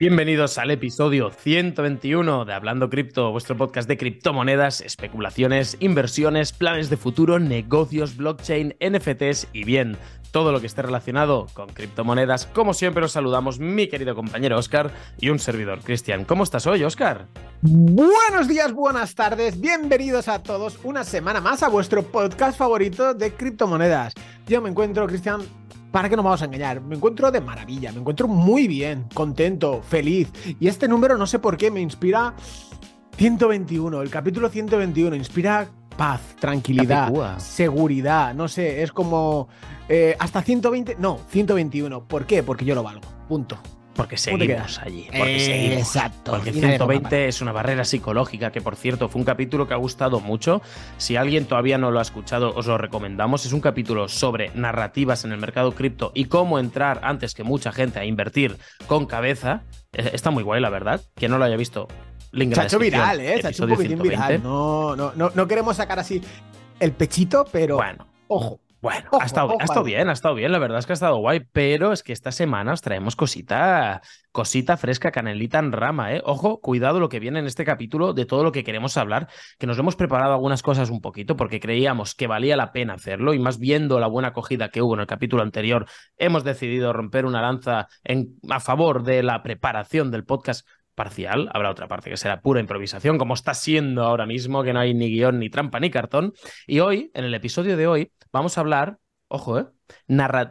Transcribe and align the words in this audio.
Bienvenidos 0.00 0.56
al 0.56 0.70
episodio 0.70 1.30
121 1.30 2.46
de 2.46 2.54
Hablando 2.54 2.88
Cripto, 2.88 3.32
vuestro 3.32 3.54
podcast 3.58 3.86
de 3.86 3.98
criptomonedas, 3.98 4.80
especulaciones, 4.80 5.76
inversiones, 5.78 6.54
planes 6.54 6.88
de 6.88 6.96
futuro, 6.96 7.38
negocios, 7.38 8.16
blockchain, 8.16 8.76
NFTs 8.80 9.48
y 9.52 9.64
bien, 9.64 9.98
todo 10.30 10.52
lo 10.52 10.60
que 10.62 10.68
esté 10.68 10.80
relacionado 10.80 11.48
con 11.52 11.68
criptomonedas. 11.68 12.46
Como 12.46 12.72
siempre 12.72 13.04
os 13.04 13.12
saludamos 13.12 13.58
mi 13.58 13.88
querido 13.88 14.14
compañero 14.14 14.56
Oscar 14.56 14.90
y 15.18 15.28
un 15.28 15.38
servidor 15.38 15.80
Cristian. 15.80 16.24
¿Cómo 16.24 16.44
estás 16.44 16.66
hoy, 16.66 16.82
Oscar? 16.82 17.26
Buenos 17.60 18.48
días, 18.48 18.72
buenas 18.72 19.14
tardes, 19.14 19.60
bienvenidos 19.60 20.28
a 20.28 20.42
todos 20.42 20.80
una 20.82 21.04
semana 21.04 21.42
más 21.42 21.62
a 21.62 21.68
vuestro 21.68 22.04
podcast 22.04 22.56
favorito 22.56 23.12
de 23.12 23.34
criptomonedas. 23.34 24.14
Yo 24.46 24.62
me 24.62 24.70
encuentro, 24.70 25.06
Cristian, 25.06 25.42
para 25.90 26.08
que 26.08 26.16
no 26.16 26.22
vamos 26.22 26.42
a 26.42 26.44
engañar, 26.44 26.80
me 26.80 26.96
encuentro 26.96 27.30
de 27.30 27.40
maravilla, 27.40 27.92
me 27.92 28.00
encuentro 28.00 28.28
muy 28.28 28.68
bien, 28.68 29.06
contento, 29.14 29.82
feliz. 29.82 30.30
Y 30.58 30.68
este 30.68 30.88
número 30.88 31.16
no 31.16 31.26
sé 31.26 31.38
por 31.38 31.56
qué 31.56 31.70
me 31.70 31.80
inspira 31.80 32.34
121, 33.16 34.02
el 34.02 34.10
capítulo 34.10 34.48
121, 34.48 35.16
inspira 35.16 35.68
paz, 35.96 36.20
tranquilidad, 36.38 37.38
seguridad, 37.38 38.34
no 38.34 38.48
sé, 38.48 38.82
es 38.82 38.92
como 38.92 39.48
eh, 39.88 40.16
hasta 40.18 40.42
120, 40.42 40.96
no, 40.98 41.18
121. 41.28 42.04
¿Por 42.04 42.24
qué? 42.24 42.42
Porque 42.42 42.64
yo 42.64 42.74
lo 42.74 42.82
valgo, 42.82 43.02
punto. 43.28 43.58
Porque 43.94 44.16
seguimos 44.16 44.78
allí. 44.78 45.06
Porque 45.10 45.74
Exacto. 45.78 46.32
Porque 46.32 46.52
120 46.52 47.28
es 47.28 47.40
una 47.40 47.52
barrera 47.52 47.84
psicológica, 47.84 48.52
que 48.52 48.60
por 48.60 48.76
cierto 48.76 49.08
fue 49.08 49.20
un 49.20 49.24
capítulo 49.24 49.66
que 49.66 49.74
ha 49.74 49.78
gustado 49.78 50.20
mucho. 50.20 50.62
Si 50.96 51.16
alguien 51.16 51.46
todavía 51.46 51.76
no 51.78 51.90
lo 51.90 51.98
ha 51.98 52.02
escuchado, 52.02 52.54
os 52.54 52.66
lo 52.66 52.78
recomendamos. 52.78 53.44
Es 53.46 53.52
un 53.52 53.60
capítulo 53.60 54.08
sobre 54.08 54.50
narrativas 54.54 55.24
en 55.24 55.32
el 55.32 55.38
mercado 55.38 55.72
cripto 55.72 56.12
y 56.14 56.26
cómo 56.26 56.58
entrar 56.58 57.00
antes 57.02 57.34
que 57.34 57.42
mucha 57.42 57.72
gente 57.72 57.98
a 57.98 58.04
invertir 58.04 58.56
con 58.86 59.06
cabeza. 59.06 59.62
Eh, 59.92 60.10
está 60.12 60.30
muy 60.30 60.42
guay, 60.42 60.60
la 60.60 60.70
verdad. 60.70 61.00
Quien 61.14 61.32
no 61.32 61.38
lo 61.38 61.44
haya 61.44 61.56
visto, 61.56 61.88
link 62.32 62.54
Se 62.54 62.60
ha 62.60 62.64
hecho 62.64 62.78
viral, 62.78 63.20
¿eh? 63.20 63.40
Se 63.40 63.48
ha 63.48 63.50
hecho 63.50 63.64
un 63.64 63.70
poquitín 63.70 64.00
viral. 64.00 64.42
No, 64.42 64.94
no, 64.96 65.12
no, 65.14 65.30
no 65.34 65.48
queremos 65.48 65.76
sacar 65.76 65.98
así 65.98 66.22
el 66.80 66.92
pechito, 66.92 67.46
pero. 67.52 67.76
Bueno. 67.76 68.06
Ojo. 68.28 68.60
Bueno, 68.80 69.10
ha, 69.20 69.26
estado, 69.26 69.56
ha 69.60 69.64
estado 69.64 69.84
bien, 69.84 70.08
ha 70.08 70.12
estado 70.12 70.34
bien, 70.34 70.52
la 70.52 70.58
verdad 70.58 70.78
es 70.78 70.86
que 70.86 70.92
ha 70.92 70.94
estado 70.94 71.18
guay, 71.18 71.40
pero 71.52 71.92
es 71.92 72.02
que 72.02 72.14
esta 72.14 72.32
semana 72.32 72.72
os 72.72 72.80
traemos 72.80 73.14
cosita, 73.14 74.00
cosita 74.32 74.78
fresca, 74.78 75.10
canelita 75.10 75.58
en 75.58 75.72
rama, 75.72 76.14
¿eh? 76.14 76.22
Ojo, 76.24 76.60
cuidado 76.60 76.98
lo 76.98 77.10
que 77.10 77.20
viene 77.20 77.40
en 77.40 77.46
este 77.46 77.66
capítulo 77.66 78.14
de 78.14 78.24
todo 78.24 78.42
lo 78.42 78.52
que 78.52 78.64
queremos 78.64 78.96
hablar, 78.96 79.28
que 79.58 79.66
nos 79.66 79.78
hemos 79.78 79.96
preparado 79.96 80.32
algunas 80.32 80.62
cosas 80.62 80.88
un 80.88 81.02
poquito 81.02 81.36
porque 81.36 81.60
creíamos 81.60 82.14
que 82.14 82.26
valía 82.26 82.56
la 82.56 82.72
pena 82.72 82.94
hacerlo 82.94 83.34
y 83.34 83.38
más 83.38 83.58
viendo 83.58 84.00
la 84.00 84.06
buena 84.06 84.28
acogida 84.28 84.70
que 84.70 84.80
hubo 84.80 84.94
en 84.94 85.00
el 85.00 85.06
capítulo 85.06 85.42
anterior, 85.42 85.86
hemos 86.16 86.42
decidido 86.42 86.94
romper 86.94 87.26
una 87.26 87.42
lanza 87.42 87.86
en, 88.02 88.38
a 88.48 88.60
favor 88.60 89.02
de 89.02 89.22
la 89.22 89.42
preparación 89.42 90.10
del 90.10 90.24
podcast 90.24 90.66
parcial, 90.94 91.48
habrá 91.52 91.70
otra 91.70 91.88
parte 91.88 92.10
que 92.10 92.16
será 92.16 92.40
pura 92.40 92.60
improvisación, 92.60 93.18
como 93.18 93.34
está 93.34 93.54
siendo 93.54 94.02
ahora 94.04 94.26
mismo, 94.26 94.62
que 94.62 94.72
no 94.72 94.80
hay 94.80 94.94
ni 94.94 95.08
guion, 95.08 95.38
ni 95.38 95.50
trampa, 95.50 95.80
ni 95.80 95.90
cartón. 95.90 96.32
Y 96.66 96.80
hoy, 96.80 97.10
en 97.14 97.24
el 97.24 97.34
episodio 97.34 97.76
de 97.76 97.86
hoy, 97.86 98.12
vamos 98.32 98.56
a 98.56 98.60
hablar, 98.60 98.98
ojo, 99.28 99.58
¿eh? 99.58 99.66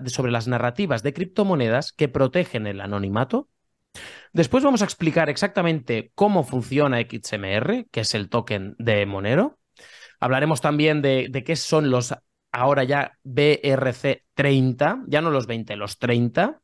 sobre 0.06 0.32
las 0.32 0.48
narrativas 0.48 1.04
de 1.04 1.14
criptomonedas 1.14 1.92
que 1.92 2.08
protegen 2.08 2.67
el 2.67 2.82
anonimato. 2.82 3.50
Después 4.34 4.64
vamos 4.64 4.82
a 4.82 4.86
explicar 4.86 5.30
exactamente 5.30 6.12
cómo 6.16 6.44
funciona 6.44 7.00
XMR, 7.00 7.88
que 7.92 8.02
es 8.02 8.14
el 8.14 8.30
token 8.30 8.76
de 8.78 9.06
Monero. 9.06 9.58
Hablaremos 10.20 10.62
también 10.62 11.02
de, 11.02 11.28
de 11.30 11.44
qué 11.44 11.56
son 11.56 11.90
los 11.90 12.14
ahora 12.52 12.83
ya 12.83 13.17
BRC 13.23 14.23
30, 14.33 15.03
ya 15.08 15.22
no 15.22 15.31
los 15.31 15.47
20, 15.47 15.75
los 15.75 15.97
30. 16.00 16.61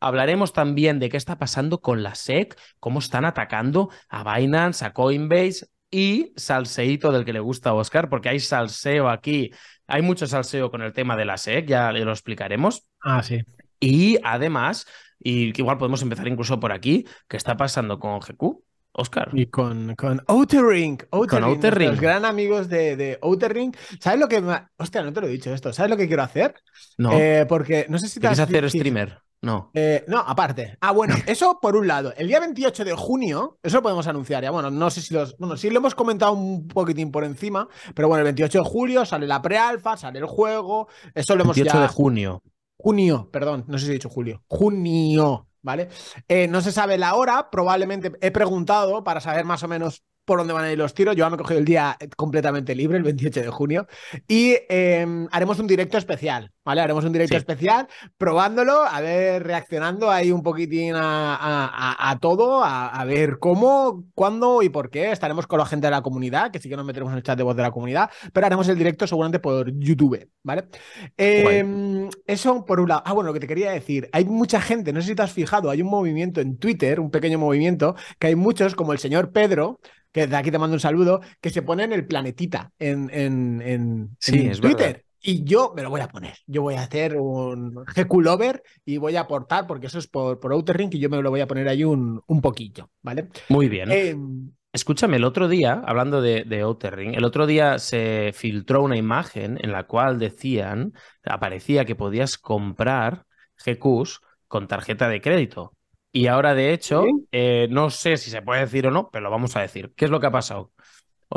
Hablaremos 0.00 0.52
también 0.52 0.98
de 0.98 1.08
qué 1.08 1.16
está 1.16 1.38
pasando 1.38 1.80
con 1.80 2.02
la 2.02 2.14
SEC, 2.14 2.58
cómo 2.80 2.98
están 2.98 3.24
atacando 3.24 3.90
a 4.08 4.36
Binance, 4.36 4.84
a 4.84 4.92
Coinbase 4.92 5.66
y 5.90 6.32
salseíto 6.36 7.12
del 7.12 7.24
que 7.24 7.32
le 7.32 7.40
gusta 7.40 7.70
a 7.70 7.74
Oscar, 7.74 8.08
porque 8.08 8.28
hay 8.28 8.40
salseo 8.40 9.08
aquí, 9.08 9.50
hay 9.86 10.02
mucho 10.02 10.26
salseo 10.26 10.70
con 10.70 10.82
el 10.82 10.92
tema 10.92 11.16
de 11.16 11.24
la 11.24 11.38
SEC, 11.38 11.66
ya 11.66 11.92
lo 11.92 12.10
explicaremos. 12.10 12.86
Ah, 13.00 13.22
sí. 13.22 13.42
Y 13.80 14.18
además, 14.24 14.86
y 15.18 15.58
igual 15.58 15.78
podemos 15.78 16.02
empezar 16.02 16.26
incluso 16.26 16.58
por 16.58 16.72
aquí, 16.72 17.06
¿qué 17.28 17.36
está 17.36 17.56
pasando 17.56 17.98
con 17.98 18.18
GQ? 18.18 18.63
Oscar. 18.94 19.30
Y 19.32 19.46
con, 19.46 19.94
con 19.96 20.22
Outerring. 20.26 20.98
con 21.10 21.44
Outerring. 21.44 21.90
Los 21.90 22.00
gran 22.00 22.24
amigos 22.24 22.68
de, 22.68 22.96
de 22.96 23.18
Outerring. 23.20 23.74
¿Sabes 24.00 24.20
lo 24.20 24.28
que 24.28 24.40
me... 24.40 24.54
Hostia, 24.78 25.02
no 25.02 25.12
te 25.12 25.20
lo 25.20 25.26
he 25.26 25.30
dicho 25.30 25.52
esto. 25.52 25.72
¿Sabes 25.72 25.90
lo 25.90 25.96
que 25.96 26.06
quiero 26.06 26.22
hacer? 26.22 26.54
No. 26.96 27.12
Eh, 27.12 27.44
porque 27.48 27.86
no 27.88 27.98
sé 27.98 28.08
si 28.08 28.14
te 28.14 28.20
¿Quieres 28.20 28.38
hacer 28.38 28.70
streamer? 28.70 29.18
No. 29.42 29.70
Eh, 29.74 30.04
no, 30.08 30.18
aparte. 30.20 30.78
Ah, 30.80 30.92
bueno, 30.92 31.14
eso 31.26 31.58
por 31.60 31.76
un 31.76 31.86
lado. 31.86 32.14
El 32.16 32.28
día 32.28 32.40
28 32.40 32.84
de 32.84 32.94
junio, 32.94 33.58
eso 33.62 33.76
lo 33.76 33.82
podemos 33.82 34.06
anunciar 34.06 34.42
ya. 34.42 34.50
Bueno, 34.50 34.70
no 34.70 34.90
sé 34.90 35.02
si 35.02 35.12
los. 35.12 35.36
Bueno, 35.38 35.56
sí 35.56 35.70
lo 35.70 35.78
hemos 35.78 35.94
comentado 35.94 36.32
un 36.32 36.66
poquitín 36.66 37.10
por 37.10 37.24
encima, 37.24 37.68
pero 37.94 38.08
bueno, 38.08 38.20
el 38.20 38.24
28 38.24 38.58
de 38.58 38.64
julio 38.64 39.04
sale 39.04 39.26
la 39.26 39.42
pre-alfa, 39.42 39.96
sale 39.96 40.18
el 40.18 40.26
juego. 40.26 40.88
Eso 41.14 41.36
lo 41.36 41.42
hemos 41.42 41.56
28 41.56 41.82
de 41.82 41.88
junio. 41.88 42.42
Junio, 42.76 43.28
perdón, 43.30 43.64
no 43.68 43.78
sé 43.78 43.84
si 43.84 43.90
he 43.90 43.94
dicho 43.94 44.08
julio. 44.08 44.42
Junio, 44.46 45.46
¿vale? 45.64 45.88
Eh, 46.28 46.46
no 46.46 46.60
se 46.60 46.70
sabe 46.70 46.98
la 46.98 47.14
hora, 47.14 47.50
probablemente 47.50 48.12
he 48.20 48.30
preguntado 48.30 49.02
para 49.02 49.20
saber 49.20 49.44
más 49.44 49.62
o 49.64 49.68
menos 49.68 50.04
por 50.24 50.38
dónde 50.38 50.52
van 50.52 50.64
a 50.64 50.72
ir 50.72 50.78
los 50.78 50.94
tiros. 50.94 51.16
Yo 51.16 51.28
me 51.28 51.36
he 51.36 51.38
cogido 51.38 51.58
el 51.58 51.64
día 51.64 51.96
completamente 52.16 52.74
libre, 52.74 52.98
el 52.98 53.04
28 53.04 53.40
de 53.42 53.48
junio, 53.48 53.86
y 54.28 54.56
em, 54.68 55.28
haremos 55.30 55.58
un 55.58 55.66
directo 55.66 55.98
especial, 55.98 56.52
¿vale? 56.64 56.80
Haremos 56.80 57.04
un 57.04 57.12
directo 57.12 57.36
especial 57.36 57.88
probándolo, 58.16 58.82
a 58.82 59.00
ver, 59.00 59.42
reaccionando 59.42 60.10
ahí 60.10 60.30
un 60.30 60.42
poquitín 60.42 60.94
a, 60.96 62.18
todo, 62.20 62.62
a, 62.64 63.04
ver 63.04 63.38
cómo, 63.38 64.04
cuándo 64.14 64.62
y 64.62 64.68
por 64.68 64.90
qué. 64.90 65.12
Estaremos 65.12 65.46
con 65.46 65.58
la 65.58 65.66
gente 65.66 65.86
de 65.86 65.90
la 65.90 66.02
comunidad, 66.02 66.50
que 66.50 66.58
sí 66.58 66.68
que 66.68 66.76
nos 66.76 66.86
meteremos 66.86 67.12
en 67.12 67.18
el 67.18 67.22
chat 67.22 67.36
de 67.36 67.44
voz 67.44 67.56
de 67.56 67.62
la 67.62 67.70
comunidad, 67.70 68.10
pero 68.32 68.46
haremos 68.46 68.68
el 68.68 68.78
directo 68.78 69.06
seguramente 69.06 69.38
por 69.38 69.70
YouTube, 69.78 70.28
¿vale? 70.42 70.68
Em, 71.16 72.08
eso 72.26 72.64
por 72.64 72.80
un 72.80 72.88
lado. 72.88 73.02
Ah, 73.04 73.12
bueno, 73.12 73.28
lo 73.28 73.34
que 73.34 73.40
te 73.40 73.46
quería 73.46 73.72
decir, 73.72 74.08
hay 74.12 74.24
mucha 74.24 74.60
gente, 74.60 74.92
no 74.92 75.00
sé 75.00 75.08
si 75.08 75.14
te 75.14 75.22
has 75.22 75.32
fijado, 75.32 75.70
hay 75.70 75.82
un 75.82 75.90
movimiento 75.90 76.40
en 76.40 76.56
Twitter, 76.58 77.00
un 77.00 77.10
pequeño 77.10 77.38
movimiento, 77.38 77.94
que 78.18 78.28
hay 78.28 78.34
muchos, 78.34 78.74
como 78.74 78.92
el 78.92 78.98
señor 78.98 79.32
Pedro, 79.32 79.80
que 80.14 80.28
de 80.28 80.36
aquí 80.36 80.52
te 80.52 80.58
mando 80.58 80.74
un 80.74 80.80
saludo, 80.80 81.20
que 81.40 81.50
se 81.50 81.62
pone 81.62 81.82
en 81.82 81.92
el 81.92 82.06
planetita 82.06 82.70
en, 82.78 83.10
en, 83.12 83.60
en, 83.60 84.16
Twitter. 84.60 85.04
Y 85.20 85.42
yo 85.42 85.72
me 85.74 85.82
lo 85.82 85.90
voy 85.90 86.02
a 86.02 86.08
poner. 86.08 86.36
Yo 86.46 86.62
voy 86.62 86.74
a 86.74 86.82
hacer 86.82 87.16
un 87.16 87.74
GQ 87.74 88.20
Lover 88.20 88.62
y 88.84 88.98
voy 88.98 89.16
a 89.16 89.22
aportar, 89.22 89.66
porque 89.66 89.88
eso 89.88 89.98
es 89.98 90.06
por, 90.06 90.38
por 90.38 90.52
Outer 90.52 90.76
Ring, 90.76 90.94
y 90.94 91.00
yo 91.00 91.10
me 91.10 91.20
lo 91.20 91.30
voy 91.30 91.40
a 91.40 91.48
poner 91.48 91.66
ahí 91.66 91.82
un, 91.82 92.22
un 92.28 92.40
poquillo, 92.40 92.90
¿vale? 93.02 93.28
Muy 93.48 93.68
bien. 93.68 93.90
Em, 93.90 94.52
Escúchame, 94.72 95.16
el 95.16 95.24
otro 95.24 95.48
día, 95.48 95.82
hablando 95.84 96.22
de, 96.22 96.44
de 96.44 96.60
Outer 96.60 96.94
Ring, 96.94 97.14
el 97.16 97.24
otro 97.24 97.46
día 97.46 97.80
se 97.80 98.30
filtró 98.34 98.82
una 98.82 98.96
imagen 98.96 99.58
en 99.62 99.72
la 99.72 99.84
cual 99.84 100.20
decían, 100.20 100.92
aparecía 101.24 101.84
que 101.84 101.96
podías 101.96 102.38
comprar 102.38 103.24
GQs 103.64 104.20
con 104.46 104.68
tarjeta 104.68 105.08
de 105.08 105.20
crédito. 105.20 105.72
Y 106.16 106.28
ahora, 106.28 106.54
de 106.54 106.72
hecho, 106.72 107.24
eh, 107.32 107.66
no 107.70 107.90
sé 107.90 108.16
si 108.18 108.30
se 108.30 108.40
puede 108.42 108.60
decir 108.62 108.86
o 108.86 108.90
no, 108.92 109.10
pero 109.10 109.24
lo 109.24 109.30
vamos 109.32 109.56
a 109.56 109.62
decir. 109.62 109.92
¿Qué 109.96 110.04
es 110.04 110.10
lo 110.12 110.20
que 110.20 110.26
ha 110.28 110.30
pasado? 110.32 110.72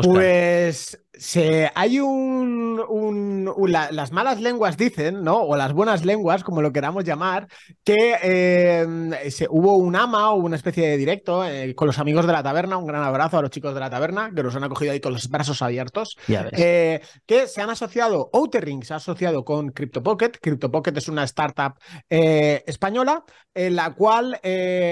Pues 0.03 1.00
se, 1.19 1.72
hay 1.74 2.00
un, 2.00 3.52
las 3.68 4.12
malas 4.12 4.40
lenguas 4.40 4.78
dicen, 4.78 5.24
¿no? 5.24 5.41
O 5.41 5.56
las 5.56 5.74
buenas 5.74 6.06
lenguas, 6.06 6.44
como 6.44 6.62
lo 6.62 6.72
queramos 6.72 7.03
llamar, 7.03 7.47
que 7.84 8.16
em, 8.22 9.12
se, 9.30 9.47
hubo 9.50 9.78
un 9.78 9.96
ama 9.96 10.31
o 10.31 10.35
una 10.35 10.56
especie 10.56 10.88
de 10.88 10.97
directo 10.97 11.46
eh, 11.46 11.74
con 11.75 11.88
los 11.88 12.00
amigos 12.00 12.25
de 12.28 12.34
la 12.34 12.44
taberna. 12.44 12.78
Un 12.78 12.85
gran 12.85 13.03
abrazo 13.03 13.38
a 13.38 13.41
los 13.41 13.52
chicos 13.52 13.74
de 13.74 13.80
la 13.80 13.90
taberna 13.90 14.31
que 14.35 14.44
nos 14.44 14.56
han 14.56 14.63
acogido 14.63 14.91
ahí 14.91 15.00
con 15.00 15.13
los 15.13 15.30
brazos 15.30 15.62
abiertos. 15.62 16.18
Eh, 16.28 17.02
que 17.25 17.47
se 17.47 17.62
han 17.62 17.69
asociado, 17.69 18.29
Outerring 18.34 18.84
se 18.84 18.94
ha 18.94 18.97
asociado 18.97 19.44
con 19.44 19.72
CryptoPocket. 19.72 20.40
CryptoPocket 20.40 20.97
es 20.97 21.08
una 21.08 21.24
startup 21.24 21.74
eh, 22.09 22.64
española 22.68 23.24
en 23.53 23.75
la 23.75 23.96
cual 23.96 24.40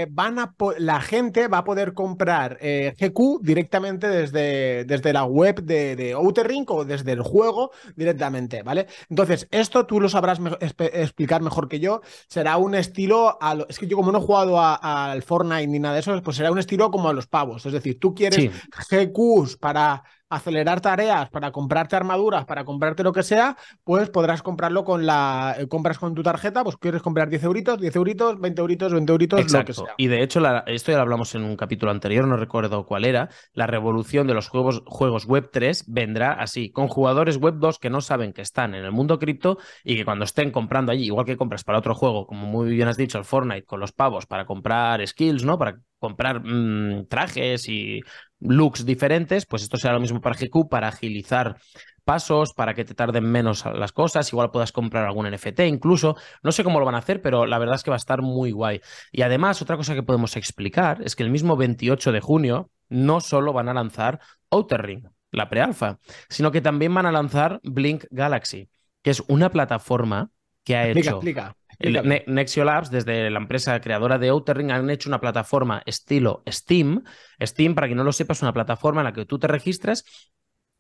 van 0.10 0.40
a 0.40 0.56
la 0.80 1.00
gente 1.00 1.48
va 1.48 1.60
a 1.60 1.64
poder 1.64 1.94
comprar 1.94 2.58
GQ 2.60 3.42
directamente 3.44 4.08
desde, 4.08 4.86
desde 4.86 4.95
la 5.04 5.26
web 5.26 5.64
de 5.64 6.14
Outer 6.14 6.48
Ring 6.48 6.66
o 6.70 6.86
desde 6.86 7.12
el 7.12 7.22
juego 7.22 7.72
directamente, 7.96 8.64
¿vale? 8.64 8.88
Entonces, 9.10 9.48
esto 9.52 9.86
tú 9.86 10.00
lo 10.00 10.10
sabrás 10.10 10.40
explicar 10.60 11.42
mejor 11.42 11.68
que 11.68 11.80
yo. 11.80 12.02
Será 12.28 12.58
un 12.58 12.76
estilo. 12.76 13.38
A 13.42 13.56
Es 13.68 13.80
que 13.80 13.88
yo, 13.88 13.98
como 13.98 14.12
no 14.12 14.20
he 14.20 14.22
jugado 14.22 14.60
al 14.60 15.24
Fortnite 15.24 15.68
ni 15.68 15.80
nada 15.80 15.96
de 15.96 16.02
eso, 16.02 16.22
pues 16.22 16.38
será 16.38 16.52
un 16.52 16.60
estilo 16.60 16.92
como 16.92 17.10
a 17.10 17.14
los 17.14 17.28
pavos. 17.28 17.66
Es 17.66 17.74
decir, 17.74 18.00
tú 18.00 18.14
quieres 18.14 18.52
GQs 18.90 19.58
para 19.58 20.04
acelerar 20.30 20.82
tareas, 20.82 21.30
para 21.30 21.52
comprarte 21.52 21.96
armaduras, 21.96 22.46
para 22.46 22.66
comprarte 22.66 23.04
lo 23.04 23.14
que 23.14 23.24
sea, 23.24 23.58
pues 23.84 24.10
podrás 24.10 24.42
comprarlo 24.42 24.84
con 24.84 25.06
la. 25.06 25.56
Eh, 25.60 25.68
compras 25.68 26.00
con 26.00 26.16
tu 26.16 26.24
tarjeta, 26.24 26.64
pues 26.64 26.78
quieres 26.78 27.02
comprar 27.02 27.30
10 27.30 27.44
euritos, 27.44 27.80
10 27.80 27.96
euritos, 27.96 28.40
20 28.40 28.62
euritos, 28.62 28.92
20 28.94 29.12
euritos, 29.12 29.54
lo 29.54 29.66
que 29.66 29.74
sea. 29.74 29.94
Y 29.98 30.08
de 30.08 30.24
hecho, 30.24 30.42
esto 30.66 30.92
ya 30.92 30.98
lo 30.98 31.04
hablamos 31.04 31.36
en 31.36 31.44
un 31.44 31.56
capítulo 31.56 31.92
anterior, 31.92 32.28
no 32.28 32.38
recuerdo 32.38 32.86
cuál 32.86 33.06
era. 33.06 33.30
La 33.54 33.68
revolución 33.68 34.28
de 34.28 34.34
los 34.34 34.48
juegos, 34.48 34.84
juegos 34.86 35.26
Web 35.26 35.50
3 35.52 35.86
vendrá 35.88 36.34
así, 36.34 36.72
con 36.72 36.88
jugadores 36.88 37.38
Web 37.38 37.56
2 37.60 37.80
que 37.80 37.90
no 37.90 38.02
saben 38.02 38.34
que 38.34 38.42
están 38.42 38.76
en 38.76 38.84
el 38.84 38.92
mundo 38.92 39.20
cripto 39.20 39.58
y 39.84 39.96
que 39.96 40.06
cuando 40.06 40.26
estén 40.26 40.52
comprando 40.52 40.92
allí, 40.92 41.06
igual 41.06 41.26
que 41.26 41.38
compras 41.38 41.64
para 41.64 41.80
otro 41.80 41.96
juego, 41.96 42.26
como 42.26 42.48
muy 42.48 42.70
bien 42.70 42.88
has 42.88 42.98
dicho, 42.98 43.18
el 43.18 43.26
Fortnite, 43.26 43.66
con 43.66 43.80
los 43.80 43.92
pavos 43.92 44.26
para 44.26 44.46
comprar 44.46 45.06
skills, 45.08 45.44
¿no? 45.44 45.58
Para 45.58 45.80
comprar 46.00 46.42
mm, 46.44 47.08
trajes 47.08 47.68
y 47.70 48.02
looks 48.40 48.86
diferentes, 48.86 49.46
pues 49.46 49.64
esto 49.64 49.78
será 49.78 49.94
lo 49.94 50.00
mismo 50.00 50.22
para 50.22 50.36
GQ, 50.36 50.70
para 50.70 50.88
agilizar 50.88 51.58
pasos, 52.04 52.54
para 52.54 52.74
que 52.74 52.86
te 52.86 52.94
tarden 52.94 53.24
menos 53.26 53.66
las 53.66 53.92
cosas, 53.92 54.32
igual 54.32 54.52
puedas 54.52 54.72
comprar 54.72 55.06
algún 55.06 55.30
NFT 55.30 55.62
incluso, 55.62 56.16
no 56.44 56.52
sé 56.52 56.64
cómo 56.64 56.80
lo 56.80 56.86
van 56.86 56.96
a 56.96 57.00
hacer, 57.00 57.22
pero 57.22 57.46
la 57.46 57.58
verdad 57.58 57.76
es 57.76 57.84
que 57.84 57.90
va 57.90 57.96
a 57.96 57.98
estar 57.98 58.22
muy 58.22 58.52
guay. 58.52 58.80
Y 59.12 59.24
además, 59.24 59.62
otra 59.62 59.76
cosa 59.76 59.96
que 59.96 60.04
podemos 60.04 60.38
explicar 60.38 61.02
es 61.04 61.16
que 61.16 61.24
el 61.24 61.32
mismo 61.32 61.58
28 61.58 62.12
de 62.12 62.22
junio 62.22 62.70
no 62.88 63.20
solo 63.20 63.52
van 63.52 63.68
a 63.68 63.74
lanzar 63.74 64.20
Outer 64.52 64.82
Ring, 64.84 65.08
la 65.32 65.50
prealfa, 65.50 66.00
sino 66.30 66.52
que 66.52 66.62
también 66.62 66.94
van 66.94 67.08
a 67.08 67.12
lanzar 67.12 67.60
Blink 67.64 68.06
Galaxy, 68.12 68.70
que 69.02 69.10
es 69.10 69.24
una 69.28 69.50
plataforma 69.50 70.30
que 70.64 70.76
ha 70.76 70.88
hecho 70.88 71.12
explica. 71.12 71.56
Nexio 71.80 72.66
Labs, 72.66 72.92
desde 72.92 73.30
la 73.30 73.40
empresa 73.40 73.80
creadora 73.82 74.18
de 74.18 74.30
Outer 74.30 74.58
Ring, 74.58 74.72
han 74.72 74.90
hecho 74.90 75.10
una 75.10 75.20
plataforma 75.20 75.82
estilo 75.86 76.44
Steam. 76.48 77.04
Steam, 77.42 77.76
para 77.76 77.88
quien 77.88 77.98
no 77.98 78.04
lo 78.04 78.12
sepa, 78.12 78.34
es 78.34 78.42
una 78.42 78.54
plataforma 78.54 79.02
en 79.02 79.06
la 79.06 79.14
que 79.14 79.26
tú 79.26 79.40
te 79.40 79.48
registras 79.48 80.06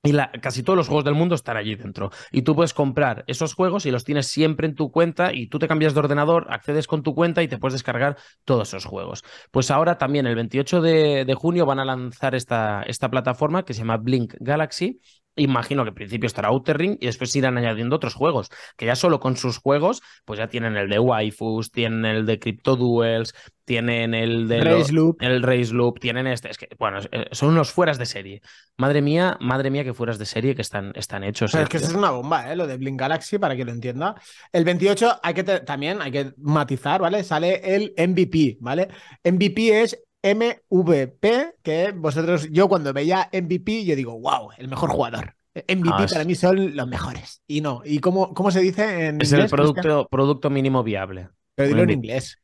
y 0.06 0.12
la, 0.12 0.31
casi 0.31 0.62
todos 0.62 0.77
los 0.77 0.88
juegos 0.88 1.03
del 1.03 1.15
mundo 1.15 1.33
están 1.33 1.57
allí 1.57 1.75
dentro. 1.75 2.12
Y 2.31 2.44
tú 2.44 2.56
puedes 2.56 2.74
comprar 2.74 3.24
esos 3.27 3.56
juegos 3.56 3.88
y 3.88 3.92
los 3.92 4.03
tienes 4.03 4.27
siempre 4.27 4.68
en 4.68 4.75
tu 4.75 4.92
cuenta 4.92 5.33
y 5.33 5.47
tú 5.47 5.57
te 5.57 5.68
cambias 5.68 5.95
de 5.95 6.00
ordenador, 6.00 6.45
accedes 6.51 6.86
con 6.86 7.01
tu 7.01 7.15
cuenta 7.15 7.41
y 7.41 7.48
te 7.48 7.57
puedes 7.57 7.74
descargar 7.74 8.15
todos 8.44 8.68
esos 8.68 8.86
juegos. 8.86 9.24
Pues 9.50 9.71
ahora 9.71 9.98
también 9.98 10.27
el 10.27 10.36
28 10.36 10.81
de, 10.81 11.25
de 11.25 11.33
junio 11.33 11.65
van 11.65 11.80
a 11.80 11.86
lanzar 11.86 12.36
esta, 12.36 12.83
esta 12.83 13.09
plataforma 13.09 13.65
que 13.65 13.74
se 13.74 13.80
llama 13.80 13.98
Blink 13.98 14.36
Galaxy 14.39 15.00
Imagino 15.36 15.84
que 15.84 15.90
al 15.90 15.96
principio 15.96 16.28
estará 16.28 16.50
Outer 16.50 16.78
Ring 16.78 16.98
y 17.00 17.08
después 17.08 17.36
irán 17.36 17.58
añadiendo 17.58 17.96
otros 17.96 18.14
juegos, 18.14 18.50
que 18.78 18.86
ya 18.86 18.96
solo 18.96 19.20
con 19.20 19.36
sus 19.38 19.58
juegos, 19.58 20.02
pues 20.24 20.40
ya 20.40 20.48
tienen 20.48 20.78
el 20.78 20.90
de 20.90 21.00
Waifus, 21.00 21.72
tienen 21.72 22.06
el 22.06 22.26
de 22.26 22.40
Crypto 22.40 22.76
Duels, 22.76 23.34
tienen 23.66 24.14
el 24.14 24.48
de 24.48 24.62
Race 24.62 24.94
Loop. 24.94 25.18
el 25.22 25.42
Race 25.42 25.74
Loop, 25.74 26.00
tienen 26.00 26.28
este, 26.28 26.50
es 26.50 26.58
que 26.58 26.70
bueno, 26.78 27.00
eh, 27.12 27.26
son 27.32 27.50
unos 27.50 27.72
fueras 27.72 27.98
de 27.98 28.06
serie. 28.06 28.42
Madre 28.78 29.02
mía, 29.02 29.38
madre 29.42 29.72
mía 29.72 29.84
que 29.84 29.94
fueras 29.94 30.18
de 30.18 30.26
serie 30.26 30.56
que 30.56 30.62
están, 30.62 30.94
están 30.96 31.24
hechos. 31.24 31.52
Pero 31.52 31.64
eh, 31.64 31.66
es 31.66 31.70
que 31.70 31.78
eso 31.78 31.88
es 31.88 31.94
una 31.94 32.12
bomba, 32.12 32.52
¿eh? 32.52 32.56
Lo 32.56 32.68
de 32.68 32.78
Blink 32.78 33.00
Galaxy, 33.00 33.38
para 33.38 33.56
que 33.56 33.66
lo 33.66 33.72
entienda. 33.72 34.16
El 34.54 34.64
28 34.64 35.20
hay 35.22 35.34
que 35.34 35.44
también 35.44 36.02
hay 36.02 36.12
que 36.12 36.32
matizar, 36.38 37.02
¿vale? 37.02 37.24
Sale 37.24 37.62
el 37.76 37.94
MVP, 37.98 38.58
¿vale? 38.62 38.88
MVP 39.24 39.82
es 39.82 40.05
MVP, 40.33 41.56
que 41.62 41.92
vosotros, 41.92 42.48
yo 42.51 42.68
cuando 42.68 42.92
veía 42.94 43.30
MVP, 43.31 43.86
yo 43.86 43.95
digo, 43.95 44.19
wow, 44.19 44.50
el 44.57 44.68
mejor 44.68 44.89
jugador. 44.89 45.36
MVP 45.56 45.89
Ah, 45.94 46.04
es- 46.04 46.12
para 46.13 46.25
mí 46.25 46.36
son 46.36 46.75
los 46.75 46.88
mejores. 46.88 47.42
Y 47.48 47.62
no. 47.62 47.81
¿Y 47.86 48.00
cómo, 48.00 48.33
cómo 48.33 48.51
se 48.51 48.60
dice 48.60 49.07
en 49.07 49.22
Es 49.22 49.31
el 49.31 49.39
inglés? 49.39 49.51
Producto, 49.51 50.07
producto 50.10 50.50
mínimo 50.50 50.83
viable. 50.83 51.30
Pero 51.56 51.69
dilo 51.69 51.83
en 51.83 51.92
inglés. 51.92 52.38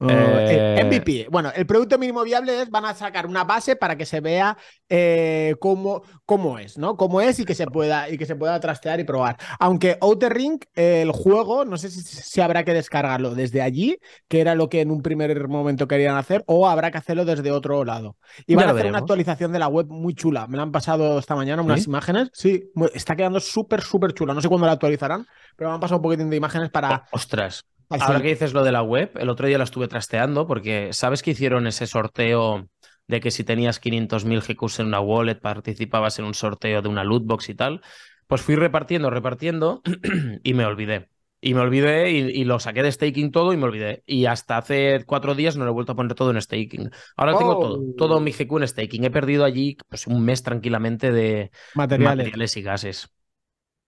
Eh, 0.00 0.76
el 0.78 0.86
MVP. 0.86 1.28
Bueno, 1.30 1.52
el 1.54 1.66
producto 1.66 1.98
mínimo 1.98 2.22
viable 2.24 2.62
es, 2.62 2.70
van 2.70 2.84
a 2.84 2.94
sacar 2.94 3.26
una 3.26 3.44
base 3.44 3.76
para 3.76 3.96
que 3.96 4.04
se 4.04 4.20
vea 4.20 4.56
eh, 4.88 5.54
cómo, 5.60 6.02
cómo 6.26 6.58
es, 6.58 6.76
¿no? 6.78 6.96
Cómo 6.96 7.20
es 7.20 7.38
y 7.38 7.44
que 7.44 7.54
se 7.54 7.66
pueda, 7.66 8.08
y 8.10 8.18
que 8.18 8.26
se 8.26 8.36
pueda 8.36 8.58
trastear 8.60 9.00
y 9.00 9.04
probar. 9.04 9.36
Aunque 9.58 9.96
Outer 10.00 10.34
Ring, 10.34 10.60
eh, 10.74 11.02
el 11.02 11.12
juego, 11.12 11.64
no 11.64 11.78
sé 11.78 11.90
si, 11.90 12.00
si 12.02 12.40
habrá 12.40 12.64
que 12.64 12.74
descargarlo 12.74 13.34
desde 13.34 13.62
allí, 13.62 13.98
que 14.28 14.40
era 14.40 14.54
lo 14.54 14.68
que 14.68 14.80
en 14.80 14.90
un 14.90 15.00
primer 15.00 15.48
momento 15.48 15.86
querían 15.86 16.16
hacer, 16.16 16.42
o 16.46 16.68
habrá 16.68 16.90
que 16.90 16.98
hacerlo 16.98 17.24
desde 17.24 17.52
otro 17.52 17.84
lado. 17.84 18.16
Y 18.46 18.56
van 18.56 18.68
a 18.68 18.72
hacer 18.72 18.86
una 18.86 18.98
actualización 18.98 19.52
de 19.52 19.58
la 19.60 19.68
web 19.68 19.86
muy 19.88 20.14
chula. 20.14 20.46
Me 20.48 20.56
la 20.56 20.64
han 20.64 20.72
pasado 20.72 21.18
esta 21.18 21.36
mañana 21.36 21.62
unas 21.62 21.82
¿Sí? 21.82 21.88
imágenes. 21.88 22.30
Sí, 22.32 22.64
está 22.92 23.14
quedando 23.14 23.40
súper, 23.40 23.80
súper 23.80 24.12
chula. 24.12 24.34
No 24.34 24.40
sé 24.40 24.48
cuándo 24.48 24.66
la 24.66 24.72
actualizarán, 24.72 25.26
pero 25.56 25.70
me 25.70 25.74
han 25.74 25.80
pasado 25.80 25.98
un 25.98 26.02
poquitín 26.02 26.30
de 26.30 26.36
imágenes 26.36 26.70
para. 26.70 27.06
Ostras. 27.12 27.64
Ahora 28.02 28.20
que 28.22 28.28
dices 28.28 28.52
lo 28.52 28.62
de 28.64 28.72
la 28.72 28.82
web, 28.82 29.12
el 29.16 29.28
otro 29.28 29.46
día 29.46 29.58
la 29.58 29.64
estuve 29.64 29.88
trasteando 29.88 30.46
porque 30.46 30.92
sabes 30.92 31.22
que 31.22 31.30
hicieron 31.32 31.66
ese 31.66 31.86
sorteo 31.86 32.68
de 33.06 33.20
que 33.20 33.30
si 33.30 33.44
tenías 33.44 33.78
500.000 33.80 34.40
GQs 34.40 34.80
en 34.80 34.86
una 34.86 35.00
wallet 35.00 35.36
participabas 35.40 36.18
en 36.18 36.24
un 36.24 36.34
sorteo 36.34 36.82
de 36.82 36.88
una 36.88 37.04
loot 37.04 37.24
box 37.26 37.48
y 37.50 37.54
tal. 37.54 37.80
Pues 38.26 38.40
fui 38.42 38.54
repartiendo, 38.56 39.10
repartiendo 39.10 39.82
y 40.42 40.54
me 40.54 40.64
olvidé. 40.64 41.08
Y 41.40 41.52
me 41.52 41.60
olvidé 41.60 42.10
y, 42.10 42.18
y 42.40 42.44
lo 42.44 42.58
saqué 42.58 42.82
de 42.82 42.90
staking 42.90 43.30
todo 43.30 43.52
y 43.52 43.58
me 43.58 43.64
olvidé. 43.64 44.02
Y 44.06 44.24
hasta 44.24 44.56
hace 44.56 45.04
cuatro 45.04 45.34
días 45.34 45.56
no 45.56 45.64
lo 45.64 45.70
he 45.70 45.74
vuelto 45.74 45.92
a 45.92 45.96
poner 45.96 46.14
todo 46.14 46.30
en 46.30 46.40
staking. 46.40 46.90
Ahora 47.16 47.36
tengo 47.36 47.58
todo, 47.58 47.82
Oh. 47.82 47.94
todo 47.96 48.20
mi 48.20 48.32
GQ 48.32 48.56
en 48.58 48.68
staking. 48.68 49.04
He 49.04 49.10
perdido 49.10 49.44
allí 49.44 49.76
pues, 49.90 50.06
un 50.06 50.24
mes 50.24 50.42
tranquilamente 50.42 51.12
de 51.12 51.50
materiales. 51.74 52.32
materiales 52.32 52.56
y 52.56 52.62
gases. 52.62 53.08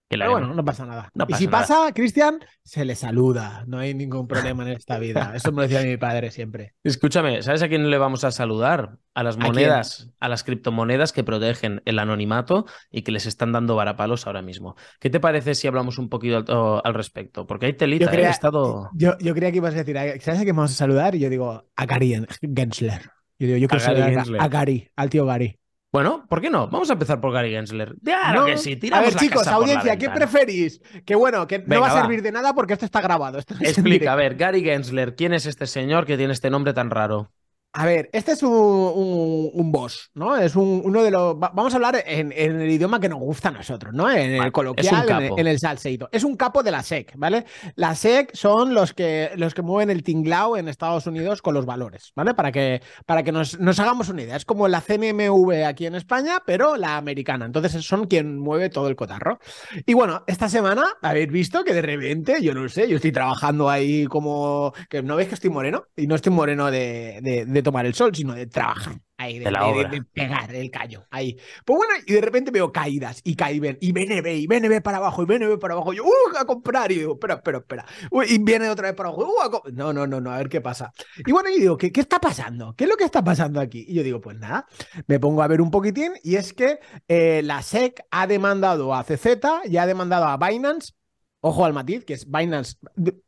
Que 0.08 0.17
la 0.17 0.26
Pero 0.26 0.38
bueno, 0.38 0.55
no 0.55 0.64
pasa 0.64 0.87
nada. 0.87 1.11
No 1.14 1.25
y 1.25 1.32
pasa 1.32 1.38
si 1.38 1.47
nada. 1.47 1.58
pasa, 1.58 1.93
Cristian, 1.93 2.38
se 2.62 2.85
le 2.85 2.94
saluda. 2.94 3.64
No 3.67 3.79
hay 3.79 3.93
ningún 3.93 4.29
problema 4.29 4.62
en 4.62 4.69
esta 4.76 4.99
vida. 4.99 5.32
Eso 5.35 5.50
me 5.50 5.56
lo 5.56 5.62
decía 5.69 5.82
mi 5.82 5.97
padre 5.97 6.31
siempre. 6.31 6.75
Escúchame, 6.85 7.43
¿sabes 7.43 7.62
a 7.62 7.69
quién 7.69 7.91
le 7.91 7.99
vamos 7.99 8.23
a 8.23 8.31
saludar? 8.31 8.99
A 9.14 9.23
las 9.25 9.37
monedas, 9.37 10.12
a, 10.20 10.29
las 10.29 10.44
criptomonedas 10.44 11.12
que 11.12 11.25
protegen 11.25 11.82
el 11.87 11.99
anonimato 11.99 12.67
y 12.91 13.03
que 13.03 13.11
les 13.11 13.26
están 13.26 13.50
dando 13.50 13.75
varapalos 13.75 14.26
ahora 14.29 14.43
mismo. 14.43 14.76
¿Qué 15.00 15.11
te 15.11 15.19
parece 15.19 15.55
si 15.56 15.67
hablamos 15.67 15.99
un 15.99 16.08
poquito 16.08 16.37
al, 16.37 16.81
al 16.85 16.94
respecto? 16.94 17.47
Porque 17.47 17.67
hay 17.67 17.73
telita, 17.73 18.05
Yo 18.05 18.11
¿eh? 18.11 18.12
creía, 18.14 18.31
estado... 18.31 18.91
yo, 18.94 19.19
yo 19.19 19.35
creía 19.35 19.50
que 19.50 19.56
ibas 19.56 19.75
a 19.75 19.79
decir, 19.82 19.97
¿sabes 20.23 20.41
a 20.41 20.44
quién 20.44 20.55
vamos 20.55 20.70
a 20.70 20.75
saludar? 20.75 21.14
Y 21.17 21.19
yo 21.19 21.31
digo, 21.31 21.64
a 21.75 21.87
Gary 21.87 22.14
Gensler. 22.55 23.11
Yo 23.38 23.47
digo, 23.49 23.58
yo 23.58 23.69
quiero 23.69 23.82
A 23.82 23.87
saludar 23.87 24.11
Gensler. 24.12 24.41
a 24.41 24.49
Gary, 24.49 24.88
al 24.94 25.11
tío 25.11 25.26
Gary. 25.26 25.58
Bueno, 25.96 26.26
¿por 26.28 26.43
qué 26.43 26.50
no? 26.50 26.69
Vamos 26.69 26.90
a 26.90 26.93
empezar 26.93 27.22
por 27.22 27.32
Gary 27.32 27.52
Gensler. 27.52 27.94
Claro 28.04 28.40
No. 28.40 28.46
que 28.46 28.58
sí, 28.58 28.78
A 28.93 29.00
ver, 29.00 29.14
la 29.14 29.19
chicos, 29.19 29.44
casa 29.44 29.54
audiencia, 29.54 29.96
¿qué 29.96 30.10
preferís? 30.10 30.78
Que 31.06 31.14
bueno, 31.14 31.46
que 31.46 31.58
no 31.60 31.81
va 31.81 31.87
a 31.88 31.94
va. 31.94 32.00
servir 32.02 32.20
de 32.20 32.32
nada 32.32 32.52
porque 32.52 32.75
esto 32.75 32.84
está 32.84 33.00
grabado. 33.00 33.38
esto 33.38 33.54
Explica, 33.60 34.12
a 34.12 34.16
ver, 34.16 34.34
Gary 34.37 34.62
Gensler, 34.62 35.16
¿quién 35.16 35.32
es 35.32 35.46
este 35.46 35.66
señor 35.66 36.04
que 36.04 36.19
tiene 36.19 36.34
este 36.34 36.50
nombre 36.50 36.75
tan 36.75 36.90
raro? 36.90 37.31
A 37.78 37.84
ver, 37.84 38.08
este 38.12 38.32
es 38.32 38.43
un, 38.43 38.52
un- 38.52 39.50
un 39.52 39.73
boss, 39.73 40.11
¿no? 40.14 40.37
Es 40.37 40.56
un- 40.56 40.81
uno 40.84 41.02
de 41.02 41.11
los. 41.11 41.34
va- 41.37 41.50
Vamos 41.55 41.75
a 41.75 41.76
hablar 41.76 42.02
en, 42.06 42.32
en 42.34 42.61
el 42.61 42.70
idioma 42.70 42.99
que 43.00 43.08
nos 43.08 43.19
gusta 43.19 43.49
a 43.50 43.52
nosotros, 43.52 43.93
¿no? 43.93 44.11
En 44.11 44.32
el 44.32 44.38
Vale, 44.38 44.52
coloquial, 44.52 45.08
en 45.11 45.17
el, 45.32 45.32
en 45.40 45.46
el 45.46 45.58
salseíto. 45.58 46.08
Es 46.11 46.25
un 46.25 46.37
capo 46.37 46.62
de 46.62 46.70
la 46.70 46.82
SEC, 46.82 47.12
¿vale? 47.17 47.44
La 47.75 47.94
SEC 47.94 48.34
son 48.34 48.73
los 48.73 48.94
que, 48.94 49.31
los 49.37 49.52
que 49.52 49.61
mueven 49.62 49.90
el 49.90 50.02
tinglao 50.02 50.56
en 50.56 50.69
Estados 50.69 51.06
Unidos 51.06 51.43
con 51.43 51.52
los 51.55 51.67
valores, 51.67 52.12
¿vale? 52.17 52.32
Para 52.34 52.50
que, 52.50 52.81
para 53.05 53.23
que 53.23 53.31
nos, 53.32 53.61
nos 53.61 53.79
hagamos 53.79 54.08
una 54.08 54.22
idea. 54.22 54.37
Es 54.37 54.44
como 54.46 54.69
la 54.69 54.81
CNMV 54.81 55.64
aquí 55.67 55.84
en 55.87 55.96
España, 55.96 56.43
pero 56.46 56.76
la 56.76 56.96
americana. 56.96 57.44
Entonces 57.44 57.84
son 57.84 58.06
quien 58.06 58.38
mueve 58.38 58.70
todo 58.70 58.88
el 58.88 58.96
cotarro. 58.96 59.38
Y 59.84 59.93
bueno, 59.94 60.25
esta 60.26 60.49
semana 60.49 60.84
habéis 61.02 61.29
visto 61.31 61.62
que 61.62 61.75
de 61.75 61.82
repente, 61.82 62.43
yo 62.43 62.55
no 62.55 62.67
sé, 62.70 62.88
yo 62.88 62.96
estoy 62.96 63.12
trabajando 63.12 63.69
ahí 63.69 64.06
como. 64.06 64.72
que 64.88 65.02
¿No 65.02 65.17
veis 65.17 65.29
que 65.29 65.34
estoy 65.34 65.50
moreno? 65.50 65.84
Y 65.94 66.06
no 66.06 66.14
estoy 66.14 66.32
moreno 66.32 66.70
de, 66.70 67.19
de- 67.22 67.44
de 67.44 67.62
tomar 67.66 67.84
el 67.84 67.94
sol, 67.94 68.14
sino 68.14 68.32
de 68.34 68.46
trabajar. 68.46 69.00
Ahí, 69.18 69.38
de, 69.38 69.46
De 69.46 69.50
la 69.50 69.72
de- 69.72 69.84
de- 69.88 70.02
pegar 70.02 70.55
el 70.55 70.70
callo. 70.70 71.05
Ahí. 71.10 71.36
Pues 71.64 71.76
bueno, 71.79 71.94
y 72.06 72.12
de 72.12 72.20
repente 72.20 72.50
veo 72.50 72.70
caídas 72.70 73.22
y 73.24 73.34
caíben, 73.34 73.79
y 73.81 73.93
BNB, 73.93 74.26
y 74.36 74.46
BNB 74.46 74.82
para 74.82 74.98
abajo, 74.98 75.22
y 75.22 75.26
BNB 75.26 75.58
para 75.58 75.72
abajo. 75.74 75.93
Y 75.93 75.96
yo, 75.96 76.05
¡uh! 76.05 76.36
A 76.38 76.44
comprar. 76.44 76.93
Y 76.93 76.96
digo, 76.96 77.14
espera, 77.14 77.34
espera, 77.34 77.58
espera. 77.58 77.86
Uy, 78.10 78.26
y 78.29 78.38
viene 78.38 78.69
otra 78.69 78.88
vez 78.88 78.94
para 78.94 79.08
abajo. 79.08 79.24
¡uh! 79.26 79.41
a 79.43 79.50
co-". 79.50 79.62
no, 79.72 79.93
no, 79.94 80.06
no, 80.06 80.20
no, 80.20 80.31
a 80.31 80.36
ver 80.36 80.48
qué 80.50 80.60
pasa. 80.60 80.93
Y 81.24 81.32
bueno, 81.32 81.48
yo 81.50 81.56
digo, 81.56 81.76
¿qué, 81.79 81.91
¿qué 81.91 82.02
está 82.02 82.19
pasando? 82.20 82.74
¿Qué 82.76 82.84
es 82.84 82.91
lo 82.91 82.96
que 82.96 83.05
está 83.05 83.24
pasando 83.24 83.58
aquí? 83.60 83.84
Y 83.88 83.94
yo 83.94 84.02
digo, 84.02 84.20
pues 84.20 84.36
nada, 84.38 84.67
me 85.06 85.19
pongo 85.19 85.43
a 85.43 85.48
ver 85.48 85.60
un 85.62 85.70
poquitín, 85.70 86.12
y 86.22 86.36
es 86.36 86.52
que 86.52 86.79
eh, 87.08 87.41
la 87.43 87.62
SEC 87.62 88.05
ha 88.10 88.26
demandado 88.26 88.94
a 88.94 89.02
CZ 89.02 89.26
y 89.64 89.79
ha 89.79 89.86
demandado 89.86 90.26
a 90.26 90.36
Binance. 90.36 90.93
Ojo 91.41 91.64
al 91.64 91.72
matiz, 91.72 92.05
que 92.05 92.14
es 92.14 92.31
Binance. 92.31 92.76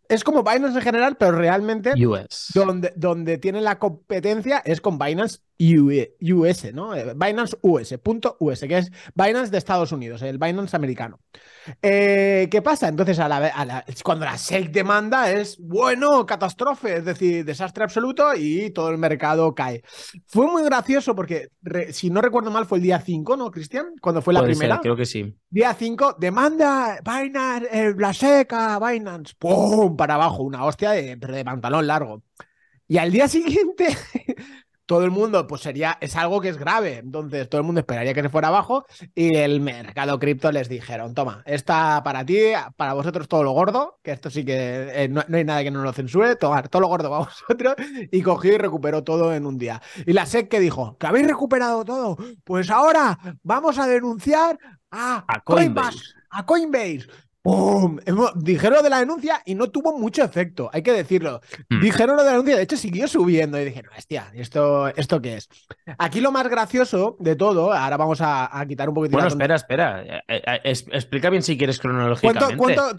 Es 0.08 0.24
como 0.24 0.42
Binance 0.42 0.78
en 0.78 0.82
general, 0.84 1.16
pero 1.18 1.32
realmente 1.32 1.92
US. 2.06 2.50
donde, 2.54 2.92
donde 2.96 3.36
tiene 3.38 3.60
la 3.60 3.78
competencia 3.78 4.58
es 4.64 4.80
con 4.80 4.98
Binance 4.98 5.40
US, 5.60 6.72
¿no? 6.72 6.94
Eh, 6.94 7.12
Binance 7.16 7.56
US, 7.62 7.98
punto 7.98 8.36
US, 8.40 8.60
que 8.60 8.78
es 8.78 8.90
Binance 9.14 9.50
de 9.50 9.58
Estados 9.58 9.90
Unidos, 9.92 10.22
el 10.22 10.38
Binance 10.38 10.74
americano. 10.76 11.18
Eh, 11.82 12.48
¿Qué 12.50 12.62
pasa? 12.62 12.88
Entonces, 12.88 13.18
a 13.18 13.28
la, 13.28 13.40
ve- 13.40 13.50
a 13.54 13.64
la- 13.64 13.84
cuando 14.04 14.24
la 14.24 14.38
SEC 14.38 14.70
demanda 14.70 15.30
es, 15.32 15.58
bueno, 15.58 16.24
catástrofe, 16.24 16.96
es 16.98 17.04
decir, 17.04 17.44
desastre 17.44 17.84
absoluto 17.84 18.34
y 18.36 18.70
todo 18.70 18.88
el 18.90 18.98
mercado 18.98 19.54
cae. 19.54 19.82
Fue 20.26 20.46
muy 20.46 20.62
gracioso 20.62 21.14
porque, 21.14 21.48
re- 21.60 21.92
si 21.92 22.08
no 22.08 22.20
recuerdo 22.22 22.50
mal, 22.50 22.64
fue 22.64 22.78
el 22.78 22.84
día 22.84 23.00
5, 23.00 23.36
¿no, 23.36 23.50
Cristian? 23.50 23.88
Cuando 24.00 24.22
fue 24.22 24.32
la 24.32 24.40
Puede 24.40 24.54
ser, 24.54 24.58
primera. 24.60 24.80
creo 24.80 24.96
que 24.96 25.06
sí. 25.06 25.36
Día 25.50 25.74
5, 25.74 26.16
demanda 26.18 27.00
Binance, 27.04 27.68
eh, 27.72 27.94
la 27.98 28.14
seca, 28.14 28.78
Binance, 28.78 29.34
¡pum! 29.38 29.96
Para 29.98 30.14
abajo, 30.14 30.42
una 30.42 30.64
hostia 30.64 30.92
de, 30.92 31.18
pero 31.18 31.34
de 31.34 31.44
pantalón 31.44 31.86
largo. 31.86 32.22
Y 32.86 32.96
al 32.96 33.12
día 33.12 33.28
siguiente, 33.28 33.88
todo 34.88 35.04
el 35.04 35.10
mundo, 35.10 35.46
pues 35.46 35.60
sería, 35.60 35.98
es 36.00 36.16
algo 36.16 36.40
que 36.40 36.48
es 36.48 36.56
grave. 36.56 36.96
Entonces, 36.96 37.46
todo 37.50 37.60
el 37.60 37.66
mundo 37.66 37.80
esperaría 37.80 38.14
que 38.14 38.22
se 38.22 38.30
fuera 38.30 38.48
abajo 38.48 38.86
y 39.14 39.36
el 39.36 39.60
mercado 39.60 40.18
cripto 40.18 40.50
les 40.50 40.70
dijeron, 40.70 41.12
toma, 41.12 41.42
esta 41.44 42.02
para 42.02 42.24
ti, 42.24 42.38
para 42.74 42.94
vosotros 42.94 43.28
todo 43.28 43.42
lo 43.42 43.50
gordo, 43.50 43.98
que 44.02 44.12
esto 44.12 44.30
sí 44.30 44.46
que 44.46 45.04
eh, 45.04 45.08
no, 45.10 45.22
no 45.28 45.36
hay 45.36 45.44
nada 45.44 45.62
que 45.62 45.70
no 45.70 45.82
lo 45.82 45.92
censure, 45.92 46.36
tomar 46.36 46.70
todo 46.70 46.80
lo 46.80 46.88
gordo 46.88 47.10
para 47.10 47.24
vosotros, 47.26 47.74
y 48.10 48.22
cogió 48.22 48.54
y 48.54 48.56
recuperó 48.56 49.04
todo 49.04 49.34
en 49.34 49.44
un 49.44 49.58
día. 49.58 49.82
Y 50.06 50.14
la 50.14 50.24
SEC 50.24 50.48
que 50.48 50.58
dijo, 50.58 50.96
que 50.96 51.06
habéis 51.06 51.26
recuperado 51.26 51.84
todo, 51.84 52.16
pues 52.42 52.70
ahora 52.70 53.18
vamos 53.42 53.78
a 53.78 53.86
denunciar 53.86 54.58
a, 54.90 55.26
A 55.28 55.40
Coinbase, 55.40 55.98
Coinbase. 55.98 56.14
a 56.30 56.46
Coinbase. 56.46 57.27
Dijeron 58.36 58.76
lo 58.76 58.82
de 58.82 58.90
la 58.90 58.98
denuncia 58.98 59.42
y 59.44 59.54
no 59.54 59.70
tuvo 59.70 59.96
mucho 59.96 60.22
efecto, 60.22 60.68
hay 60.72 60.82
que 60.82 60.92
decirlo. 60.92 61.40
Hmm. 61.68 61.80
Dijeron 61.80 62.16
lo 62.16 62.22
de 62.22 62.26
la 62.26 62.32
denuncia, 62.32 62.56
de 62.56 62.62
hecho 62.62 62.76
siguió 62.76 63.08
subiendo 63.08 63.58
y 63.60 63.64
dijeron, 63.64 63.92
hostia, 63.96 64.30
¿esto, 64.34 64.88
¿esto 64.88 65.20
qué 65.20 65.36
es? 65.36 65.48
Aquí 65.98 66.20
lo 66.20 66.32
más 66.32 66.48
gracioso 66.48 67.16
de 67.20 67.36
todo, 67.36 67.72
ahora 67.72 67.96
vamos 67.96 68.18
a, 68.20 68.64
quitar 68.68 68.88
un 68.88 68.94
poquito 68.94 69.12
Bueno, 69.12 69.28
espera, 69.28 69.54
espera. 69.54 70.02
Eh, 70.02 70.22
eh, 70.28 70.42
eh, 70.46 70.60
explica 70.92 71.30
bien 71.30 71.42
si 71.42 71.56
quieres 71.56 71.78
cronológicamente. 71.78 72.56
Cuento, 72.56 72.94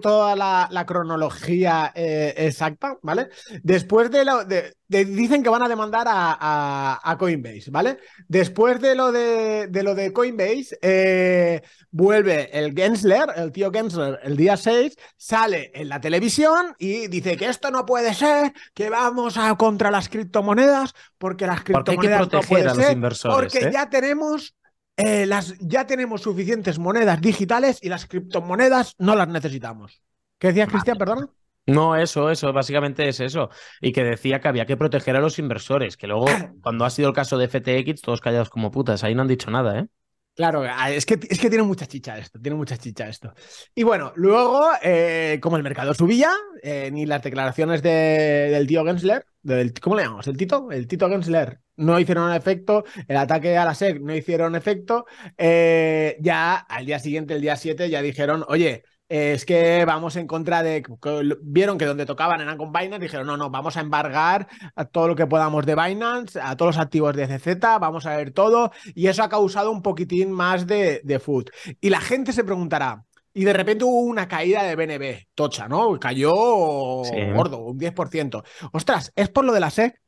toda 0.00 0.36
la, 0.36 0.84
cronología 0.86 1.92
exacta, 1.94 2.98
¿vale? 3.02 3.28
Después 3.62 4.10
de 4.10 4.24
lo 4.24 4.44
de, 4.44 4.74
dicen 4.88 5.42
que 5.42 5.48
van 5.48 5.62
a 5.62 5.68
demandar 5.68 6.06
a, 6.08 7.16
Coinbase, 7.18 7.70
¿vale? 7.70 7.98
Después 8.28 8.80
de 8.80 8.94
lo 8.94 9.12
de, 9.12 9.68
lo 9.82 9.94
de 9.94 10.12
Coinbase, 10.12 11.62
vuelve 11.90 12.50
el 12.58 12.74
Gensler, 12.74 13.26
el 13.36 13.52
tío 13.52 13.70
Gensler, 13.70 13.81
el 14.22 14.36
día 14.36 14.56
6, 14.56 14.96
sale 15.16 15.70
en 15.74 15.88
la 15.88 16.00
televisión 16.00 16.74
y 16.78 17.08
dice 17.08 17.36
que 17.36 17.46
esto 17.46 17.70
no 17.70 17.86
puede 17.86 18.14
ser, 18.14 18.52
que 18.74 18.90
vamos 18.90 19.36
a 19.36 19.54
contra 19.56 19.90
las 19.90 20.08
criptomonedas, 20.08 20.94
porque 21.18 21.46
las 21.46 21.62
criptomonedas 21.62 22.32
no 22.32 22.40
pueden 22.40 22.68
a 22.68 22.74
los 22.74 22.90
inversores, 22.90 23.52
porque 23.52 23.72
ya 23.72 23.88
tenemos 23.88 24.54
eh, 24.96 25.26
las, 25.26 25.56
ya 25.58 25.86
tenemos 25.86 26.22
suficientes 26.22 26.78
monedas 26.78 27.20
digitales 27.20 27.78
y 27.82 27.88
las 27.88 28.06
criptomonedas 28.06 28.94
no 28.98 29.16
las 29.16 29.28
necesitamos. 29.28 30.02
¿Qué 30.38 30.48
decías, 30.48 30.68
Cristian? 30.68 30.98
Perdona. 30.98 31.28
No, 31.66 31.96
eso, 31.96 32.30
eso, 32.30 32.52
básicamente 32.52 33.08
es 33.08 33.20
eso. 33.20 33.48
Y 33.80 33.92
que 33.92 34.02
decía 34.02 34.40
que 34.40 34.48
había 34.48 34.66
que 34.66 34.76
proteger 34.76 35.16
a 35.16 35.20
los 35.20 35.38
inversores, 35.38 35.96
que 35.96 36.06
luego, 36.06 36.26
cuando 36.62 36.84
ha 36.84 36.90
sido 36.90 37.08
el 37.08 37.14
caso 37.14 37.38
de 37.38 37.48
FTX, 37.48 38.02
todos 38.02 38.20
callados 38.20 38.50
como 38.50 38.70
putas, 38.70 39.04
ahí 39.04 39.14
no 39.14 39.22
han 39.22 39.28
dicho 39.28 39.50
nada, 39.50 39.78
¿eh? 39.78 39.86
Claro, 40.34 40.64
ah, 40.66 40.90
es 40.90 41.04
que, 41.04 41.18
es 41.28 41.38
que 41.38 41.50
tiene 41.50 41.62
mucha 41.62 41.86
chicha 41.86 42.16
esto, 42.16 42.40
tiene 42.40 42.56
mucha 42.56 42.78
chicha 42.78 43.06
esto. 43.06 43.34
Y 43.74 43.82
bueno, 43.82 44.14
luego, 44.16 44.66
eh, 44.82 45.38
como 45.42 45.58
el 45.58 45.62
mercado 45.62 45.92
subía, 45.92 46.30
eh, 46.62 46.90
ni 46.90 47.04
las 47.04 47.22
declaraciones 47.22 47.82
del 47.82 48.66
tío 48.66 48.82
Gensler, 48.82 49.26
¿cómo 49.82 49.96
le 49.96 50.04
llamamos? 50.04 50.26
¿El 50.28 50.38
Tito? 50.38 50.70
El 50.70 50.86
Tito 50.88 51.10
Gensler 51.10 51.60
no 51.76 52.00
hicieron 52.00 52.32
efecto, 52.32 52.84
el 53.08 53.16
ataque 53.18 53.58
a 53.58 53.66
la 53.66 53.74
SEC 53.74 54.00
no 54.00 54.14
hicieron 54.14 54.54
efecto, 54.56 55.04
eh, 55.36 56.16
ya 56.20 56.56
al 56.56 56.86
día 56.86 56.98
siguiente, 56.98 57.34
el 57.34 57.42
día 57.42 57.56
7, 57.56 57.90
ya 57.90 58.00
dijeron, 58.00 58.42
oye, 58.48 58.84
es 59.12 59.44
que 59.44 59.84
vamos 59.84 60.16
en 60.16 60.26
contra 60.26 60.62
de. 60.62 60.82
Vieron 61.42 61.76
que 61.76 61.84
donde 61.84 62.06
tocaban 62.06 62.40
eran 62.40 62.56
con 62.56 62.72
Binance, 62.72 62.98
dijeron, 62.98 63.26
no, 63.26 63.36
no, 63.36 63.50
vamos 63.50 63.76
a 63.76 63.80
embargar 63.80 64.48
a 64.74 64.86
todo 64.86 65.08
lo 65.08 65.14
que 65.14 65.26
podamos 65.26 65.66
de 65.66 65.74
Binance, 65.74 66.40
a 66.40 66.56
todos 66.56 66.76
los 66.76 66.82
activos 66.82 67.14
de 67.14 67.26
CZ, 67.26 67.60
vamos 67.78 68.06
a 68.06 68.16
ver 68.16 68.30
todo, 68.30 68.72
y 68.94 69.08
eso 69.08 69.22
ha 69.22 69.28
causado 69.28 69.70
un 69.70 69.82
poquitín 69.82 70.32
más 70.32 70.66
de, 70.66 71.02
de 71.04 71.18
food. 71.18 71.50
Y 71.78 71.90
la 71.90 72.00
gente 72.00 72.32
se 72.32 72.42
preguntará. 72.42 73.04
Y 73.34 73.44
de 73.44 73.52
repente 73.52 73.84
hubo 73.84 74.00
una 74.00 74.26
caída 74.28 74.62
de 74.62 74.76
BNB, 74.76 75.26
tocha, 75.34 75.68
¿no? 75.68 76.00
Cayó 76.00 76.32
gordo, 76.32 77.58
un 77.58 77.78
10%. 77.78 78.42
Ostras, 78.72 79.12
¿es 79.14 79.28
por 79.28 79.44
lo 79.44 79.52
de 79.52 79.60
la 79.60 79.68
SEC? 79.68 80.00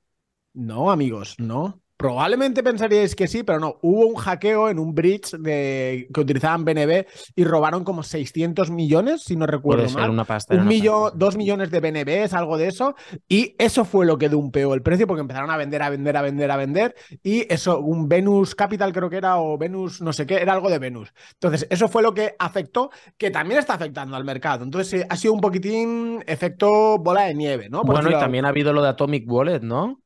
No, 0.55 0.91
amigos, 0.91 1.35
no. 1.39 1.83
Probablemente 2.05 2.63
pensaríais 2.63 3.17
que 3.17 3.27
sí, 3.27 3.45
pero 3.45 3.59
no. 3.59 3.79
Hubo 3.81 4.05
un 4.05 4.17
hackeo 4.17 4.69
en 4.69 4.79
un 4.79 4.95
bridge 4.95 5.31
de, 5.39 6.07
que 6.13 6.21
utilizaban 6.21 6.63
BNB 6.63 7.07
y 7.35 7.45
robaron 7.45 7.83
como 7.83 8.03
600 8.03 8.71
millones, 8.71 9.23
si 9.23 9.37
no 9.37 9.47
recuerdo 9.47 9.89
mal. 9.89 10.11
Una 10.11 10.27
pasta, 10.27 10.55
un 10.55 10.67
millón, 10.67 11.13
dos 11.15 11.35
millones 11.35 11.71
de 11.71 11.81
BNB, 11.81 12.31
algo 12.35 12.59
de 12.59 12.69
eso. 12.69 12.95
Y 13.27 13.57
eso 13.59 13.87
fue 13.87 14.05
lo 14.05 14.19
que 14.19 14.29
dumpeó 14.29 14.75
el 14.75 14.83
precio 14.83 15.07
porque 15.07 15.23
empezaron 15.23 15.51
a 15.51 15.57
vender, 15.57 15.81
a 15.81 15.89
vender, 15.89 16.15
a 16.19 16.21
vender, 16.21 16.51
a 16.51 16.57
vender. 16.59 16.95
Y 17.23 17.51
eso, 17.51 17.81
un 17.81 18.07
Venus 18.07 18.55
Capital 18.55 18.93
creo 18.93 19.09
que 19.09 19.17
era, 19.17 19.39
o 19.39 19.57
Venus, 19.57 20.03
no 20.03 20.13
sé 20.13 20.27
qué, 20.27 20.35
era 20.35 20.53
algo 20.53 20.69
de 20.69 20.79
Venus. 20.79 21.11
Entonces, 21.33 21.67
eso 21.71 21.89
fue 21.89 22.03
lo 22.03 22.13
que 22.13 22.37
afectó, 22.39 22.91
que 23.17 23.31
también 23.31 23.61
está 23.61 23.77
afectando 23.77 24.15
al 24.15 24.27
mercado. 24.27 24.63
Entonces, 24.63 25.07
ha 25.09 25.17
sido 25.17 25.33
un 25.33 25.41
poquitín 25.41 26.23
efecto 26.27 26.99
bola 26.99 27.23
de 27.23 27.35
nieve, 27.35 27.71
¿no? 27.71 27.83
bueno, 27.83 28.11
y 28.11 28.13
también 28.13 28.45
ha 28.45 28.49
habido 28.49 28.75
lo 28.75 28.83
de 28.83 28.91
Atomic 28.91 29.25
Wallet, 29.27 29.61
¿no? 29.63 30.04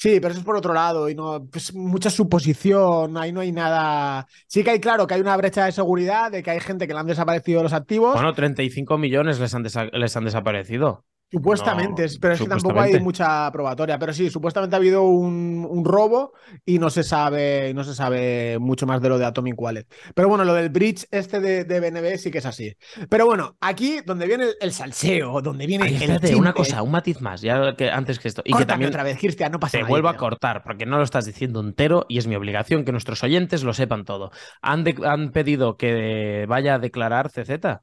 Sí, 0.00 0.20
pero 0.20 0.28
eso 0.30 0.38
es 0.38 0.46
por 0.46 0.56
otro 0.56 0.72
lado 0.72 1.08
y 1.08 1.16
no, 1.16 1.44
pues 1.50 1.74
mucha 1.74 2.08
suposición, 2.08 3.16
ahí 3.16 3.32
no 3.32 3.40
hay 3.40 3.50
nada. 3.50 4.28
Sí 4.46 4.62
que 4.62 4.70
hay 4.70 4.78
claro 4.78 5.08
que 5.08 5.14
hay 5.14 5.20
una 5.20 5.36
brecha 5.36 5.64
de 5.64 5.72
seguridad, 5.72 6.30
de 6.30 6.40
que 6.40 6.52
hay 6.52 6.60
gente 6.60 6.86
que 6.86 6.94
le 6.94 7.00
han 7.00 7.08
desaparecido 7.08 7.64
los 7.64 7.72
activos. 7.72 8.14
Bueno, 8.14 8.32
35 8.32 8.96
millones 8.96 9.40
les 9.40 9.52
han, 9.56 9.64
les 9.64 10.16
han 10.16 10.24
desaparecido. 10.24 11.04
Supuestamente, 11.30 12.06
pero 12.18 12.34
es 12.34 12.40
que 12.40 12.48
tampoco 12.48 12.80
hay 12.80 12.98
mucha 13.00 13.52
probatoria. 13.52 13.98
Pero 13.98 14.14
sí, 14.14 14.30
supuestamente 14.30 14.74
ha 14.76 14.78
habido 14.78 15.02
un, 15.02 15.84
robo 15.84 16.32
y 16.64 16.78
no 16.78 16.88
se 16.88 17.02
sabe, 17.02 17.72
no 17.74 17.84
se 17.84 17.94
sabe 17.94 18.58
mucho 18.58 18.86
más 18.86 19.02
de 19.02 19.10
lo 19.10 19.18
de 19.18 19.26
Atomic 19.26 19.60
Wallet. 19.60 19.86
Pero 20.14 20.28
bueno, 20.28 20.44
lo 20.44 20.54
del 20.54 20.70
bridge 20.70 21.06
este 21.10 21.40
de, 21.40 21.80
BNB 21.80 22.16
sí 22.16 22.30
que 22.30 22.38
es 22.38 22.46
así. 22.46 22.74
Pero 23.10 23.26
bueno, 23.26 23.56
aquí 23.60 24.00
donde 24.06 24.26
viene 24.26 24.46
el, 24.58 24.72
salseo, 24.72 25.42
donde 25.42 25.66
viene 25.66 25.86
el 25.86 26.34
una 26.36 26.54
cosa, 26.54 26.82
un 26.82 26.92
matiz 26.92 27.20
más, 27.20 27.42
ya 27.42 27.76
que 27.76 27.90
antes 27.90 28.18
que 28.18 28.28
esto. 28.28 28.42
Y 28.44 28.54
que 28.54 28.64
también 28.64 28.88
otra 28.88 29.02
vez, 29.02 29.18
Cristian, 29.18 29.52
no 29.52 29.60
pasa 29.60 29.78
Te 29.78 29.84
vuelvo 29.84 30.08
a 30.08 30.16
cortar, 30.16 30.62
porque 30.62 30.86
no 30.86 30.96
lo 30.96 31.04
estás 31.04 31.26
diciendo 31.26 31.60
entero 31.60 32.06
y 32.08 32.18
es 32.18 32.26
mi 32.26 32.36
obligación 32.36 32.84
que 32.84 32.92
nuestros 32.92 33.22
oyentes 33.22 33.64
lo 33.64 33.74
sepan 33.74 34.04
todo. 34.04 34.30
¿Han, 34.62 34.84
han 35.04 35.30
pedido 35.32 35.76
que 35.76 36.46
vaya 36.48 36.74
a 36.74 36.78
declarar 36.78 37.30
CZ? 37.30 37.82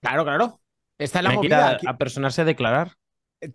Claro, 0.00 0.24
claro. 0.24 0.59
Está 1.00 1.22
la 1.22 1.32
movida. 1.32 1.78
A, 1.86 1.96
personarse 1.96 2.42
a 2.42 2.44
declarar. 2.44 2.92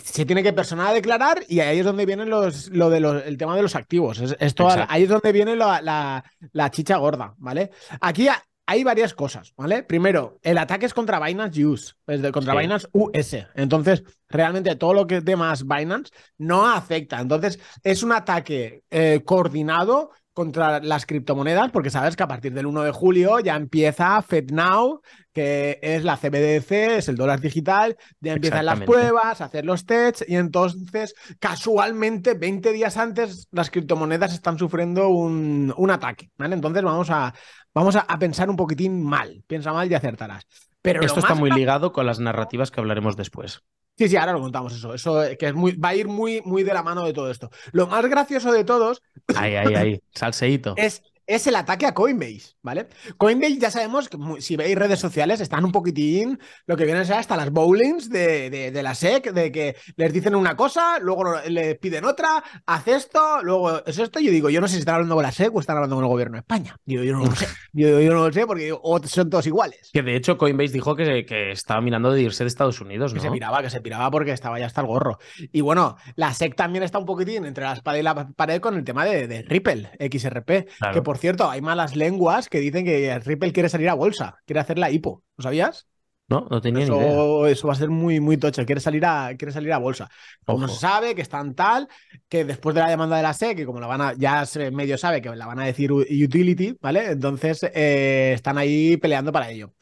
Se 0.04 0.26
tiene 0.26 0.42
que 0.42 0.52
personar 0.52 0.88
a 0.88 0.94
declarar 0.94 1.44
y 1.48 1.60
ahí 1.60 1.80
es 1.80 1.86
donde 1.86 2.08
viene 2.08 2.26
los, 2.26 2.70
lo 2.70 2.90
de 2.90 3.00
los, 3.00 3.24
el 3.24 3.38
tema 3.38 3.56
de 3.56 3.62
los 3.62 3.76
activos. 3.76 4.20
esto, 4.40 4.68
ahí 4.90 5.04
es 5.04 5.10
donde 5.10 5.32
viene 5.32 5.56
la, 5.56 6.24
chicha 6.72 6.98
gorda, 6.98 7.36
¿vale? 7.38 7.70
Aquí 8.02 8.28
hay 8.66 8.84
varias 8.84 9.14
cosas, 9.14 9.54
¿vale? 9.56 9.84
Primero, 9.84 10.40
el 10.42 10.58
ataque 10.58 10.88
es 10.88 10.94
contra 10.96 11.24
Binance 11.24 11.64
Use, 11.64 11.94
es 12.08 12.20
de, 12.20 12.32
contra 12.32 12.56
Binance 12.56 12.88
US. 12.94 13.46
Entonces, 13.54 14.04
realmente 14.28 14.76
todo 14.76 14.96
lo 14.96 15.06
que 15.06 15.18
es 15.18 15.26
de 15.26 15.36
más 15.36 15.68
Binance 15.68 16.12
no 16.40 16.68
afecta. 16.68 17.20
Entonces, 17.20 17.60
es 17.84 18.02
un 18.02 18.12
ataque 18.12 18.84
eh, 18.90 19.22
coordinado 19.24 20.10
contra 20.36 20.82
las 20.82 21.06
criptomonedas, 21.06 21.72
porque 21.72 21.90
sabes 21.90 22.18
que 22.18 22.24
a 22.24 22.28
partir 22.28 22.54
del 22.54 22.66
1 22.66 22.84
de 22.84 22.92
julio 22.92 23.40
ya 23.40 23.56
empieza 23.56 24.22
FedNow, 24.22 25.02
que 25.32 25.80
es 25.82 26.04
la 26.04 26.18
CBDC, 26.18 26.98
es 26.98 27.08
el 27.08 27.16
dólar 27.16 27.40
digital, 27.40 27.96
ya 28.20 28.34
empiezan 28.34 28.66
las 28.66 28.82
pruebas, 28.82 29.40
hacer 29.40 29.66
los 29.66 29.86
tests, 29.86 30.26
y 30.28 30.36
entonces, 30.36 31.16
casualmente, 31.40 32.34
20 32.34 32.74
días 32.74 32.98
antes, 32.98 33.48
las 33.52 33.72
criptomonedas 33.72 34.34
están 34.34 34.60
sufriendo 34.60 35.08
un, 35.08 35.74
un 35.78 35.90
ataque, 35.90 36.30
¿vale? 36.38 36.54
Entonces 36.54 36.84
vamos 36.84 37.10
a, 37.12 37.34
vamos 37.74 37.96
a, 37.96 38.06
pensar 38.20 38.50
un 38.50 38.58
poquitín 38.58 39.02
mal, 39.02 39.42
piensa 39.48 39.72
mal 39.72 39.90
y 39.90 39.96
acertarás. 39.96 40.46
Pero 40.82 41.02
Esto 41.02 41.22
está 41.22 41.34
muy 41.34 41.50
ligado 41.50 41.94
con 41.94 42.06
las 42.06 42.20
narrativas 42.20 42.72
que 42.72 42.82
hablaremos 42.82 43.16
después. 43.16 43.64
Sí, 43.98 44.10
sí, 44.10 44.18
ahora 44.18 44.34
lo 44.34 44.42
contamos 44.42 44.74
eso. 44.74 44.94
Eso 44.94 45.22
que 45.40 45.48
es 45.48 45.54
muy, 45.54 45.74
va 45.74 45.90
a 45.90 45.96
ir 45.96 46.08
muy, 46.08 46.42
muy 46.44 46.64
de 46.64 46.74
la 46.74 46.84
mano 46.84 47.06
de 47.06 47.14
todo 47.14 47.32
esto. 47.32 47.50
Lo 47.72 47.88
más 47.88 48.06
gracioso 48.08 48.52
de 48.52 48.64
todos. 48.64 49.02
Ay, 49.36 49.56
ay, 49.56 49.74
ay. 49.76 50.02
Salseíto. 50.14 50.74
Es 50.76 51.02
es 51.28 51.48
el 51.48 51.56
ataque 51.56 51.86
a 51.86 51.94
Coinbase, 51.94 52.56
¿vale? 52.62 52.88
Coinbase 53.18 53.58
ya 53.58 53.72
sabemos 53.72 54.10
que 54.10 54.18
si 54.40 54.56
veis 54.56 54.76
redes 54.76 55.00
sociales 55.00 55.42
están 55.42 55.66
un 55.66 55.72
poquitín 55.72 56.40
lo 56.68 56.78
que 56.78 56.86
viene 56.86 57.00
a 57.00 57.06
ser 57.06 57.18
hasta 57.18 57.36
las 57.36 57.52
bowlings 57.52 58.10
de, 58.10 58.50
de, 58.50 58.84
la 58.84 58.96
SEC, 58.96 59.32
de 59.32 59.52
que 59.52 59.76
les 59.96 60.14
dicen 60.14 60.36
una 60.36 60.56
cosa, 60.56 61.00
luego 61.00 61.36
les 61.48 61.78
piden 61.80 62.06
otra, 62.06 62.44
haz 62.66 62.88
esto, 62.88 63.42
luego 63.44 63.86
es 63.86 63.98
esto. 63.98 64.20
Yo 64.20 64.32
digo, 64.32 64.50
yo 64.50 64.62
no 64.62 64.68
sé 64.68 64.74
si 64.74 64.80
están 64.80 64.96
hablando 64.96 65.16
con 65.16 65.24
la 65.24 65.32
SEC 65.32 65.56
o 65.56 65.60
están 65.60 65.78
hablando 65.78 65.96
con 65.96 66.06
el 66.06 66.10
gobierno 66.10 66.36
de 66.36 66.40
España. 66.40 66.78
Yo, 66.86 67.04
yo 67.04 67.14
no 67.14 67.26
lo 67.26 67.36
sé. 67.36 67.48
Yo, 67.74 68.00
yo, 68.00 68.14
no 68.14 68.26
lo 68.28 68.32
sé 68.32 68.46
porque 68.46 68.74
son 69.06 69.30
todos 69.30 69.48
iguales. 69.48 69.90
Que 69.92 70.02
de 70.02 70.16
hecho 70.16 70.38
Coinbase 70.38 70.74
dijo 70.74 70.96
que, 70.96 71.26
que 71.26 71.52
estaba 71.52 71.82
mirando 71.82 72.12
de 72.12 72.22
irse 72.22 72.44
de 72.44 72.48
Estados 72.48 72.80
Unidos, 72.82 73.14
¿no? 73.14 73.20
Que 73.20 73.28
se 73.28 73.32
piraba, 73.32 73.62
que 73.62 73.70
se 73.70 73.82
piraba 73.82 74.10
porque 74.12 74.32
estaba 74.32 74.60
ya 74.60 74.68
hasta 74.68 74.82
el 74.82 74.88
gorro. 74.88 75.18
Y 75.52 75.62
bueno, 75.62 75.98
la 76.16 76.34
SEC 76.34 76.56
también 76.56 76.84
está 76.84 77.00
un 77.00 77.06
poquitín 77.06 77.46
entre 77.46 77.64
la 77.64 77.74
espada 77.74 77.98
y 77.98 78.04
la 78.04 78.28
pared 78.30 78.62
con 78.62 78.76
el 78.76 78.84
tema 78.84 79.06
de, 79.06 79.44
Ripple, 79.48 79.92
XRP, 80.00 80.68
que 80.94 81.02
por 81.02 81.15
cierto, 81.18 81.50
hay 81.50 81.62
malas 81.62 81.96
lenguas 81.96 82.50
que 82.50 82.60
dicen 82.60 82.86
que 82.86 83.18
Ripple 83.20 83.54
quiere 83.54 83.70
salir 83.70 83.90
a 83.90 83.94
bolsa, 83.94 84.38
quiere 84.46 84.60
hacer 84.60 84.78
la 84.78 84.92
hipo. 84.92 85.24
¿Lo 85.38 85.44
sabías? 85.44 85.88
No, 86.28 86.48
no 86.50 86.60
tenía 86.60 86.84
eso, 86.84 86.94
ni 86.94 87.00
idea. 87.00 87.52
Eso 87.52 87.68
va 87.68 87.74
a 87.74 87.78
ser 87.78 87.90
muy, 87.90 88.20
muy 88.20 88.38
tocho. 88.38 88.66
Quiere 88.66 88.82
salir 88.82 89.06
a, 89.06 89.36
quiere 89.38 89.52
salir 89.52 89.72
a 89.72 89.78
bolsa. 89.78 90.10
Como 90.44 90.68
se 90.68 90.80
sabe 90.80 91.14
que 91.14 91.22
están 91.22 91.54
tal, 91.54 91.88
que 92.28 92.46
después 92.46 92.74
de 92.74 92.82
la 92.82 92.90
demanda 92.90 93.18
de 93.18 93.24
la 93.24 93.34
SEC, 93.34 93.56
que 93.58 93.66
como 93.66 93.80
la 93.80 93.88
van 93.88 94.02
a, 94.02 94.14
ya 94.14 94.46
se 94.46 94.72
medio 94.72 94.98
sabe 94.98 95.22
que 95.22 95.36
la 95.36 95.46
van 95.46 95.60
a 95.60 95.66
decir 95.66 95.92
utility, 95.92 96.78
¿vale? 96.82 97.12
Entonces 97.12 97.64
eh, 97.64 98.34
están 98.34 98.58
ahí 98.58 98.98
peleando 98.98 99.32
para 99.32 99.52
ello. 99.52 99.74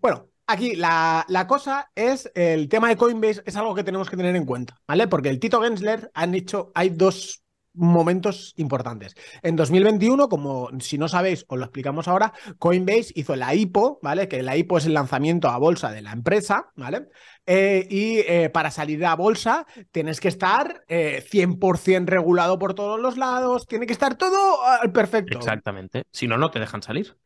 Bueno, 0.00 0.28
Aquí 0.48 0.76
la, 0.76 1.26
la, 1.28 1.48
cosa 1.48 1.90
es 1.96 2.30
el 2.36 2.68
tema 2.68 2.88
de 2.88 2.96
Coinbase 2.96 3.42
es 3.44 3.56
algo 3.56 3.74
que 3.74 3.82
tenemos 3.82 4.08
que 4.08 4.16
tener 4.16 4.36
en 4.36 4.44
cuenta, 4.44 4.80
¿vale? 4.86 5.08
Porque 5.08 5.28
el 5.28 5.40
Tito 5.40 5.60
Gensler 5.60 6.08
han 6.14 6.36
hecho, 6.36 6.70
hay 6.72 6.90
dos 6.90 7.42
momentos 7.76 8.54
importantes. 8.56 9.14
En 9.42 9.56
2021, 9.56 10.28
como 10.28 10.68
si 10.80 10.98
no 10.98 11.08
sabéis, 11.08 11.44
os 11.48 11.58
lo 11.58 11.64
explicamos 11.64 12.08
ahora, 12.08 12.32
Coinbase 12.58 13.12
hizo 13.14 13.36
la 13.36 13.54
IPO, 13.54 14.00
¿vale? 14.02 14.28
Que 14.28 14.42
la 14.42 14.56
IPO 14.56 14.78
es 14.78 14.86
el 14.86 14.94
lanzamiento 14.94 15.48
a 15.48 15.58
bolsa 15.58 15.90
de 15.90 16.02
la 16.02 16.12
empresa, 16.12 16.72
¿vale? 16.76 17.08
Eh, 17.46 17.86
y 17.88 18.18
eh, 18.26 18.50
para 18.50 18.70
salir 18.70 19.04
a 19.06 19.14
bolsa 19.14 19.66
tienes 19.92 20.18
que 20.20 20.28
estar 20.28 20.84
100% 20.88 22.02
eh, 22.02 22.04
regulado 22.06 22.58
por 22.58 22.74
todos 22.74 22.98
los 22.98 23.16
lados, 23.16 23.66
tiene 23.66 23.86
que 23.86 23.92
estar 23.92 24.16
todo 24.16 24.58
perfecto. 24.92 25.38
Exactamente. 25.38 26.04
Si 26.10 26.26
no, 26.26 26.38
no 26.38 26.50
te 26.50 26.58
dejan 26.58 26.82
salir. 26.82 27.16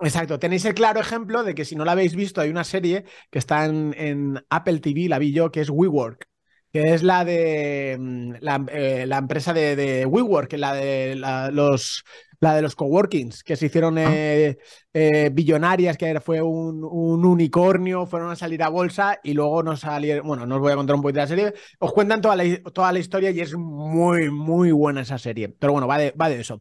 Exacto, 0.00 0.38
tenéis 0.38 0.64
el 0.66 0.74
claro 0.74 1.00
ejemplo 1.00 1.42
de 1.42 1.54
que 1.54 1.64
si 1.64 1.74
no 1.74 1.84
la 1.84 1.92
habéis 1.92 2.14
visto, 2.14 2.40
hay 2.40 2.50
una 2.50 2.64
serie 2.64 3.04
que 3.30 3.38
está 3.38 3.64
en, 3.64 3.94
en 3.96 4.44
Apple 4.50 4.80
TV, 4.80 5.08
la 5.08 5.18
vi 5.18 5.32
yo, 5.32 5.50
que 5.50 5.62
es 5.62 5.70
WeWork, 5.70 6.26
que 6.76 6.92
es 6.92 7.02
la 7.02 7.24
de 7.24 7.96
mm, 7.98 8.32
la, 8.40 8.64
eh, 8.70 9.06
la 9.06 9.16
empresa 9.16 9.54
de, 9.54 9.76
de, 9.76 10.04
WeWork, 10.04 10.52
la 10.54 10.74
de 10.74 11.16
la, 11.16 11.50
los 11.50 12.04
la 12.38 12.54
de 12.54 12.60
los 12.60 12.76
coworkings, 12.76 13.42
que 13.42 13.56
se 13.56 13.64
hicieron 13.64 13.96
eh, 13.96 14.58
eh, 14.92 15.30
billonarias, 15.32 15.96
que 15.96 16.20
fue 16.20 16.42
un, 16.42 16.84
un, 16.84 17.24
unicornio, 17.24 18.04
fueron 18.04 18.30
a 18.30 18.36
salir 18.36 18.62
a 18.62 18.68
bolsa 18.68 19.18
y 19.24 19.32
luego 19.32 19.62
no 19.62 19.74
salieron. 19.74 20.26
Bueno, 20.26 20.44
no 20.44 20.56
os 20.56 20.60
voy 20.60 20.72
a 20.72 20.76
contar 20.76 20.96
un 20.96 21.00
poquito 21.00 21.20
de 21.20 21.22
la 21.22 21.28
serie. 21.28 21.54
Os 21.78 21.94
cuentan 21.94 22.20
toda 22.20 22.36
la, 22.36 22.44
toda 22.74 22.92
la 22.92 22.98
historia 22.98 23.30
y 23.30 23.40
es 23.40 23.54
muy, 23.54 24.30
muy 24.30 24.70
buena 24.70 25.00
esa 25.00 25.16
serie. 25.16 25.48
Pero 25.48 25.72
bueno, 25.72 25.86
va 25.86 25.96
de, 25.96 26.10
va 26.10 26.28
de 26.28 26.40
eso. 26.40 26.60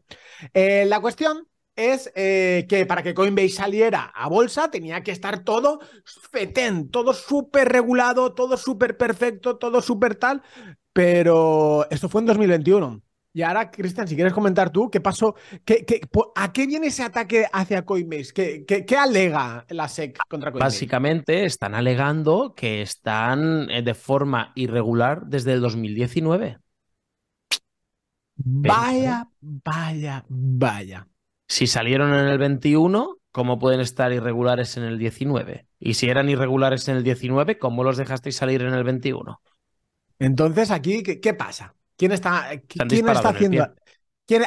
Eh, 0.53 0.86
la 0.86 1.01
cuestión 1.01 1.45
es 1.75 2.12
eh, 2.15 2.65
que 2.70 2.86
para 2.86 3.03
que 3.03 3.13
Coinbase 3.13 3.50
saliera 3.50 4.12
a 4.15 4.27
bolsa 4.29 4.72
tenía 4.72 5.01
que 5.03 5.12
estar 5.12 5.44
todo 5.44 5.79
fetén, 6.32 6.89
todo 6.89 7.13
súper 7.13 7.70
regulado, 7.70 8.34
todo 8.34 8.58
súper 8.58 8.98
perfecto, 8.98 9.58
todo 9.58 9.82
súper 9.82 10.15
tal. 10.15 10.41
Pero 10.94 11.86
esto 11.89 12.08
fue 12.08 12.22
en 12.22 12.27
2021. 12.27 13.01
Y 13.34 13.41
ahora, 13.41 13.70
Cristian, 13.70 14.08
si 14.08 14.15
quieres 14.15 14.32
comentar 14.32 14.70
tú, 14.70 14.89
¿qué 14.89 15.01
pasó? 15.01 15.36
¿Qué, 15.65 15.84
qué, 15.84 16.00
a 16.36 16.53
qué 16.53 16.65
viene 16.67 16.88
ese 16.88 17.03
ataque 17.03 17.46
hacia 17.51 17.84
Coinbase? 17.84 18.32
¿Qué, 18.34 18.63
qué, 18.65 18.86
qué 18.86 18.96
alega 18.96 19.65
la 19.72 19.89
SEC 19.89 20.17
contra 20.29 20.53
Coinbase? 20.53 20.74
Básicamente 20.74 21.44
están 21.44 21.75
alegando 21.75 22.55
que 22.55 22.82
están 22.82 23.70
eh, 23.70 23.82
de 23.82 23.94
forma 23.94 24.53
irregular 24.55 25.25
desde 25.25 25.51
el 25.51 25.60
2019. 25.60 26.60
Vaya, 28.38 29.27
vaya, 29.41 30.24
vaya. 30.29 31.05
Si 31.48 31.68
salieron 31.68 32.14
en 32.14 32.28
el 32.28 32.38
21, 32.38 33.18
¿cómo 33.32 33.60
pueden 33.60 33.80
estar 33.80 34.12
irregulares 34.12 34.78
en 34.78 34.84
el 34.84 34.98
19? 34.98 35.68
Y 35.80 35.94
si 35.94 36.10
eran 36.10 36.30
irregulares 36.30 36.88
en 36.88 36.98
el 36.98 37.04
19, 37.04 37.58
¿cómo 37.60 37.84
los 37.84 37.98
dejasteis 37.98 38.36
salir 38.36 38.62
en 38.62 38.74
el 38.74 38.84
21? 38.84 39.42
Entonces, 40.20 40.72
aquí, 40.72 41.04
¿qué, 41.04 41.20
qué 41.20 41.34
pasa? 41.34 41.75
¿Quién 41.98 42.12
está, 42.12 42.50
¿quién 42.68 43.08
está 43.08 43.30
haciendo? 43.30 43.74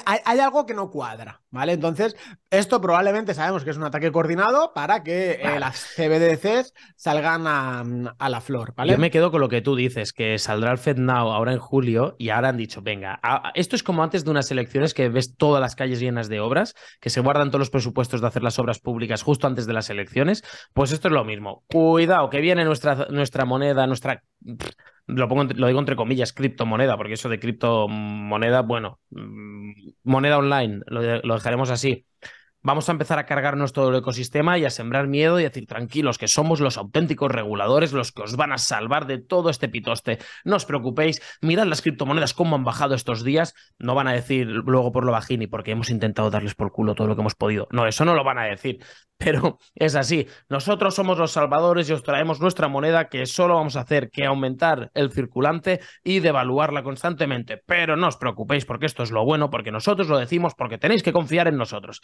Hay, 0.06 0.18
hay, 0.25 0.40
algo 0.40 0.66
que 0.66 0.75
no 0.75 0.90
cuadra, 0.90 1.40
¿vale? 1.50 1.73
Entonces, 1.73 2.16
esto 2.50 2.80
probablemente 2.80 3.32
sabemos 3.32 3.62
que 3.62 3.70
es 3.70 3.76
un 3.76 3.85
ataque 3.85 4.11
coordinado 4.11 4.73
para 4.75 5.04
que 5.04 5.38
eh, 5.40 5.61
las 5.61 5.94
CBDCs 5.94 6.75
salgan 6.97 7.47
a, 7.47 7.85
a, 8.18 8.28
la 8.28 8.40
flor, 8.40 8.75
¿vale? 8.76 8.90
Yo 8.92 8.99
me 8.99 9.12
quedo 9.12 9.30
con 9.30 9.40
lo 9.40 9.49
que 9.49 9.62
tú 9.62 9.76
dices, 9.76 10.12
que 10.12 10.37
saldrá 10.38 10.73
el 10.73 10.78
FedNow 10.78 11.30
ahora 11.30 11.52
en 11.52 11.61
julio 11.61 12.16
y 12.18 12.30
ahora 12.30 12.49
han 12.49 12.56
dicho, 12.56 12.82
venga, 12.82 13.20
a, 13.23 13.52
esto 13.54 13.76
es 13.76 13.85
como 13.85 14.02
antes 14.02 14.25
de 14.25 14.32
unas 14.32 14.50
elecciones 14.50 14.94
que 14.94 15.08
ves 15.08 15.37
todas 15.37 15.61
las 15.61 15.76
calles 15.76 16.00
llenas 16.00 16.28
de 16.28 16.40
obras, 16.40 16.75
que 17.00 17.11
se 17.11 17.20
guardan 17.20 17.50
todos 17.50 17.61
los 17.61 17.70
presupuestos 17.70 18.20
de 18.20 18.26
hacer 18.26 18.42
las 18.42 18.58
obras 18.58 18.80
públicas 18.80 19.23
justo 19.23 19.47
antes 19.47 19.66
de 19.66 19.75
las 19.75 19.90
elecciones, 19.90 20.42
pues 20.73 20.90
esto 20.90 21.06
es 21.06 21.14
lo 21.14 21.25
mismo. 21.25 21.62
Cuidado, 21.68 22.30
que 22.30 22.40
viene 22.40 22.64
nuestra, 22.64 23.06
nuestra 23.11 23.44
moneda, 23.44 23.87
nuestra 23.87 24.25
lo, 25.08 25.28
pongo, 25.28 25.44
lo 25.54 25.66
digo 25.66 25.80
entre 25.80 25.96
comillas, 25.96 26.32
criptomoneda, 26.32 26.96
porque 26.96 27.14
eso 27.14 27.28
de 27.28 27.40
criptomoneda, 27.40 28.62
bueno, 28.62 29.00
moneda 30.04 30.38
online, 30.38 30.80
lo, 30.86 31.20
lo 31.22 31.34
dejaremos 31.34 31.70
así. 31.70 32.06
Vamos 32.60 32.88
a 32.88 32.92
empezar 32.92 33.20
a 33.20 33.26
cargarnos 33.26 33.72
todo 33.72 33.90
el 33.90 33.96
ecosistema 33.96 34.58
y 34.58 34.64
a 34.64 34.70
sembrar 34.70 35.06
miedo 35.06 35.38
y 35.38 35.44
a 35.44 35.48
decir 35.48 35.66
tranquilos 35.66 36.18
que 36.18 36.26
somos 36.26 36.58
los 36.60 36.76
auténticos 36.76 37.30
reguladores 37.30 37.92
los 37.92 38.10
que 38.10 38.22
os 38.22 38.36
van 38.36 38.52
a 38.52 38.58
salvar 38.58 39.06
de 39.06 39.18
todo 39.18 39.48
este 39.48 39.68
pitoste. 39.68 40.18
No 40.44 40.56
os 40.56 40.66
preocupéis, 40.66 41.22
mirad 41.40 41.66
las 41.66 41.82
criptomonedas 41.82 42.34
cómo 42.34 42.56
han 42.56 42.64
bajado 42.64 42.96
estos 42.96 43.22
días. 43.22 43.54
No 43.78 43.94
van 43.94 44.08
a 44.08 44.12
decir 44.12 44.48
luego 44.48 44.90
por 44.90 45.04
lo 45.04 45.12
bajini 45.12 45.46
porque 45.46 45.70
hemos 45.70 45.88
intentado 45.88 46.30
darles 46.30 46.56
por 46.56 46.72
culo 46.72 46.96
todo 46.96 47.06
lo 47.06 47.14
que 47.14 47.22
hemos 47.22 47.36
podido. 47.36 47.68
No, 47.70 47.86
eso 47.86 48.04
no 48.04 48.14
lo 48.14 48.24
van 48.24 48.38
a 48.38 48.44
decir. 48.44 48.84
Pero 49.18 49.58
es 49.75 49.96
así. 49.96 50.28
Nosotros 50.48 50.94
somos 50.94 51.18
los 51.18 51.32
salvadores 51.32 51.90
y 51.90 51.92
os 51.92 52.04
traemos 52.04 52.40
nuestra 52.40 52.68
moneda 52.68 53.08
que 53.08 53.26
solo 53.26 53.56
vamos 53.56 53.75
a 53.75 53.80
hacer 53.80 54.10
que 54.10 54.25
aumentar 54.25 54.92
el 54.94 55.10
circulante 55.10 55.80
y 56.04 56.20
devaluarla 56.20 56.84
constantemente. 56.84 57.60
Pero 57.66 57.96
no 57.96 58.06
os 58.06 58.16
preocupéis 58.16 58.64
porque 58.64 58.87
esto 58.87 59.02
es 59.02 59.10
lo 59.10 59.25
bueno, 59.25 59.50
porque 59.50 59.72
nosotros 59.72 60.08
lo 60.08 60.18
decimos, 60.18 60.54
porque 60.56 60.78
tenéis 60.78 61.02
que 61.02 61.12
confiar 61.12 61.48
en 61.48 61.56
nosotros. 61.56 62.00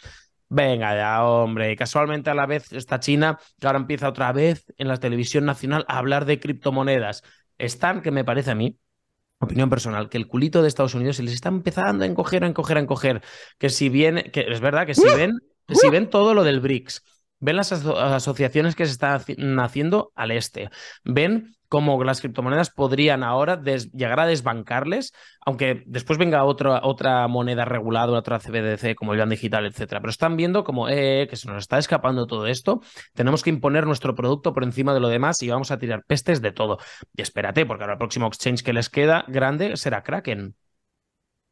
Venga 0.49 0.93
ya, 0.93 1.23
hombre. 1.23 1.71
Y 1.71 1.75
casualmente 1.77 2.29
a 2.29 2.35
la 2.35 2.45
vez 2.45 2.73
está 2.73 2.99
China, 2.99 3.39
que 3.59 3.67
ahora 3.67 3.79
empieza 3.79 4.09
otra 4.09 4.33
vez 4.33 4.65
en 4.77 4.89
la 4.89 4.97
televisión 4.97 5.45
nacional 5.45 5.85
a 5.87 5.97
hablar 5.97 6.25
de 6.25 6.39
criptomonedas. 6.41 7.23
Están, 7.57 8.01
que 8.01 8.11
me 8.11 8.25
parece 8.25 8.51
a 8.51 8.55
mí, 8.55 8.77
opinión 9.39 9.69
personal, 9.69 10.09
que 10.09 10.17
el 10.17 10.27
culito 10.27 10.61
de 10.61 10.67
Estados 10.67 10.95
Unidos 10.95 11.15
se 11.15 11.23
les 11.23 11.33
está 11.33 11.47
empezando 11.49 12.03
a 12.03 12.07
encoger, 12.07 12.43
a 12.43 12.47
encoger, 12.47 12.77
a 12.77 12.81
encoger. 12.81 13.21
Que 13.57 13.69
si 13.69 13.87
bien, 13.87 14.31
que 14.33 14.41
es 14.49 14.59
verdad 14.59 14.85
que 14.85 14.95
si 14.95 15.05
ven, 15.15 15.39
si 15.69 15.89
ven 15.89 16.09
todo 16.09 16.33
lo 16.33 16.43
del 16.43 16.59
BRICS, 16.59 17.03
ven 17.39 17.57
las 17.57 17.71
aso 17.71 17.97
asociaciones 17.97 18.75
que 18.75 18.85
se 18.85 18.93
están 18.93 19.59
haciendo 19.59 20.11
al 20.15 20.31
este, 20.31 20.69
ven 21.03 21.55
cómo 21.67 22.01
las 22.03 22.21
criptomonedas 22.21 22.69
podrían 22.69 23.23
ahora 23.23 23.61
llegar 23.61 24.19
a 24.19 24.27
desbancarles, 24.27 25.13
aunque 25.45 25.83
después 25.85 26.17
venga 26.17 26.43
otra, 26.43 26.81
otra 26.83 27.27
moneda 27.27 27.65
regulada, 27.65 28.17
otra 28.17 28.39
CBDC 28.39 28.95
como 28.95 29.13
el 29.13 29.19
yuan 29.19 29.29
digital, 29.29 29.65
etcétera. 29.65 29.99
Pero 29.99 30.11
están 30.11 30.37
viendo 30.37 30.63
como 30.63 30.87
eh, 30.89 31.27
que 31.29 31.35
se 31.35 31.47
nos 31.47 31.57
está 31.57 31.77
escapando 31.77 32.27
todo 32.27 32.47
esto, 32.47 32.81
tenemos 33.13 33.43
que 33.43 33.49
imponer 33.49 33.85
nuestro 33.85 34.15
producto 34.15 34.53
por 34.53 34.63
encima 34.63 34.93
de 34.93 34.99
lo 34.99 35.09
demás 35.09 35.41
y 35.41 35.49
vamos 35.49 35.71
a 35.71 35.77
tirar 35.77 36.03
pestes 36.05 36.41
de 36.41 36.51
todo. 36.51 36.77
Y 37.13 37.21
espérate, 37.21 37.65
porque 37.65 37.83
ahora 37.83 37.93
el 37.93 37.99
próximo 37.99 38.27
exchange 38.27 38.63
que 38.63 38.73
les 38.73 38.89
queda 38.89 39.25
grande 39.27 39.75
será 39.77 40.03
Kraken. 40.03 40.55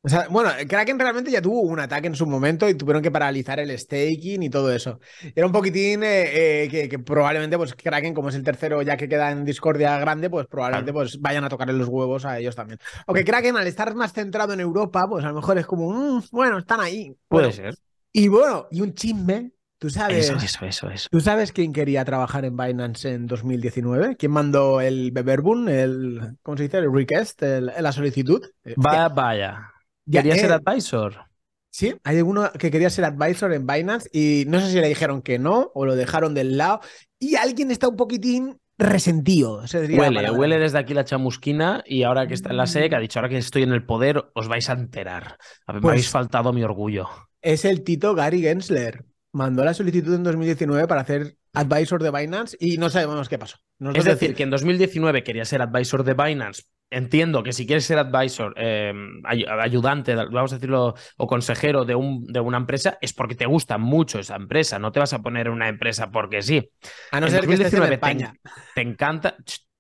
O 0.06 0.10
sea, 0.10 0.28
bueno, 0.30 0.50
Kraken 0.68 1.00
realmente 1.00 1.32
ya 1.32 1.42
tuvo 1.42 1.62
un 1.62 1.80
ataque 1.80 2.08
en 2.08 2.16
su 2.16 2.26
momento 2.26 2.68
y 2.68 2.76
tuvieron 2.76 3.02
que 3.02 3.10
paralizar 3.10 3.62
el 3.62 3.78
staking 3.78 4.44
y 4.44 4.50
todo 4.50 4.70
eso. 4.70 5.00
Era 5.34 5.48
un 5.48 5.54
poquitín 5.54 6.04
eh, 6.04 6.64
eh, 6.64 6.68
que, 6.70 6.90
que, 6.90 7.00
probablemente, 7.00 7.56
pues 7.56 7.74
Kraken, 7.74 8.14
como 8.14 8.28
es 8.28 8.36
el 8.36 8.44
tercero 8.44 8.82
ya 8.82 8.98
que 8.98 9.08
queda 9.08 9.32
en 9.32 9.46
discordia 9.46 9.98
grande, 10.00 10.30
pues 10.30 10.46
probablemente 10.48 10.92
claro. 10.92 11.06
pues, 11.06 11.22
vayan 11.22 11.46
a 11.46 11.50
tocarle 11.50 11.74
los 11.74 11.88
huevos 11.88 12.26
a 12.26 12.38
ellos 12.38 12.54
también. 12.54 12.80
Aunque 13.08 13.24
Kraken, 13.24 13.56
al 13.56 13.66
estar 13.66 13.96
más 13.96 14.12
centrado 14.12 14.52
en 14.52 14.60
Europa, 14.60 15.06
pues 15.10 15.24
a 15.24 15.30
lo 15.30 15.36
mejor 15.36 15.58
es 15.58 15.66
como, 15.66 15.94
mmm, 15.94 16.22
bueno, 16.34 16.58
están 16.58 16.82
ahí. 16.82 17.16
Puede 17.30 17.48
bueno, 17.48 17.54
ser. 17.54 17.76
Y 18.12 18.28
bueno, 18.28 18.68
y 18.72 18.82
un 18.82 18.94
chisme. 18.94 19.54
¿Tú 19.78 19.90
sabes, 19.90 20.30
eso, 20.30 20.36
eso, 20.38 20.66
eso, 20.66 20.90
eso. 20.90 21.10
¿Tú 21.12 21.20
sabes 21.20 21.52
quién 21.52 21.74
quería 21.74 22.06
trabajar 22.06 22.46
en 22.46 22.56
Binance 22.56 23.12
en 23.12 23.28
2019? 23.28 24.16
¿Quién 24.18 24.32
mandó 24.32 24.80
el 24.80 25.12
Beberbun, 25.12 25.68
el, 25.68 26.38
¿cómo 26.42 26.56
se 26.56 26.64
dice? 26.64 26.78
El 26.78 26.94
request, 26.94 27.44
el, 27.44 27.66
la 27.66 27.92
solicitud? 27.92 28.42
Vaya, 28.78 29.73
Quería 30.10 30.36
eh, 30.36 30.40
ser 30.40 30.52
advisor. 30.52 31.26
Sí, 31.70 31.96
hay 32.04 32.22
uno 32.22 32.52
que 32.52 32.70
quería 32.70 32.90
ser 32.92 33.06
advisor 33.06 33.52
en 33.52 33.66
Binance 33.66 34.08
y 34.14 34.46
no 34.48 34.60
sé 34.60 34.70
si 34.70 34.80
le 34.80 34.88
dijeron 34.88 35.24
que 35.24 35.40
no 35.40 35.72
o 35.74 35.86
lo 35.86 35.96
dejaron 35.96 36.36
del 36.36 36.56
lado. 36.56 36.82
Y 37.18 37.36
alguien 37.36 37.72
está 37.72 37.88
un 37.88 37.96
poquitín 37.96 38.60
resentido. 38.78 39.66
Se 39.68 39.82
diría 39.82 40.00
huele, 40.00 40.32
huele 40.32 40.60
desde 40.60 40.78
aquí 40.78 40.94
la 40.94 41.04
chamusquina 41.04 41.84
y 41.86 42.04
ahora 42.04 42.28
que 42.28 42.36
está 42.36 42.52
en 42.52 42.58
la 42.58 42.68
SEC 42.68 42.94
ha 42.94 43.00
dicho, 43.00 43.20
ahora 43.20 43.30
que 43.30 43.38
estoy 43.38 43.64
en 43.64 43.72
el 43.72 43.86
poder, 43.86 44.24
os 44.36 44.48
vais 44.48 44.70
a 44.70 44.74
enterar. 44.74 45.38
Me 45.68 45.82
pues, 45.82 45.92
habéis 45.92 46.10
faltado 46.10 46.54
mi 46.54 46.64
orgullo. 46.64 47.10
Es 47.42 47.66
el 47.66 47.84
Tito 47.84 48.14
Gary 48.14 48.42
Gensler. 48.42 49.06
Mandó 49.32 49.66
la 49.66 49.74
solicitud 49.74 50.14
en 50.14 50.22
2019 50.22 50.88
para 50.88 51.02
hacer 51.02 51.38
advisor 51.54 52.04
de 52.04 52.12
Binance 52.12 52.56
y 52.60 52.78
no 52.78 52.92
sabemos 52.92 53.30
qué 53.30 53.40
pasó. 53.40 53.58
Nos 53.80 53.96
es 53.96 54.06
decir, 54.06 54.36
que 54.36 54.44
en 54.44 54.52
2019 54.52 55.24
quería 55.24 55.46
ser 55.46 55.62
advisor 55.64 56.04
de 56.04 56.14
Binance 56.14 56.64
entiendo 56.94 57.44
que 57.44 57.54
si 57.54 57.66
quieres 57.66 57.86
ser 57.86 57.98
advisor, 57.98 58.54
eh, 58.58 58.94
ayudante, 59.24 60.16
vamos 60.16 60.52
a 60.52 60.56
decirlo, 60.56 60.96
o 61.18 61.28
consejero 61.28 61.86
de, 61.86 61.96
un, 61.96 62.26
de, 62.28 62.40
una 62.40 62.58
empresa, 62.58 62.98
es 63.02 63.14
porque 63.14 63.36
te 63.36 63.46
gusta 63.46 63.78
mucho 63.78 64.20
esa 64.20 64.36
empresa. 64.36 64.80
No 64.80 64.92
te 64.92 65.00
vas 65.00 65.14
a 65.14 65.20
poner 65.20 65.50
una 65.50 65.68
empresa 65.68 66.12
porque 66.12 66.42
sí. 66.42 66.70
A 67.12 67.20
no 67.20 67.28
en 67.28 67.32
ser 67.32 67.42
2019 67.42 67.48
que 67.48 67.64
estés 67.64 67.88
en 67.88 67.94
España. 67.94 68.34
Te, 68.44 68.50
te 68.76 68.82
encanta. 68.82 69.36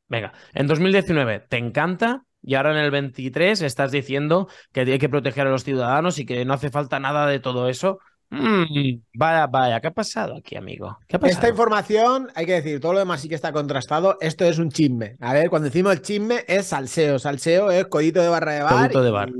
Venga, 0.07 0.33
en 0.53 0.67
2019 0.67 1.45
te 1.49 1.57
encanta 1.57 2.23
y 2.41 2.55
ahora 2.55 2.71
en 2.71 2.77
el 2.77 2.91
23 2.91 3.61
estás 3.61 3.91
diciendo 3.91 4.49
que 4.71 4.81
hay 4.81 4.99
que 4.99 5.09
proteger 5.09 5.47
a 5.47 5.49
los 5.49 5.63
ciudadanos 5.63 6.19
y 6.19 6.25
que 6.25 6.43
no 6.43 6.53
hace 6.53 6.69
falta 6.69 6.99
nada 6.99 7.25
de 7.25 7.39
todo 7.39 7.69
eso. 7.69 7.99
Mm, 8.33 9.01
vaya, 9.13 9.45
vaya, 9.45 9.79
¿qué 9.79 9.87
ha 9.87 9.93
pasado 9.93 10.37
aquí, 10.37 10.55
amigo? 10.55 10.97
¿Qué 11.07 11.17
ha 11.17 11.19
pasado? 11.19 11.37
Esta 11.37 11.49
información, 11.49 12.29
hay 12.33 12.47
que 12.47 12.53
decir, 12.53 12.79
todo 12.79 12.93
lo 12.93 12.99
demás 12.99 13.21
sí 13.21 13.29
que 13.29 13.35
está 13.35 13.51
contrastado. 13.51 14.17
Esto 14.21 14.43
es 14.45 14.57
un 14.57 14.71
chisme. 14.71 15.17
A 15.19 15.33
ver, 15.33 15.51
cuando 15.51 15.67
decimos 15.67 15.93
el 15.93 16.01
chisme 16.01 16.43
es 16.47 16.67
salseo. 16.67 17.19
Salseo 17.19 17.69
es 17.69 17.85
codito 17.85 18.21
de 18.23 18.29
barra 18.29 18.53
de 18.53 18.63
bar. 18.63 18.73
Codito 18.73 19.03
de 19.03 19.11
bar. 19.11 19.31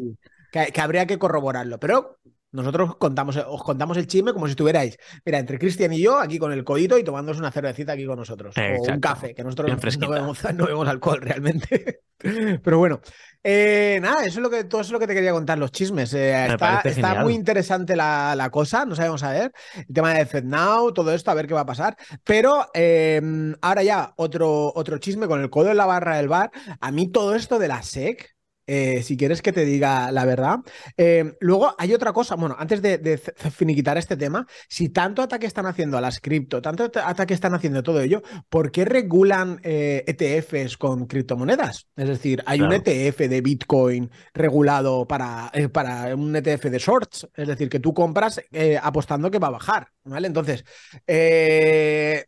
Que, 0.52 0.68
que, 0.72 0.82
habría 0.82 1.08
que 1.08 1.18
corroborarlo. 1.18 1.80
Pero 1.80 2.20
nosotros 2.54 2.96
contamos, 2.98 3.36
os 3.36 3.63
contamos 3.63 3.98
el 3.98 4.08
chisme 4.08 4.32
como 4.32 4.46
si 4.46 4.52
estuvierais, 4.52 4.98
mira, 5.26 5.39
entre 5.39 5.58
Cristian 5.58 5.92
y 5.92 6.02
yo, 6.02 6.20
aquí 6.20 6.38
con 6.38 6.52
el 6.52 6.63
codito 6.63 6.98
y 6.98 7.04
tomándonos 7.04 7.39
una 7.39 7.52
cervecita 7.52 7.94
aquí 7.94 8.06
con 8.06 8.18
nosotros. 8.18 8.56
O 8.56 8.92
un 8.92 9.00
café, 9.00 9.34
que 9.34 9.44
nosotros 9.44 9.72
no 10.00 10.10
vemos, 10.10 10.39
no 10.54 10.68
vemos, 10.68 10.88
alcohol 10.88 11.20
realmente. 11.20 12.02
Pero 12.63 12.78
bueno, 12.78 13.02
eh, 13.44 14.00
nada, 14.02 14.24
eso 14.24 14.39
es 14.39 14.44
lo 14.44 14.50
que, 14.50 14.63
todo 14.66 14.82
eso 14.82 14.89
es 14.89 14.92
lo 14.94 15.00
que 15.00 15.08
te 15.08 15.16
quería 15.16 15.32
contar, 15.32 15.58
los 15.58 15.72
chismes. 15.72 16.13
Eh, 16.13 16.46
está, 16.46 16.82
está 16.86 17.24
muy 17.24 17.34
interesante 17.34 17.96
la, 17.96 18.36
la, 18.36 18.50
cosa, 18.52 18.86
no 18.86 18.96
sabemos 18.96 19.24
a 19.24 19.32
ver. 19.32 19.52
El 19.76 19.94
tema 19.94 20.13
de 20.13 20.26
FedNow, 20.26 20.94
todo 20.94 21.12
esto, 21.12 21.32
a 21.32 21.34
ver 21.34 21.48
qué 21.48 21.56
va 21.56 21.62
a 21.62 21.66
pasar. 21.66 21.98
Pero 22.24 22.68
eh, 22.74 23.20
ahora 23.62 23.84
ya, 23.84 24.13
otro, 24.16 24.72
otro 24.76 25.00
chisme 25.00 25.28
con 25.28 25.42
el 25.42 25.50
codo 25.50 25.72
en 25.72 25.78
la 25.78 25.86
barra 25.86 26.18
del 26.18 26.30
bar. 26.30 26.52
A 26.80 26.92
mí 26.92 27.12
todo 27.12 27.34
esto 27.36 27.58
de 27.60 27.68
la 27.68 27.82
SEC 27.82 28.33
eh, 28.65 29.04
si 29.04 29.17
quieres 29.17 29.41
que 29.41 29.52
te 29.52 29.65
diga 29.65 30.12
la 30.12 30.26
verdad. 30.26 30.60
Eh, 30.97 31.36
luego 31.39 31.76
hay 31.78 31.93
otra 31.93 32.13
cosa, 32.13 32.36
bueno, 32.36 32.56
antes 32.58 32.82
de, 32.82 33.17
finiquitar 33.52 33.97
este 33.97 34.15
tema, 34.15 34.47
si 34.69 34.89
tanto 34.89 35.21
ataque 35.21 35.45
están 35.45 35.65
haciendo 35.65 35.97
a 35.97 36.02
las 36.02 36.19
cripto, 36.19 36.62
tanto 36.62 36.89
ataque 37.04 37.34
están 37.34 37.54
haciendo 37.54 37.84
todo 37.84 38.02
ello, 38.02 38.21
¿por 38.49 38.71
qué 38.71 38.86
regulan 38.86 39.60
ETFs 39.63 40.54
eh, 40.54 40.62
e 40.62 40.78
con 40.78 41.08
criptomonedas? 41.08 41.88
Es 41.95 42.08
decir, 42.08 42.41
hay 42.45 42.62
un 42.62 42.71
ETF 42.71 43.17
de 43.19 43.41
Bitcoin 43.41 44.12
regulado 44.34 45.08
para, 45.08 45.52
para 45.71 46.15
un 46.15 46.36
ETF 46.36 46.65
de 46.65 46.80
shorts, 46.80 47.28
es 47.36 47.47
decir, 47.47 47.69
que 47.69 47.80
tú 47.80 47.93
compras 47.93 48.41
apostando 48.82 49.30
que 49.30 49.39
va 49.39 49.47
a 49.47 49.52
bajar, 49.52 49.89
¿vale? 50.06 50.28
Entonces, 50.28 50.63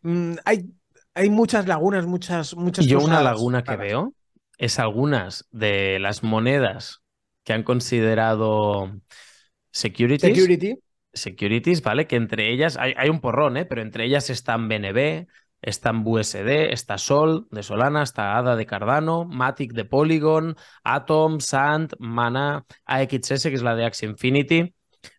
mm, 0.02 0.34
hay, 0.44 0.70
hay 1.14 1.30
muchas 1.30 1.66
lagunas, 1.66 2.06
muchas, 2.06 2.54
muchas 2.54 2.84
Yo 2.86 3.00
una 3.00 3.22
laguna 3.22 3.62
que 3.62 3.76
veo 3.76 4.12
es 4.58 4.78
algunas 4.78 5.48
de 5.50 5.98
las 5.98 6.22
monedas 6.22 7.02
que 7.44 7.52
han 7.52 7.62
considerado 7.62 8.92
securities. 9.70 10.82
Securities, 11.12 11.82
¿vale? 11.82 12.06
Que 12.06 12.16
entre 12.16 12.52
ellas 12.52 12.76
hay, 12.76 12.92
hay 12.96 13.08
un 13.08 13.20
porrón, 13.20 13.56
¿eh? 13.56 13.64
Pero 13.64 13.80
entre 13.80 14.04
ellas 14.04 14.28
están 14.28 14.68
BNB, 14.68 15.26
están 15.62 16.04
BUSD, 16.04 16.72
está 16.72 16.98
Sol 16.98 17.48
de 17.50 17.62
Solana, 17.62 18.02
está 18.02 18.36
ADA 18.36 18.56
de 18.56 18.66
Cardano, 18.66 19.24
Matic 19.24 19.72
de 19.72 19.84
Polygon, 19.84 20.56
Atom, 20.84 21.40
Sand, 21.40 21.94
Mana, 21.98 22.66
AXS, 22.84 23.44
que 23.44 23.54
es 23.54 23.62
la 23.62 23.74
de 23.74 23.86
Axie 23.86 24.08
Infinity. 24.08 24.74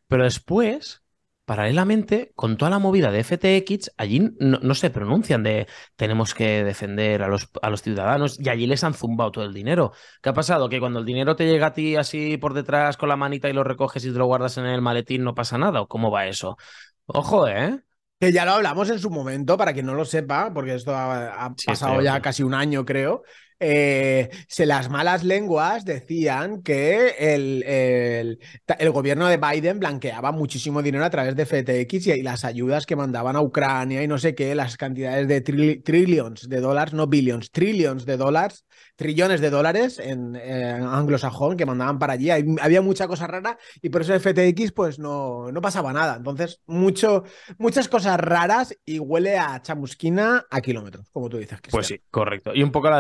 Pero 0.08 0.24
después 0.24 1.04
paralelamente, 1.48 2.34
con 2.36 2.58
toda 2.58 2.70
la 2.70 2.78
movida 2.78 3.10
de 3.10 3.24
FTX, 3.24 3.94
allí 3.96 4.34
no, 4.38 4.76
se 4.76 4.90
pronuncian 4.90 5.44
de 5.44 5.66
tenemos 5.96 6.34
que 6.34 6.66
defender 6.66 7.24
a 7.24 7.30
los, 7.30 7.50
a 7.62 7.70
los, 7.70 7.82
ciudadanos 7.82 8.38
y 8.38 8.50
allí 8.50 8.68
les 8.68 8.84
han 8.84 8.94
zumbado 8.94 9.32
todo 9.32 9.46
el 9.46 9.54
dinero. 9.54 9.94
¿Qué 10.22 10.28
ha 10.28 10.34
pasado? 10.34 10.68
Que 10.68 10.82
cuando 10.82 11.00
el 11.00 11.06
dinero 11.06 11.38
te 11.38 11.46
llega 11.46 11.68
a 11.68 11.74
ti 11.74 11.96
así 11.96 12.36
por 12.36 12.54
detrás 12.54 12.98
con 12.98 13.08
la 13.08 13.16
manita 13.16 13.48
y 13.48 13.54
lo 13.54 13.64
recoges 13.64 14.04
y 14.04 14.12
te 14.12 14.18
lo 14.18 14.26
guardas 14.26 14.58
en 14.58 14.66
el 14.66 14.82
maletín, 14.82 15.24
no 15.24 15.36
pasa 15.36 15.58
nada. 15.58 15.80
¿O 15.80 15.88
cómo 15.88 16.12
va 16.12 16.28
eso? 16.28 16.58
Ojo, 17.06 17.48
¿eh? 17.48 17.80
Que 18.20 18.34
ya 18.34 18.44
lo 18.44 18.52
hablamos 18.52 18.90
en 18.90 19.00
su 19.00 19.10
momento, 19.10 19.56
para 19.56 19.72
quien 19.72 19.86
no 19.86 19.94
lo 19.94 20.04
sepa, 20.04 20.52
porque 20.54 20.76
esto 20.76 20.94
ha, 20.94 21.56
pasado 21.66 22.02
ya 22.02 22.20
casi 22.22 22.44
un 22.44 22.56
año, 22.56 22.84
creo. 22.84 23.24
Eh, 23.60 24.30
se 24.48 24.66
las 24.66 24.90
malas 24.90 25.24
lenguas 25.24 25.84
decían 25.84 26.62
que 26.62 27.16
el, 27.18 27.64
el, 27.66 28.92
gobierno 28.92 29.28
de 29.28 29.38
Biden 29.38 29.80
blanqueaba 29.80 30.32
muchísimo 30.32 30.84
dinero 30.84 31.04
a 31.04 31.10
través 31.10 31.36
de 31.36 31.46
FTX 31.46 32.08
y, 32.08 32.22
las 32.22 32.46
ayudas 32.46 32.86
que 32.86 32.96
mandaban 32.96 33.36
a 33.36 33.42
Ucrania 33.42 34.04
y 34.04 34.08
no 34.08 34.20
sé 34.20 34.36
qué, 34.36 34.54
las 34.54 34.78
cantidades 34.78 35.28
de 35.28 35.42
trillions 35.42 36.48
de 36.48 36.62
dólares, 36.62 36.94
no 36.94 37.08
billions, 37.08 37.52
trillions 37.52 38.06
de 38.06 38.18
dólares 38.18 38.66
trillones 38.98 39.40
de 39.40 39.50
dólares 39.50 40.00
en, 40.00 40.36
anglosajón 40.36 41.56
que 41.56 41.66
mandaban 41.66 42.00
para 42.00 42.14
allí. 42.14 42.30
había 42.32 42.82
mucha 42.82 43.08
cosa 43.08 43.28
rara 43.28 43.58
y 43.82 43.90
por 43.90 44.02
eso 44.02 44.20
FTX 44.20 44.72
pues 44.74 45.00
no, 45.00 45.52
no 45.52 45.62
pasaba 45.62 45.94
nada. 45.94 46.18
Entonces, 46.18 46.62
mucho, 46.66 47.24
muchas 47.58 47.88
cosas 47.88 48.20
raras 48.20 48.76
y 48.86 49.00
huele 49.00 49.38
a 49.38 49.62
chamusquina 49.62 50.46
a 50.50 50.62
kilómetros, 50.62 51.10
como 51.12 51.30
tú 51.30 51.38
dices. 51.38 51.60
Pues 51.70 51.88
sí, 51.88 52.02
correcto. 52.10 52.52
Y 52.54 52.64
un 52.64 52.72
poco 52.72 52.90
la 52.90 53.00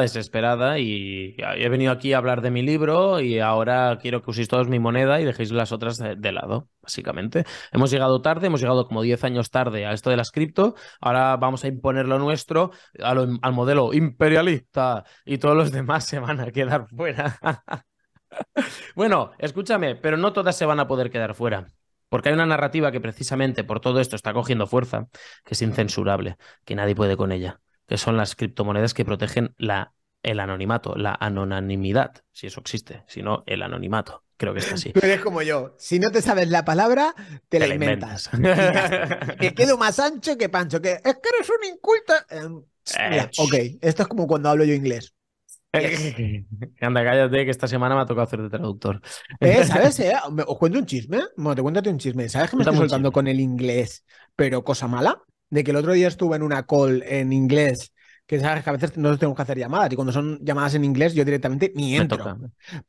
y 0.77 1.35
he 1.37 1.69
venido 1.69 1.91
aquí 1.91 2.13
a 2.13 2.19
hablar 2.19 2.41
de 2.41 2.51
mi 2.51 2.61
libro 2.61 3.19
y 3.19 3.39
ahora 3.39 3.97
quiero 3.99 4.21
que 4.21 4.29
uséis 4.29 4.47
todos 4.47 4.67
mi 4.67 4.77
moneda 4.77 5.19
y 5.19 5.25
dejéis 5.25 5.51
las 5.51 5.71
otras 5.71 5.97
de, 5.97 6.31
lado, 6.31 6.69
básicamente. 6.81 7.43
Hemos 7.71 7.89
llegado 7.89 8.21
tarde, 8.21 8.47
hemos 8.47 8.61
llegado 8.61 8.87
como 8.87 9.01
10 9.01 9.23
años 9.23 9.49
tarde 9.49 9.85
a 9.87 9.93
esto 9.93 10.11
de 10.11 10.17
las 10.17 10.31
cripto. 10.31 10.75
Ahora 11.01 11.35
vamos 11.37 11.63
a 11.63 11.67
imponer 11.67 12.07
lo 12.07 12.19
nuestro 12.19 12.71
al 13.01 13.53
modelo 13.53 13.93
imperialista 13.93 15.03
y 15.25 15.39
todos 15.39 15.55
los 15.55 15.71
demás 15.71 15.87
más 15.87 16.05
se 16.05 16.19
van 16.19 16.39
a 16.39 16.51
quedar 16.51 16.87
fuera. 16.95 17.39
bueno, 18.95 19.31
escúchame, 19.39 19.95
pero 19.95 20.17
no 20.17 20.33
todas 20.33 20.55
se 20.55 20.65
van 20.65 20.79
a 20.79 20.87
poder 20.87 21.09
quedar 21.09 21.33
fuera. 21.33 21.67
Porque 22.09 22.29
hay 22.29 22.35
una 22.35 22.45
narrativa 22.45 22.91
que 22.91 23.01
precisamente 23.01 23.63
por 23.63 23.79
todo 23.81 23.99
esto 23.99 24.15
está 24.15 24.33
cogiendo 24.33 24.67
fuerza, 24.67 25.07
que 25.43 25.55
es 25.55 25.61
incensurable, 25.61 26.37
que 26.63 26.75
nadie 26.75 26.95
puede 26.95 27.17
con 27.17 27.31
ella, 27.31 27.59
que 27.87 27.97
son 27.97 28.15
las 28.15 28.35
criptomonedas 28.35 28.93
que 28.93 29.03
protegen 29.03 29.53
la, 29.57 29.93
el 30.27 30.39
anonimato, 30.39 30.95
la 30.95 31.17
anonimidad, 31.19 32.11
si 32.31 32.47
eso 32.47 32.59
existe, 32.59 33.03
si 33.07 33.21
no, 33.21 33.43
el 33.45 33.63
anonimato. 33.63 34.23
Creo 34.35 34.53
que 34.53 34.59
es 34.59 34.71
así. 34.71 34.93
Tú 34.93 34.99
eres 35.01 35.21
como 35.21 35.41
yo. 35.41 35.73
Si 35.79 35.97
no 35.97 36.11
te 36.11 36.21
sabes 36.21 36.49
la 36.49 36.63
palabra, 36.63 37.15
te, 37.49 37.57
la 37.59 37.67
inventas. 37.67 38.29
Me 38.33 39.53
quedo 39.55 39.79
más 39.79 39.97
ancho 39.99 40.37
que 40.37 40.47
pancho. 40.47 40.79
Que 40.79 40.91
es 40.91 41.01
que 41.01 41.29
eres 41.35 41.49
un 41.49 41.73
inculto. 41.73 42.13
Em, 42.29 42.61
eh, 42.99 43.27
ok, 43.35 43.79
esto 43.81 44.03
es 44.03 44.07
como 44.07 44.27
cuando 44.27 44.49
hablo 44.49 44.63
yo 44.63 44.75
inglés. 44.75 45.15
Anda, 46.81 47.03
cállate, 47.03 47.45
que 47.45 47.51
esta 47.51 47.67
semana 47.67 47.95
me 47.95 48.01
ha 48.01 48.05
tocado 48.05 48.27
hacer 48.27 48.41
de 48.41 48.49
traductor. 48.49 49.01
Eh, 49.39 49.63
¿Sabes? 49.65 49.99
Eh? 50.01 50.13
¿Os 50.45 50.57
cuento 50.59 50.77
un 50.77 50.85
chisme? 50.85 51.21
Bueno, 51.35 51.55
te 51.55 51.61
cuéntate 51.63 51.89
un 51.89 51.97
chisme. 51.97 52.29
¿Sabes 52.29 52.51
que 52.51 52.57
me 52.57 52.63
estoy 52.63 52.77
soltando 52.77 53.11
con 53.11 53.27
el 53.27 53.39
inglés, 53.39 54.05
pero 54.35 54.63
cosa 54.63 54.87
mala? 54.87 55.19
De 55.49 55.63
que 55.63 55.71
el 55.71 55.77
otro 55.77 55.93
día 55.93 56.09
estuve 56.09 56.35
en 56.35 56.43
una 56.43 56.67
call 56.67 57.03
en 57.07 57.33
inglés, 57.33 57.91
que 58.27 58.39
sabes 58.39 58.63
que 58.63 58.69
a 58.69 58.73
veces 58.73 58.97
no 58.97 59.17
tengo 59.17 59.33
que 59.33 59.41
hacer 59.41 59.57
llamadas, 59.57 59.91
y 59.91 59.95
cuando 59.95 60.13
son 60.13 60.37
llamadas 60.43 60.75
en 60.75 60.83
inglés, 60.83 61.15
yo 61.15 61.25
directamente 61.25 61.71
ni 61.75 61.95
entro. 61.95 62.37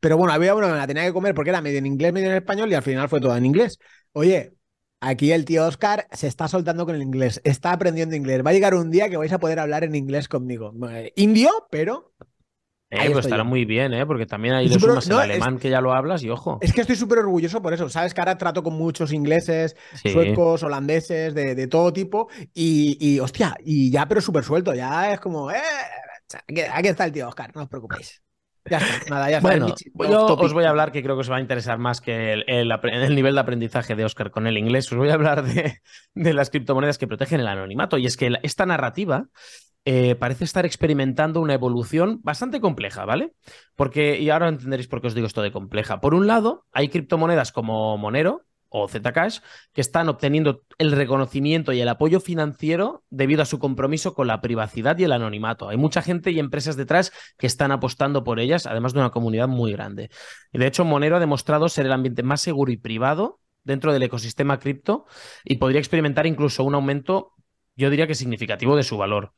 Pero 0.01 0.16
bueno, 0.18 0.33
había 0.33 0.55
una 0.55 0.66
que 0.66 0.72
me 0.72 0.79
la 0.79 0.87
tenía 0.87 1.05
que 1.05 1.12
comer 1.12 1.35
porque 1.35 1.51
era 1.51 1.62
medio 1.62 1.79
en 1.79 1.87
inglés, 1.87 2.12
medio 2.12 2.29
en 2.29 2.37
español, 2.37 2.70
y 2.70 2.74
al 2.74 2.83
final 2.83 3.09
fue 3.09 3.20
todo 3.20 3.35
en 3.37 3.46
inglés. 3.46 3.79
Oye, 4.12 4.53
Aquí 5.01 5.31
el 5.31 5.44
tío 5.44 5.64
Oscar 5.64 6.09
se 6.11 6.27
está 6.27 6.48
soltando 6.48 6.85
con 6.85 6.96
el 6.96 7.03
inglés, 7.03 7.40
está 7.44 7.70
aprendiendo 7.70 8.16
inglés. 8.16 8.44
Va 8.44 8.51
a 8.51 8.53
llegar 8.53 8.74
un 8.74 8.90
día 8.90 9.09
que 9.09 9.16
vais 9.16 9.33
a 9.33 9.38
poder 9.38 9.61
hablar 9.61 9.85
en 9.85 9.94
inglés 9.94 10.27
conmigo. 10.27 10.74
Indio, 11.14 11.51
pero 11.70 12.12
eh, 12.90 13.11
pues 13.12 13.27
estará 13.27 13.44
muy 13.44 13.66
bien, 13.66 13.92
¿eh? 13.92 14.07
Porque 14.07 14.24
también 14.24 14.55
hay 14.55 14.68
dos 14.68 14.81
sumas 14.81 15.09
el 15.09 15.18
alemán 15.18 15.59
que 15.59 15.68
ya 15.68 15.81
lo 15.83 15.92
hablas 15.92 16.22
y 16.22 16.31
ojo. 16.31 16.59
Es 16.62 16.72
que 16.72 16.81
estoy 16.81 16.96
súper 16.96 17.18
orgulloso 17.18 17.61
por 17.61 17.74
eso. 17.74 17.88
Sabes 17.90 18.14
que 18.14 18.20
ahora 18.20 18.38
trato 18.38 18.62
con 18.62 18.74
muchos 18.74 19.12
ingleses, 19.12 19.77
suecos, 20.03 20.62
holandeses, 20.62 21.35
de, 21.35 21.66
todo 21.66 21.92
tipo. 21.92 22.29
Y, 22.55 23.20
hostia, 23.20 23.57
y 23.62 23.90
ya, 23.90 24.09
pero 24.09 24.22
súper 24.22 24.42
suelto. 24.42 24.74
Ya 24.74 25.12
es 25.12 25.20
como, 25.20 25.51
eh, 25.51 25.61
aquí, 26.72 26.88
está 26.88 27.05
el 27.05 27.12
tío 27.12 27.29
Oscar, 27.29 27.55
no 27.55 27.62
os 27.62 27.68
preocupéis. 27.68 28.22
Ya 28.70 28.79
está, 28.79 29.11
nada, 29.11 29.31
ya 29.31 29.38
está. 29.38 29.48
Bueno, 29.92 30.16
yo 30.27 30.27
os 30.35 30.53
voy 30.55 30.64
a 30.64 30.70
hablar 30.70 30.90
que 30.90 31.03
creo 31.03 31.14
que 31.14 31.20
os 31.20 31.31
va 31.31 31.37
a 31.37 31.40
interesar 31.40 31.79
más 31.79 32.01
que 32.01 32.33
el, 32.33 32.44
el, 32.48 33.14
nivel 33.14 33.35
de 33.35 33.40
aprendizaje 33.40 33.96
de 33.96 34.05
Oscar 34.05 34.31
con 34.31 34.46
el 34.46 34.57
inglés. 34.57 34.90
Os 34.90 34.98
voy 34.98 35.11
a 35.11 35.14
hablar 35.14 35.42
de, 35.42 35.81
de 36.14 36.33
las 36.33 36.48
criptomonedas 36.48 36.96
que 36.96 37.07
protegen 37.07 37.40
el 37.40 37.48
anonimato. 37.48 37.98
Y 37.98 38.07
es 38.07 38.16
que 38.16 38.33
esta 38.42 38.64
narrativa 38.64 39.27
eh, 39.84 40.14
parece 40.16 40.44
estar 40.44 40.66
experimentando 40.66 41.40
una 41.40 41.54
evolución 41.54 42.20
bastante 42.22 42.60
compleja, 42.60 43.04
¿vale? 43.04 43.32
Porque, 43.76 44.18
y 44.18 44.30
ahora 44.30 44.48
entenderéis 44.48 44.88
por 44.88 45.00
qué 45.00 45.06
os 45.06 45.14
digo 45.14 45.26
esto 45.26 45.42
de 45.42 45.52
compleja. 45.52 46.00
Por 46.00 46.14
un 46.14 46.26
lado, 46.26 46.66
hay 46.72 46.88
criptomonedas 46.88 47.52
como 47.52 47.96
Monero 47.96 48.44
o 48.70 48.88
Zcash 48.88 49.38
que 49.72 49.80
están 49.80 50.08
obteniendo 50.08 50.62
el 50.78 50.92
reconocimiento 50.92 51.72
y 51.72 51.80
el 51.80 51.88
apoyo 51.88 52.20
financiero 52.20 53.04
debido 53.10 53.42
a 53.42 53.46
su 53.46 53.58
compromiso 53.58 54.14
con 54.14 54.26
la 54.26 54.40
privacidad 54.40 54.98
y 54.98 55.04
el 55.04 55.12
anonimato. 55.12 55.68
Hay 55.68 55.76
mucha 55.76 56.02
gente 56.02 56.30
y 56.30 56.38
empresas 56.38 56.76
detrás 56.76 57.12
que 57.38 57.46
están 57.46 57.72
apostando 57.72 58.24
por 58.24 58.40
ellas, 58.40 58.66
además 58.66 58.92
de 58.92 59.00
una 59.00 59.10
comunidad 59.10 59.48
muy 59.48 59.72
grande. 59.72 60.10
De 60.52 60.66
hecho, 60.66 60.84
Monero 60.84 61.16
ha 61.16 61.20
demostrado 61.20 61.68
ser 61.68 61.86
el 61.86 61.92
ambiente 61.92 62.22
más 62.22 62.40
seguro 62.40 62.70
y 62.70 62.76
privado 62.76 63.40
dentro 63.64 63.92
del 63.92 64.02
ecosistema 64.02 64.58
cripto 64.58 65.06
y 65.44 65.56
podría 65.56 65.80
experimentar 65.80 66.26
incluso 66.26 66.64
un 66.64 66.74
aumento 66.74 67.34
yo 67.78 67.90
diría 67.90 68.06
que 68.06 68.14
significativo 68.14 68.76
de 68.76 68.82
su 68.82 68.98
valor. 68.98 69.32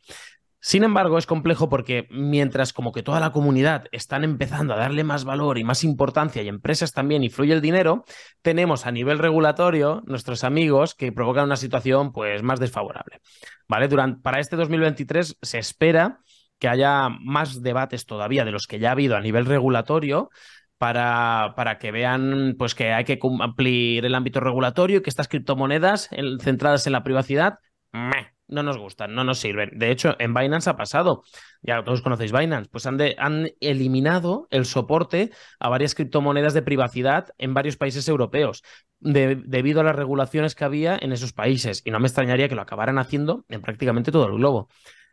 Sin 0.62 0.84
embargo, 0.84 1.16
es 1.16 1.24
complejo 1.24 1.70
porque 1.70 2.06
mientras 2.10 2.74
como 2.74 2.92
que 2.92 3.02
toda 3.02 3.18
la 3.18 3.32
comunidad 3.32 3.86
están 3.92 4.24
empezando 4.24 4.74
a 4.74 4.76
darle 4.76 5.04
más 5.04 5.24
valor 5.24 5.56
y 5.56 5.64
más 5.64 5.84
importancia 5.84 6.42
y 6.42 6.48
empresas 6.48 6.92
también 6.92 7.24
y 7.24 7.30
el 7.50 7.62
dinero, 7.62 8.04
tenemos 8.42 8.84
a 8.86 8.92
nivel 8.92 9.18
regulatorio 9.18 10.02
nuestros 10.06 10.44
amigos 10.44 10.94
que 10.94 11.12
provocan 11.12 11.44
una 11.44 11.56
situación 11.56 12.12
pues 12.12 12.42
más 12.42 12.60
desfavorable. 12.60 13.20
¿Vale? 13.68 13.88
Durante, 13.88 14.20
para 14.20 14.38
este 14.38 14.56
2023 14.56 15.38
se 15.40 15.58
espera 15.58 16.20
que 16.58 16.68
haya 16.68 17.08
más 17.08 17.62
debates 17.62 18.04
todavía 18.04 18.44
de 18.44 18.50
los 18.50 18.66
que 18.66 18.78
ya 18.78 18.90
ha 18.90 18.92
habido 18.92 19.16
a 19.16 19.20
nivel 19.20 19.46
regulatorio 19.46 20.28
para, 20.76 21.54
para, 21.56 21.78
que 21.78 21.90
vean 21.90 22.54
pues, 22.58 22.74
que 22.74 22.92
hay 22.92 23.04
que 23.04 23.18
cumplir 23.18 24.04
el 24.04 24.14
ámbito 24.14 24.40
regulatorio 24.40 24.98
y 24.98 25.02
que 25.02 25.10
estas 25.10 25.28
criptomonedas 25.28 26.10
centradas 26.40 26.86
en 26.86 26.92
la 26.92 27.02
privacidad 27.02 27.60
no 27.92 28.62
nos 28.62 28.78
gustan, 28.78 29.14
no 29.14 29.24
nos 29.24 29.38
sirven. 29.38 29.70
De 29.74 29.90
hecho, 29.90 30.16
en 30.18 30.34
Binance 30.34 30.68
ha 30.68 30.76
pasado, 30.76 31.22
ya 31.62 31.82
todos 31.84 32.02
conocéis 32.02 32.32
Binance, 32.32 32.68
pues 32.70 32.86
han, 32.86 32.98
han 33.18 33.50
eliminado 33.60 34.48
el 34.50 34.64
soporte 34.64 35.30
a 35.58 35.68
varias 35.68 35.94
criptomonedas 35.94 36.52
de 36.52 36.62
privacidad 36.62 37.28
en 37.38 37.54
varios 37.54 37.76
países 37.76 38.08
europeos, 38.08 38.62
debido 38.98 39.80
a 39.80 39.84
las 39.84 39.96
regulaciones 39.96 40.54
que 40.54 40.64
había 40.64 40.98
en 41.00 41.12
esos 41.12 41.32
países. 41.32 41.82
Y 41.84 41.90
no 41.90 42.00
me 42.00 42.08
extrañaría 42.08 42.48
que 42.48 42.54
lo 42.54 42.62
acabaran 42.62 42.98
haciendo 42.98 43.44
en 43.48 43.62
prácticamente 43.62 44.12
todo 44.12 44.26
el 44.26 44.34
globo. 44.34 44.68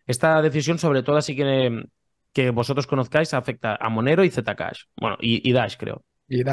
Esta 0.05 0.41
decisión, 0.41 0.79
sobre 0.79 1.03
todo, 1.03 1.17
así 1.17 1.35
que, 1.35 1.83
que 2.33 2.49
vosotros 2.51 2.87
conozcáis, 2.87 3.33
afecta 3.33 3.77
a 3.79 3.89
Monero 3.89 4.23
y 4.23 4.31
Zcash. 4.31 4.83
Bueno, 4.95 5.17
y, 5.19 5.51
Dash, 5.51 5.75
creo. 5.77 6.03
Y. 6.29 6.43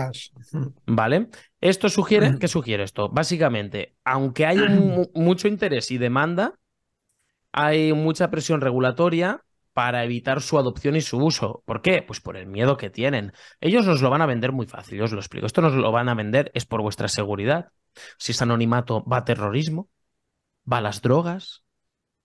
¿Vale? 0.86 1.28
Esto 1.60 1.88
sugiere, 1.88 2.36
¿qué 2.40 2.48
sugiere 2.48 2.84
esto? 2.84 3.08
Básicamente, 3.08 3.96
aunque 4.04 4.46
hay 4.46 4.58
mucho 5.14 5.48
interés 5.48 5.90
y 5.90 5.98
demanda, 5.98 6.54
hay 7.52 7.92
mucha 7.92 8.30
presión 8.30 8.60
regulatoria 8.60 9.42
para 9.72 10.04
evitar 10.04 10.40
su 10.40 10.58
adopción 10.58 10.94
y 10.96 11.00
su 11.00 11.18
uso. 11.18 11.62
¿Por 11.66 11.82
qué? 11.82 12.00
Pues 12.02 12.20
por 12.20 12.36
el 12.36 12.46
miedo 12.46 12.76
que 12.76 12.90
tienen. 12.90 13.32
Ellos 13.60 13.84
nos 13.86 14.00
lo 14.00 14.08
van 14.08 14.22
a 14.22 14.26
vender 14.26 14.52
muy 14.52 14.66
fácil, 14.66 14.98
yo 14.98 15.04
os 15.04 15.12
lo 15.12 15.18
explico. 15.18 15.46
Esto 15.46 15.60
nos 15.60 15.74
lo 15.74 15.90
van 15.90 16.08
a 16.08 16.14
vender 16.14 16.50
es 16.54 16.64
por 16.64 16.80
vuestra 16.80 17.08
seguridad. 17.08 17.70
Si 18.18 18.32
es 18.32 18.40
anonimato, 18.40 19.04
va 19.04 19.18
a 19.18 19.24
terrorismo, 19.24 19.88
va 20.70 20.78
a 20.78 20.80
las 20.80 21.02
drogas, 21.02 21.63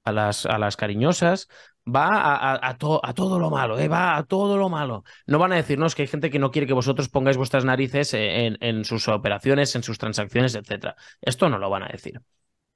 a 0.10 0.12
las, 0.12 0.45
a 0.45 0.58
las 0.58 0.76
cariñosas, 0.78 1.48
va 1.89 2.08
a, 2.12 2.69
a, 2.69 2.78
todo 3.13 3.39
lo 3.39 3.50
malo, 3.50 3.80
¿eh? 3.80 3.88
va 3.88 4.17
a 4.17 4.24
todo 4.24 4.58
lo 4.58 4.69
malo. 4.69 5.04
No 5.26 5.39
van 5.39 5.54
a 5.54 5.56
decirnos 5.56 5.95
que 5.95 6.04
hay 6.04 6.08
gente 6.08 6.30
que 6.30 6.39
no 6.39 6.52
quiere 6.52 6.67
que 6.67 6.74
vosotros 6.74 7.10
pongáis 7.10 7.38
vuestras 7.38 7.65
narices 7.65 8.13
en, 8.13 8.86
sus 8.86 9.08
operaciones, 9.08 9.76
en 9.76 9.84
sus 9.84 9.98
transacciones, 9.98 10.56
etc. 10.56 10.95
Esto 11.22 11.50
no 11.50 11.58
lo 11.58 11.69
van 11.69 11.84
a 11.84 11.88
decir. 11.88 12.22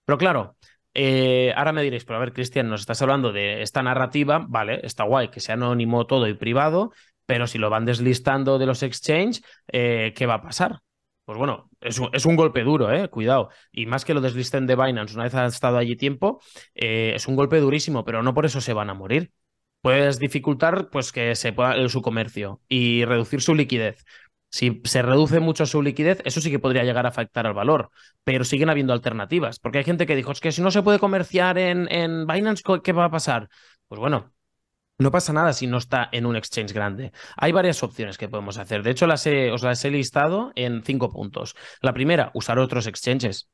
Pero 0.06 0.18
claro, 0.18 0.58
eh, 0.94 1.54
ahora 1.56 1.74
me 1.74 1.84
diréis, 1.84 2.06
pero 2.06 2.18
a 2.18 2.20
ver, 2.20 2.34
Cristian, 2.34 2.70
nos 2.70 2.82
estás 2.82 3.02
hablando 3.02 3.32
de 3.32 3.62
esta 3.62 3.82
narrativa, 3.82 4.46
vale, 4.48 4.80
está 4.84 5.04
guay, 5.04 5.30
que 5.30 5.40
sea 5.40 5.56
anónimo 5.56 6.06
todo 6.06 6.28
y 6.28 6.34
privado, 6.34 6.92
pero 7.26 7.48
si 7.48 7.58
lo 7.58 7.70
van 7.70 7.86
deslistando 7.86 8.60
de 8.60 8.66
los 8.66 8.84
exchange, 8.84 9.42
eh, 9.72 10.14
¿qué 10.16 10.26
va 10.26 10.36
a 10.36 10.42
pasar? 10.42 10.80
Pues 11.26 11.38
bueno, 11.38 11.70
es 11.80 12.26
un, 12.26 12.36
golpe 12.36 12.64
duro, 12.64 12.92
eh, 12.92 13.10
cuidado. 13.10 13.50
Y 13.72 13.86
más 13.86 14.04
que 14.04 14.14
lo 14.14 14.20
deslisten 14.20 14.68
de 14.68 14.76
Binance 14.76 15.14
una 15.14 15.24
vez 15.24 15.34
ha 15.36 15.46
estado 15.46 15.78
allí 15.78 15.96
tiempo, 15.96 16.42
eh, 16.76 17.14
es 17.16 17.28
un 17.28 17.38
golpe 17.38 17.60
durísimo, 17.60 18.04
pero 18.04 18.22
no 18.24 18.34
por 18.34 18.46
eso 18.46 18.60
se 18.60 18.74
van 18.74 18.90
a 18.90 18.94
morir. 18.94 19.32
Puedes 19.82 20.20
dificultar 20.20 20.90
pues, 20.90 21.12
que 21.14 21.36
se 21.36 21.54
pueda 21.54 21.88
su 21.90 22.02
comercio 22.02 22.62
y 22.68 23.06
reducir 23.06 23.42
su 23.42 23.56
liquidez. 23.56 24.04
Si 24.50 24.82
se 24.84 25.02
reduce 25.02 25.40
mucho 25.40 25.66
su 25.66 25.82
liquidez, 25.82 26.22
eso 26.26 26.42
sí 26.42 26.52
que 26.52 26.60
podría 26.60 26.84
llegar 26.84 27.06
a 27.06 27.10
afectar 27.10 27.48
al 27.48 27.54
valor, 27.54 27.90
pero 28.24 28.44
siguen 28.44 28.70
habiendo 28.70 28.94
alternativas, 28.94 29.60
porque 29.60 29.80
hay 29.80 29.84
gente 29.84 30.06
que 30.06 30.16
dijo, 30.16 30.32
es 30.32 30.42
que 30.42 30.52
si 30.52 30.62
no 30.62 30.72
se 30.72 30.84
puede 30.84 31.00
comerciar 31.00 31.58
en, 31.58 31.92
en 31.92 32.28
Binance, 32.28 32.64
¿qué 32.84 32.92
va 32.92 33.06
a 33.06 33.12
pasar? 33.12 33.50
Pues 33.88 34.00
bueno, 34.00 34.32
no 34.98 35.12
pasa 35.12 35.34
nada 35.34 35.54
si 35.54 35.68
no 35.68 35.78
está 35.78 36.10
en 36.12 36.26
un 36.26 36.36
exchange 36.36 36.74
grande. 36.74 37.12
Hay 37.36 37.52
varias 37.52 37.84
opciones 37.84 38.18
que 38.18 38.30
podemos 38.30 38.58
hacer. 38.58 38.84
De 38.84 38.92
hecho, 38.92 39.08
las 39.08 39.26
os 39.28 39.64
las 39.64 39.84
he 39.86 39.92
listado 39.92 40.52
en 40.56 40.84
cinco 40.84 41.10
puntos. 41.12 41.56
La 41.82 41.94
primera, 41.94 42.32
usar 42.34 42.60
otros 42.60 42.88
exchanges 42.88 43.50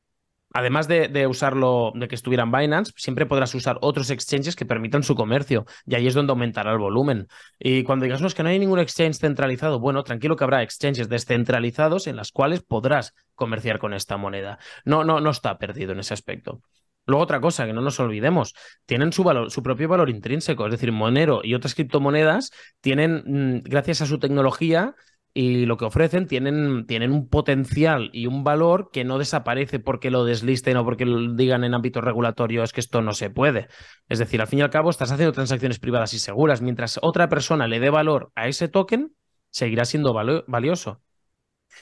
además 0.53 0.87
de, 0.87 1.27
usarlo, 1.27 1.91
de 1.95 2.07
que 2.07 2.15
estuviera 2.15 2.43
en 2.43 2.51
Binance, 2.51 2.93
siempre 2.95 3.25
podrás 3.25 3.53
usar 3.55 3.77
otros 3.81 4.09
exchanges 4.09 4.55
que 4.55 4.65
permitan 4.65 5.03
su 5.03 5.15
comercio 5.15 5.65
y 5.85 5.95
ahí 5.95 6.07
es 6.07 6.13
donde 6.13 6.31
aumentará 6.31 6.71
el 6.71 6.79
volumen. 6.79 7.27
Y 7.59 7.83
cuando 7.83 8.03
digas, 8.03 8.21
no, 8.21 8.27
es 8.27 8.35
que 8.35 8.43
no 8.43 8.49
hay 8.49 8.59
ningún 8.59 8.79
exchange 8.79 9.17
centralizado, 9.17 9.79
bueno, 9.79 10.03
tranquilo 10.03 10.35
que 10.35 10.43
habrá 10.43 10.63
exchanges 10.63 11.09
descentralizados 11.09 12.07
en 12.07 12.15
las 12.15 12.31
cuales 12.31 12.61
podrás 12.61 13.13
comerciar 13.35 13.79
con 13.79 13.93
esta 13.93 14.17
moneda. 14.17 14.59
No, 14.85 15.03
no, 15.03 15.19
no 15.19 15.29
está 15.29 15.57
perdido 15.57 15.93
en 15.93 15.99
ese 15.99 16.13
aspecto. 16.13 16.61
Luego 17.05 17.23
otra 17.23 17.41
cosa, 17.41 17.65
que 17.65 17.73
no 17.73 17.81
nos 17.81 17.99
olvidemos, 17.99 18.53
tienen 18.85 19.11
su, 19.11 19.23
valor, 19.23 19.51
su 19.51 19.63
propio 19.63 19.87
valor 19.87 20.09
intrínseco, 20.09 20.65
es 20.65 20.71
decir, 20.71 20.91
Monero 20.91 21.41
y 21.43 21.55
otras 21.55 21.73
criptomonedas 21.73 22.51
tienen, 22.81 23.23
mm, 23.25 23.61
gracias 23.63 24.01
a 24.01 24.05
su 24.05 24.19
tecnología, 24.19 24.95
y 25.33 25.65
lo 25.65 25.77
que 25.77 25.85
ofrecen 25.85 26.27
tienen, 26.27 26.85
tienen 26.87 27.11
un 27.11 27.29
potencial 27.29 28.09
y 28.13 28.25
un 28.25 28.43
valor 28.43 28.89
que 28.91 29.03
no 29.03 29.19
desaparece 29.19 29.79
porque 29.79 30.09
lo 30.09 30.25
deslisten 30.25 30.77
o 30.77 30.83
porque 30.83 31.05
lo 31.05 31.33
digan 31.33 31.63
en 31.63 31.73
ámbitos 31.73 32.03
regulatorios 32.03 32.73
que 32.73 32.81
esto 32.81 33.01
no 33.01 33.13
se 33.13 33.29
puede. 33.29 33.67
Es 34.07 34.19
decir, 34.19 34.41
al 34.41 34.47
fin 34.47 34.59
y 34.59 34.61
al 34.63 34.69
cabo 34.69 34.89
estás 34.89 35.11
haciendo 35.11 35.31
transacciones 35.31 35.79
privadas 35.79 36.13
y 36.13 36.19
seguras. 36.19 36.61
Mientras 36.61 36.99
otra 37.01 37.29
persona 37.29 37.67
le 37.67 37.79
dé 37.79 37.89
valor 37.89 38.31
a 38.35 38.47
ese 38.47 38.67
token, 38.67 39.13
seguirá 39.51 39.85
siendo 39.85 40.13
valioso. 40.13 41.01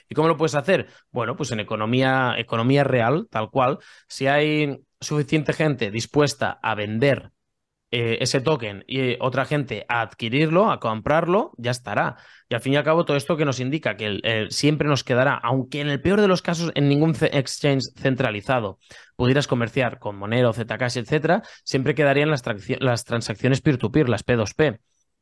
¿Y 0.09 0.15
cómo 0.15 0.27
lo 0.27 0.37
puedes 0.37 0.55
hacer? 0.55 0.87
Bueno, 1.11 1.35
pues 1.35 1.51
en 1.51 1.59
economía, 1.61 2.35
economía 2.37 2.83
real, 2.83 3.27
tal 3.31 3.49
cual. 3.49 3.79
Si 4.07 4.27
hay 4.27 4.77
suficiente 4.99 5.53
gente 5.53 5.91
dispuesta 5.91 6.59
a 6.61 6.75
vender 6.75 7.31
eh, 7.89 8.17
ese 8.19 8.41
token 8.41 8.83
y 8.85 9.15
otra 9.21 9.45
gente 9.45 9.85
a 9.87 10.01
adquirirlo, 10.01 10.69
a 10.69 10.79
comprarlo, 10.79 11.53
ya 11.57 11.71
estará. 11.71 12.17
Y 12.49 12.55
al 12.55 12.61
fin 12.61 12.73
y 12.73 12.75
al 12.75 12.83
cabo, 12.83 13.05
todo 13.05 13.15
esto 13.15 13.37
que 13.37 13.45
nos 13.45 13.61
indica 13.61 13.95
que 13.95 14.47
siempre 14.49 14.89
nos 14.89 15.05
quedará, 15.05 15.35
aunque 15.35 15.79
en 15.79 15.87
el 15.87 16.01
peor 16.01 16.19
de 16.19 16.27
los 16.27 16.41
casos 16.41 16.71
en 16.75 16.89
ningún 16.89 17.15
exchange 17.31 17.93
centralizado 17.95 18.79
pudieras 19.15 19.47
comerciar 19.47 19.99
con 19.99 20.17
Monero, 20.17 20.51
Zcash, 20.51 20.97
etcétera, 20.97 21.43
siempre 21.63 21.95
quedarían 21.95 22.29
las, 22.29 22.41
transacciones 22.41 23.61
peer-to-peer, 23.61 24.09
las 24.09 24.25
P2P, 24.25 24.79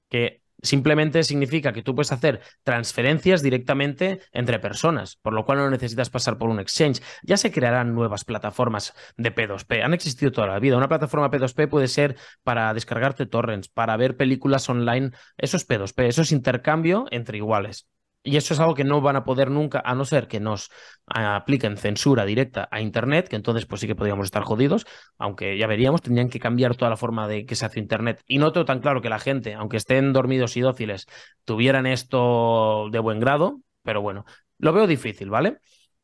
que 0.10 0.42
Simplemente 0.62 1.24
significa 1.24 1.74
que 1.74 1.84
tú 1.84 1.96
puedes 1.96 2.12
hacer 2.12 2.42
transferencias 2.64 3.42
directamente 3.42 4.20
entre 4.32 4.60
personas, 4.60 5.18
por 5.18 5.34
lo 5.34 5.46
cual 5.46 5.60
no 5.60 5.70
necesitas 5.70 6.10
pasar 6.10 6.38
por 6.38 6.50
un 6.50 6.60
exchange. 6.60 7.02
Ya 7.24 7.38
se 7.38 7.52
crearán 7.52 7.94
nuevas 7.94 8.24
plataformas 8.24 8.94
de 9.18 9.34
P2P. 9.34 9.84
Han 9.84 9.94
existido 9.94 10.32
toda 10.32 10.48
la 10.48 10.60
vida. 10.60 10.78
Una 10.78 10.88
plataforma 10.88 11.30
P2P 11.32 11.70
puede 11.70 11.88
ser 11.88 12.16
para 12.44 12.74
descargarte 12.74 13.26
torrents, 13.26 13.68
para 13.70 13.98
ver 13.98 14.18
películas 14.18 14.70
online. 14.70 15.12
Eso 15.38 15.58
es 15.58 15.68
P2P, 15.68 16.08
eso 16.08 16.22
es 16.22 16.32
intercambio 16.32 17.06
entre 17.12 17.38
iguales. 17.38 17.88
Y 18.26 18.38
eso 18.38 18.56
es 18.56 18.60
algo 18.60 18.74
que 18.74 18.84
no 18.84 19.02
van 19.02 19.16
a 19.16 19.24
poder 19.24 19.52
nunca, 19.52 19.84
a 19.86 19.94
no 19.94 20.04
ser 20.04 20.28
que 20.28 20.40
nos 20.40 20.72
apliquen 21.06 21.78
censura 21.78 22.26
directa 22.26 22.68
a 22.72 22.82
Internet, 22.82 23.30
que 23.30 23.36
entonces 23.36 23.68
pues 23.68 23.82
sí 23.82 23.88
que 23.88 23.96
podríamos 23.96 24.26
estar 24.26 24.42
jodidos, 24.44 24.88
aunque 25.20 25.58
ya 25.60 25.68
veríamos, 25.68 26.02
tendrían 26.02 26.30
que 26.30 26.40
cambiar 26.40 26.76
toda 26.76 26.90
la 26.90 26.98
forma 26.98 27.28
de 27.28 27.46
que 27.46 27.56
se 27.56 27.68
hace 27.68 27.80
Internet. 27.80 28.24
Y 28.26 28.40
no 28.40 28.52
tengo 28.52 28.66
tan 28.66 28.80
claro 28.80 29.02
que 29.02 29.10
la 29.10 29.20
gente, 29.20 29.54
aunque 29.54 29.78
estén 29.78 30.12
dormidos 30.12 30.58
y 30.58 30.62
dóciles, 30.62 31.06
tuvieran 31.44 31.86
esto 31.86 32.90
de 32.92 32.98
buen 32.98 33.20
grado, 33.20 33.62
pero 33.84 34.02
bueno, 34.02 34.26
lo 34.58 34.74
veo 34.74 34.88
difícil, 34.88 35.30
¿vale? 35.30 35.60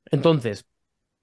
Entonces, 0.06 0.68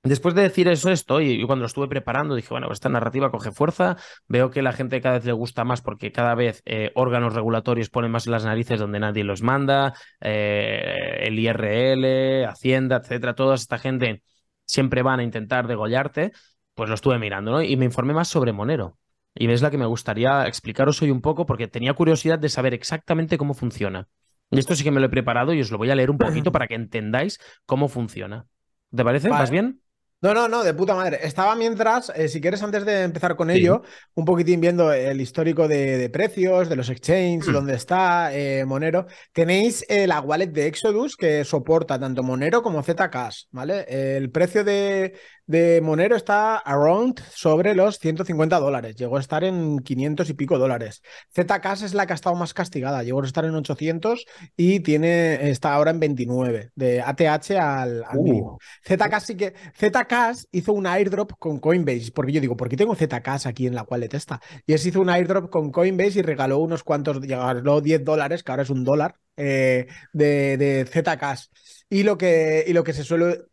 Después 0.04 0.34
de 0.34 0.42
decir 0.42 0.68
eso, 0.68 0.90
esto, 0.90 1.20
y 1.20 1.44
cuando 1.44 1.62
lo 1.62 1.66
estuve 1.66 1.88
preparando, 1.88 2.36
dije, 2.36 2.48
bueno, 2.50 2.70
esta 2.70 2.88
narrativa 2.88 3.32
coge 3.32 3.50
fuerza, 3.50 3.96
veo 4.28 4.50
que 4.50 4.62
la 4.62 4.72
gente 4.72 5.00
cada 5.00 5.16
vez 5.16 5.24
le 5.24 5.32
gusta 5.32 5.64
más 5.64 5.82
porque 5.82 6.12
cada 6.12 6.36
vez 6.36 6.62
eh, 6.66 6.92
órganos 6.94 7.34
regulatorios 7.34 7.90
ponen 7.90 8.12
más 8.12 8.26
en 8.26 8.32
las 8.32 8.44
narices 8.44 8.78
donde 8.78 9.00
nadie 9.00 9.24
los 9.24 9.42
manda, 9.42 9.94
eh, 10.20 11.18
el 11.22 11.38
IRL, 11.38 12.46
Hacienda, 12.46 12.98
etcétera, 12.98 13.34
toda 13.34 13.56
esta 13.56 13.78
gente 13.78 14.22
siempre 14.64 15.02
van 15.02 15.18
a 15.18 15.24
intentar 15.24 15.66
degollarte, 15.66 16.30
pues 16.74 16.88
lo 16.88 16.94
estuve 16.94 17.18
mirando, 17.18 17.50
¿no? 17.50 17.62
Y 17.62 17.76
me 17.76 17.84
informé 17.84 18.14
más 18.14 18.28
sobre 18.28 18.52
Monero. 18.52 18.98
Y 19.34 19.48
ves 19.48 19.62
la 19.62 19.70
que 19.70 19.78
me 19.78 19.86
gustaría 19.86 20.46
explicaros 20.46 21.02
hoy 21.02 21.10
un 21.10 21.20
poco 21.20 21.44
porque 21.44 21.66
tenía 21.66 21.92
curiosidad 21.94 22.38
de 22.38 22.48
saber 22.48 22.72
exactamente 22.72 23.36
cómo 23.36 23.52
funciona. 23.52 24.08
Y 24.50 24.58
esto 24.60 24.76
sí 24.76 24.84
que 24.84 24.90
me 24.90 25.00
lo 25.00 25.06
he 25.06 25.10
preparado 25.10 25.52
y 25.52 25.60
os 25.60 25.70
lo 25.70 25.78
voy 25.78 25.90
a 25.90 25.96
leer 25.96 26.10
un 26.10 26.18
poquito 26.18 26.52
para 26.52 26.68
que 26.68 26.74
entendáis 26.74 27.40
cómo 27.66 27.88
funciona. 27.88 28.46
¿Te 28.94 29.04
parece? 29.04 29.28
¿Vas 29.28 29.50
bien? 29.50 29.80
No, 30.20 30.34
no, 30.34 30.48
no, 30.48 30.64
de 30.64 30.74
puta 30.74 30.96
madre. 30.96 31.20
Estaba 31.22 31.54
mientras, 31.54 32.10
eh, 32.12 32.26
si 32.28 32.40
quieres, 32.40 32.60
antes 32.64 32.84
de 32.84 33.02
empezar 33.02 33.36
con 33.36 33.50
ello, 33.50 33.82
un 34.14 34.24
poquitín 34.24 34.60
viendo 34.60 34.92
el 34.92 35.20
histórico 35.20 35.68
de, 35.68 36.10
precios, 36.10 36.68
de 36.68 36.74
los 36.74 36.90
exchanges, 36.90 37.48
mm. 37.48 37.52
dónde 37.52 37.74
está 37.74 38.34
eh, 38.34 38.64
Monero. 38.64 39.06
Tenéis 39.32 39.84
eh, 39.88 40.08
la 40.08 40.20
wallet 40.20 40.48
de 40.48 40.66
Exodus 40.66 41.16
que 41.16 41.44
soporta 41.44 42.00
tanto 42.00 42.24
Monero 42.24 42.62
como 42.62 42.82
Zcash, 42.82 43.44
¿vale? 43.52 43.84
El 43.88 44.32
precio 44.32 44.64
de, 44.64 45.14
de 45.48 45.80
Monero 45.80 46.14
está 46.14 46.58
around 46.58 47.20
sobre 47.34 47.74
los 47.74 47.98
150 47.98 48.60
dólares. 48.60 48.96
Llegó 48.96 49.16
a 49.16 49.20
estar 49.20 49.42
en 49.44 49.78
500 49.78 50.28
y 50.28 50.34
pico 50.34 50.58
dólares. 50.58 51.02
Zcash 51.34 51.84
es 51.84 51.94
la 51.94 52.06
que 52.06 52.12
ha 52.12 52.14
estado 52.14 52.36
más 52.36 52.52
castigada. 52.52 53.02
Llegó 53.02 53.22
a 53.22 53.26
estar 53.26 53.46
en 53.46 53.54
800 53.54 54.26
y 54.56 54.80
tiene, 54.80 55.48
está 55.48 55.72
ahora 55.72 55.90
en 55.90 56.00
29, 56.00 56.70
de 56.74 57.00
ATH 57.00 57.50
al, 57.52 58.04
al 58.04 58.18
uh. 58.18 58.22
mínimo. 58.22 58.58
Zcash 58.86 59.22
sí 59.22 59.36
que... 59.36 59.54
Zcash 59.74 60.44
hizo 60.52 60.74
un 60.74 60.86
airdrop 60.86 61.32
con 61.38 61.58
Coinbase, 61.58 62.12
porque 62.12 62.32
yo 62.32 62.42
digo, 62.42 62.56
¿por 62.56 62.68
qué 62.68 62.76
tengo 62.76 62.94
Zcash 62.94 63.46
aquí 63.46 63.66
en 63.66 63.74
la 63.74 63.84
wallet 63.84 64.12
esta? 64.12 64.40
Y 64.66 64.74
es 64.74 64.84
hizo 64.84 65.00
un 65.00 65.08
airdrop 65.08 65.48
con 65.48 65.72
Coinbase 65.72 66.18
y 66.18 66.22
regaló 66.22 66.58
unos 66.58 66.84
cuantos, 66.84 67.22
regaló 67.22 67.80
10 67.80 68.04
dólares, 68.04 68.42
que 68.42 68.52
ahora 68.52 68.64
es 68.64 68.70
un 68.70 68.84
dólar, 68.84 69.16
eh, 69.38 69.86
de, 70.12 70.58
de 70.58 70.84
Zcash. 70.84 71.46
Y 71.88 72.02
lo 72.02 72.18
que, 72.18 72.64
y 72.66 72.74
lo 72.74 72.84
que 72.84 72.92
se 72.92 73.02
suele 73.02 73.47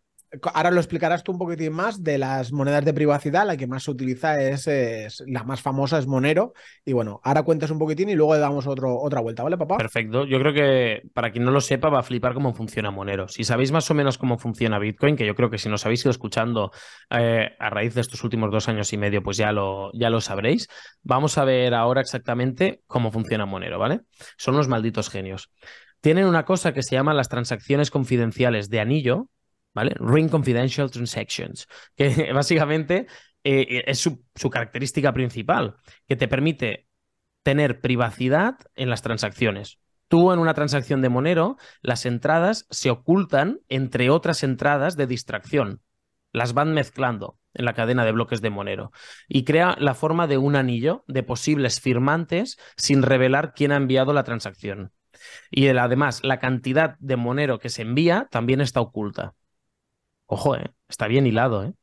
Ahora 0.53 0.71
lo 0.71 0.79
explicarás 0.79 1.23
tú 1.23 1.31
un 1.31 1.37
poquitín 1.37 1.73
más 1.73 2.03
de 2.03 2.17
las 2.17 2.51
monedas 2.51 2.85
de 2.85 2.93
privacidad. 2.93 3.45
La 3.45 3.57
que 3.57 3.67
más 3.67 3.83
se 3.83 3.91
utiliza 3.91 4.41
es, 4.41 5.23
la 5.27 5.43
más 5.43 5.61
famosa 5.61 5.97
es 5.97 6.07
Monero. 6.07 6.53
Y 6.83 6.93
bueno, 6.93 7.21
ahora 7.23 7.43
cuentas 7.43 7.71
un 7.71 7.79
poquitín 7.79 8.09
y 8.09 8.15
luego 8.15 8.33
le 8.33 8.39
damos 8.39 8.65
otra 8.67 9.21
vuelta, 9.21 9.43
¿vale, 9.43 9.57
papá? 9.57 9.77
Perfecto. 9.77 10.25
Yo 10.25 10.39
creo 10.39 10.53
que 10.53 11.01
para 11.13 11.31
quien 11.31 11.45
no 11.45 11.51
lo 11.51 11.61
sepa 11.61 11.89
va 11.89 11.99
a 11.99 12.03
flipar 12.03 12.33
cómo 12.33 12.53
funciona 12.53 12.91
Monero. 12.91 13.27
Si 13.27 13.43
sabéis 13.43 13.71
más 13.71 13.89
o 13.91 13.93
menos 13.93 14.17
cómo 14.17 14.37
funciona 14.37 14.79
Bitcoin, 14.79 15.15
que 15.15 15.25
yo 15.25 15.35
creo 15.35 15.49
que 15.49 15.57
si 15.57 15.69
nos 15.69 15.85
habéis 15.85 16.01
ido 16.03 16.11
escuchando 16.11 16.71
eh, 17.09 17.49
a 17.59 17.69
raíz 17.69 17.95
de 17.95 18.01
estos 18.01 18.23
últimos 18.23 18.51
dos 18.51 18.69
años 18.69 18.91
y 18.93 18.97
medio, 18.97 19.23
pues 19.23 19.37
ya 19.37 19.51
lo, 19.51 19.91
ya 19.93 20.09
lo 20.09 20.21
sabréis. 20.21 20.67
Vamos 21.03 21.37
a 21.37 21.45
ver 21.45 21.73
ahora 21.73 22.01
exactamente 22.01 22.81
cómo 22.87 23.11
funciona 23.11 23.45
Monero, 23.45 23.79
¿vale? 23.79 24.01
Son 24.37 24.55
unos 24.55 24.67
malditos 24.67 25.09
genios. 25.09 25.51
Tienen 26.01 26.25
una 26.25 26.45
cosa 26.45 26.71
que 26.71 26.83
se 26.83 26.95
llama 26.95 27.15
las 27.15 27.29
transacciones 27.29 27.89
confidenciales 27.89 28.69
de 28.69 28.79
anillo, 28.79 29.27
¿vale? 29.75 29.93
Ring 29.99 30.29
Confidential 30.29 30.89
Transactions, 30.89 31.67
que 31.95 32.31
básicamente 32.33 33.05
eh, 33.43 33.83
es 33.85 33.99
su, 33.99 34.49
característica 34.49 35.13
principal, 35.13 35.75
que 36.07 36.15
te 36.15 36.27
permite 36.27 36.87
tener 37.43 37.81
privacidad 37.81 38.55
en 38.73 38.89
las 38.89 39.03
transacciones. 39.03 39.79
Tú 40.07 40.31
en 40.31 40.39
una 40.39 40.53
transacción 40.55 41.01
de 41.01 41.09
Monero, 41.09 41.57
las 41.81 42.05
entradas 42.05 42.65
se 42.71 42.89
ocultan 42.89 43.59
entre 43.69 44.09
otras 44.09 44.41
entradas 44.43 44.97
de 44.97 45.05
distracción. 45.05 45.81
las 46.31 46.53
van 46.53 46.73
mezclando 46.73 47.39
en 47.53 47.63
la 47.63 47.73
cadena 47.73 48.03
de 48.03 48.11
bloques 48.11 48.41
de 48.41 48.49
Monero 48.49 48.91
y 49.29 49.45
crea 49.45 49.77
la 49.79 49.93
forma 49.93 50.27
de 50.27 50.37
un 50.37 50.57
anillo 50.57 51.05
de 51.07 51.23
posibles 51.23 51.79
firmantes 51.79 52.57
sin 52.75 53.03
revelar 53.03 53.53
quién 53.53 53.71
ha 53.71 53.77
enviado 53.77 54.11
la 54.11 54.25
transacción. 54.25 54.91
Y 55.49 55.67
además, 55.69 56.23
la 56.23 56.39
cantidad 56.39 56.97
de 56.99 57.15
Monero 57.15 57.59
que 57.59 57.69
se 57.69 57.83
envía 57.83 58.27
también 58.31 58.59
está 58.59 58.81
oculta. 58.81 59.33
Ojo, 60.27 60.55
¿eh? 60.55 60.71
está 60.87 61.07
bien 61.07 61.27
hilado. 61.27 61.63
¿eh? 61.63 61.73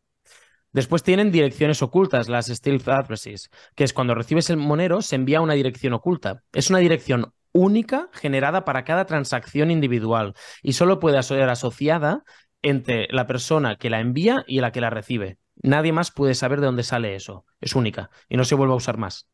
Después 0.72 1.02
tienen 1.02 1.30
direcciones 1.30 1.82
ocultas, 1.82 2.28
las 2.28 2.46
stealth 2.46 2.88
addresses, 2.88 3.50
que 3.74 3.84
es 3.84 3.92
cuando 3.92 4.14
recibes 4.14 4.50
el 4.50 4.56
Monero 4.56 5.02
se 5.02 5.16
envía 5.16 5.40
una 5.40 5.54
dirección 5.54 5.92
oculta. 5.92 6.42
Es 6.52 6.70
una 6.70 6.78
dirección 6.78 7.32
única 7.52 8.08
generada 8.12 8.64
para 8.64 8.84
cada 8.84 9.04
transacción 9.04 9.70
individual 9.70 10.34
y 10.62 10.72
solo 10.72 10.98
puede 10.98 11.22
ser 11.22 11.48
asociada 11.48 12.24
entre 12.62 13.08
la 13.10 13.26
persona 13.26 13.76
que 13.76 13.90
la 13.90 14.00
envía 14.00 14.44
y 14.46 14.60
la 14.60 14.72
que 14.72 14.80
la 14.80 14.90
recibe. 14.90 15.38
Nadie 15.56 15.92
más 15.92 16.10
puede 16.10 16.34
saber 16.34 16.60
de 16.60 16.66
dónde 16.66 16.82
sale 16.82 17.14
eso. 17.14 17.44
Es 17.60 17.74
única 17.74 18.10
y 18.28 18.36
no 18.36 18.44
se 18.44 18.54
vuelve 18.54 18.72
a 18.72 18.76
usar 18.76 18.96
más. 18.96 19.28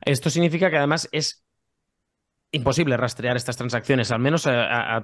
Esto 0.00 0.30
significa 0.30 0.70
que 0.70 0.78
además 0.78 1.08
es 1.12 1.44
imposible 2.52 2.96
rastrear 2.96 3.36
estas 3.36 3.56
transacciones, 3.56 4.10
al 4.10 4.20
menos 4.20 4.46
a, 4.46 5.02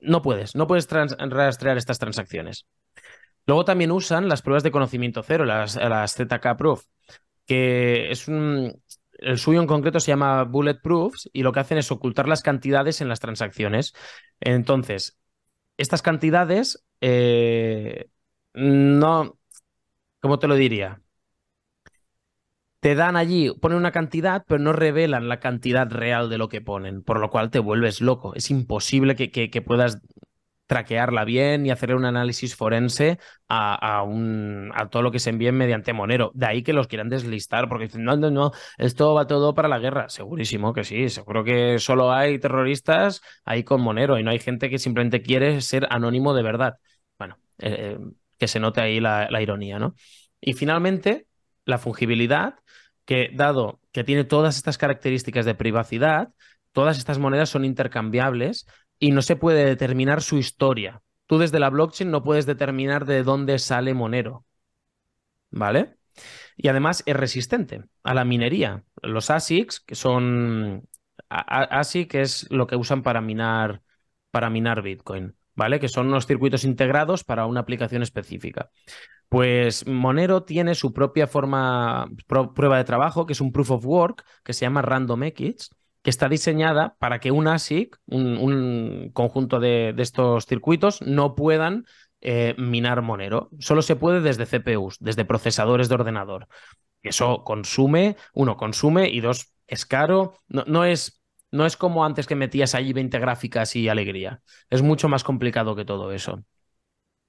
no 0.00 0.22
puedes, 0.22 0.54
no 0.54 0.66
puedes 0.66 0.88
rastrear 0.88 1.76
estas 1.76 1.98
transacciones. 1.98 2.66
Luego 3.46 3.64
también 3.64 3.90
usan 3.90 4.28
las 4.28 4.42
pruebas 4.42 4.62
de 4.62 4.70
conocimiento 4.70 5.22
cero, 5.22 5.44
las, 5.44 5.76
las 5.76 6.14
ZK 6.14 6.56
Proof, 6.56 6.84
que 7.46 8.10
es 8.10 8.28
un, 8.28 8.82
el 9.18 9.38
suyo 9.38 9.60
en 9.60 9.66
concreto 9.66 10.00
se 10.00 10.12
llama 10.12 10.44
Bulletproofs 10.44 11.28
y 11.32 11.42
lo 11.42 11.52
que 11.52 11.60
hacen 11.60 11.78
es 11.78 11.90
ocultar 11.90 12.28
las 12.28 12.42
cantidades 12.42 13.00
en 13.00 13.08
las 13.08 13.20
transacciones. 13.20 13.94
Entonces, 14.40 15.18
estas 15.76 16.02
cantidades 16.02 16.84
eh, 17.00 18.10
no, 18.54 19.38
¿cómo 20.20 20.38
te 20.38 20.48
lo 20.48 20.54
diría? 20.54 21.00
Te 22.80 22.94
dan 22.94 23.16
allí, 23.16 23.50
ponen 23.60 23.78
una 23.78 23.90
cantidad, 23.90 24.44
pero 24.46 24.60
no 24.62 24.72
revelan 24.72 25.28
la 25.28 25.40
cantidad 25.40 25.90
real 25.90 26.30
de 26.30 26.38
lo 26.38 26.48
que 26.48 26.60
ponen, 26.60 27.02
por 27.02 27.18
lo 27.18 27.28
cual 27.30 27.50
te 27.50 27.58
vuelves 27.58 28.00
loco. 28.00 28.34
Es 28.36 28.50
imposible 28.50 29.16
que, 29.16 29.30
que 29.32 29.62
puedas 29.62 30.00
traquearla 30.66 31.24
bien 31.24 31.66
y 31.66 31.70
hacer 31.70 31.94
un 31.94 32.04
análisis 32.04 32.54
forense 32.56 33.18
a, 33.48 34.02
un, 34.04 34.70
a 34.74 34.88
todo 34.90 35.02
lo 35.02 35.12
que 35.12 35.18
se 35.18 35.30
envíe 35.30 35.52
mediante 35.52 35.92
Monero. 35.92 36.32
De 36.34 36.46
ahí 36.46 36.62
que 36.62 36.72
los 36.74 36.88
quieran 36.88 37.08
deslistar, 37.08 37.68
porque 37.68 37.86
dicen, 37.86 38.04
no, 38.04 38.16
no, 38.16 38.30
no, 38.30 38.52
esto 38.78 39.14
va 39.14 39.26
todo 39.26 39.54
para 39.54 39.68
la 39.68 39.78
guerra. 39.80 40.08
Segurísimo 40.08 40.72
que 40.74 40.84
sí, 40.84 41.08
seguro 41.08 41.44
que 41.44 41.78
solo 41.80 42.12
hay 42.12 42.38
terroristas 42.38 43.22
ahí 43.44 43.64
con 43.64 43.80
Monero 43.80 44.18
y 44.18 44.24
no 44.24 44.30
hay 44.30 44.38
gente 44.40 44.70
que 44.70 44.78
simplemente 44.78 45.22
quiere 45.22 45.60
ser 45.62 45.86
anónimo 45.90 46.34
de 46.34 46.42
verdad. 46.42 46.78
Bueno, 47.18 47.38
eh, 47.58 47.98
que 48.38 48.48
se 48.48 48.60
note 48.60 48.80
ahí 48.82 49.00
la 49.00 49.42
ironía, 49.42 49.78
¿no? 49.78 49.94
Y 50.40 50.52
finalmente, 50.54 51.27
la 51.68 51.78
fungibilidad, 51.78 52.54
que 53.04 53.30
dado 53.34 53.80
que 53.92 54.02
tiene 54.02 54.24
todas 54.24 54.56
estas 54.56 54.78
características 54.78 55.44
de 55.44 55.54
privacidad, 55.54 56.30
todas 56.72 56.98
estas 56.98 57.18
monedas 57.18 57.50
son 57.50 57.64
intercambiables 57.64 58.66
y 58.98 59.10
no 59.12 59.20
se 59.22 59.36
puede 59.36 59.64
determinar 59.66 60.22
su 60.22 60.38
historia. 60.38 61.02
Tú 61.26 61.38
desde 61.38 61.60
la 61.60 61.68
blockchain 61.68 62.10
no 62.10 62.24
puedes 62.24 62.46
determinar 62.46 63.04
de 63.04 63.22
dónde 63.22 63.58
sale 63.58 63.92
Monero. 63.92 64.46
¿Vale? 65.50 65.96
Y 66.56 66.68
además 66.68 67.02
es 67.06 67.14
resistente 67.14 67.84
a 68.02 68.14
la 68.14 68.24
minería. 68.24 68.84
Los 69.02 69.30
ASICs, 69.30 69.80
que 69.80 69.94
son 69.94 70.88
ASIC 71.28 72.14
es 72.14 72.50
lo 72.50 72.66
que 72.66 72.76
usan 72.76 73.02
para 73.02 73.20
minar, 73.20 73.82
para 74.30 74.48
minar 74.48 74.82
Bitcoin, 74.82 75.36
¿vale? 75.54 75.78
Que 75.80 75.88
son 75.88 76.06
unos 76.06 76.26
circuitos 76.26 76.64
integrados 76.64 77.24
para 77.24 77.44
una 77.46 77.60
aplicación 77.60 78.02
específica. 78.02 78.70
Pues 79.28 79.86
Monero 79.86 80.44
tiene 80.44 80.74
su 80.74 80.92
propia 80.92 81.26
forma, 81.26 82.08
prueba 82.54 82.78
de 82.78 82.84
trabajo, 82.84 83.26
que 83.26 83.34
es 83.34 83.40
un 83.40 83.52
proof 83.52 83.72
of 83.72 83.84
work, 83.84 84.24
que 84.42 84.54
se 84.54 84.64
llama 84.64 84.80
RandomX, 84.80 85.70
que 86.02 86.10
está 86.10 86.28
diseñada 86.28 86.96
para 86.98 87.20
que 87.20 87.30
un 87.30 87.46
ASIC, 87.46 87.98
un, 88.06 89.10
conjunto 89.12 89.60
de, 89.60 89.94
estos 89.98 90.46
circuitos, 90.46 91.02
no 91.02 91.34
puedan 91.34 91.84
eh, 92.22 92.54
minar 92.56 93.02
Monero. 93.02 93.50
Solo 93.58 93.82
se 93.82 93.96
puede 93.96 94.22
desde 94.22 94.46
CPUs, 94.46 94.96
desde 95.00 95.26
procesadores 95.26 95.90
de 95.90 95.96
ordenador. 95.96 96.48
Eso 97.02 97.44
consume, 97.44 98.16
uno, 98.32 98.56
consume 98.56 99.10
y 99.10 99.20
dos, 99.20 99.52
es 99.66 99.84
caro. 99.84 100.34
No, 100.48 100.64
no, 100.66 100.84
es, 100.84 101.22
no 101.50 101.66
es 101.66 101.76
como 101.76 102.04
antes 102.04 102.26
que 102.26 102.34
metías 102.34 102.74
allí 102.74 102.94
20 102.94 103.18
gráficas 103.18 103.76
y 103.76 103.90
alegría. 103.90 104.40
Es 104.70 104.80
mucho 104.80 105.08
más 105.08 105.22
complicado 105.22 105.76
que 105.76 105.84
todo 105.84 106.12
eso. 106.12 106.42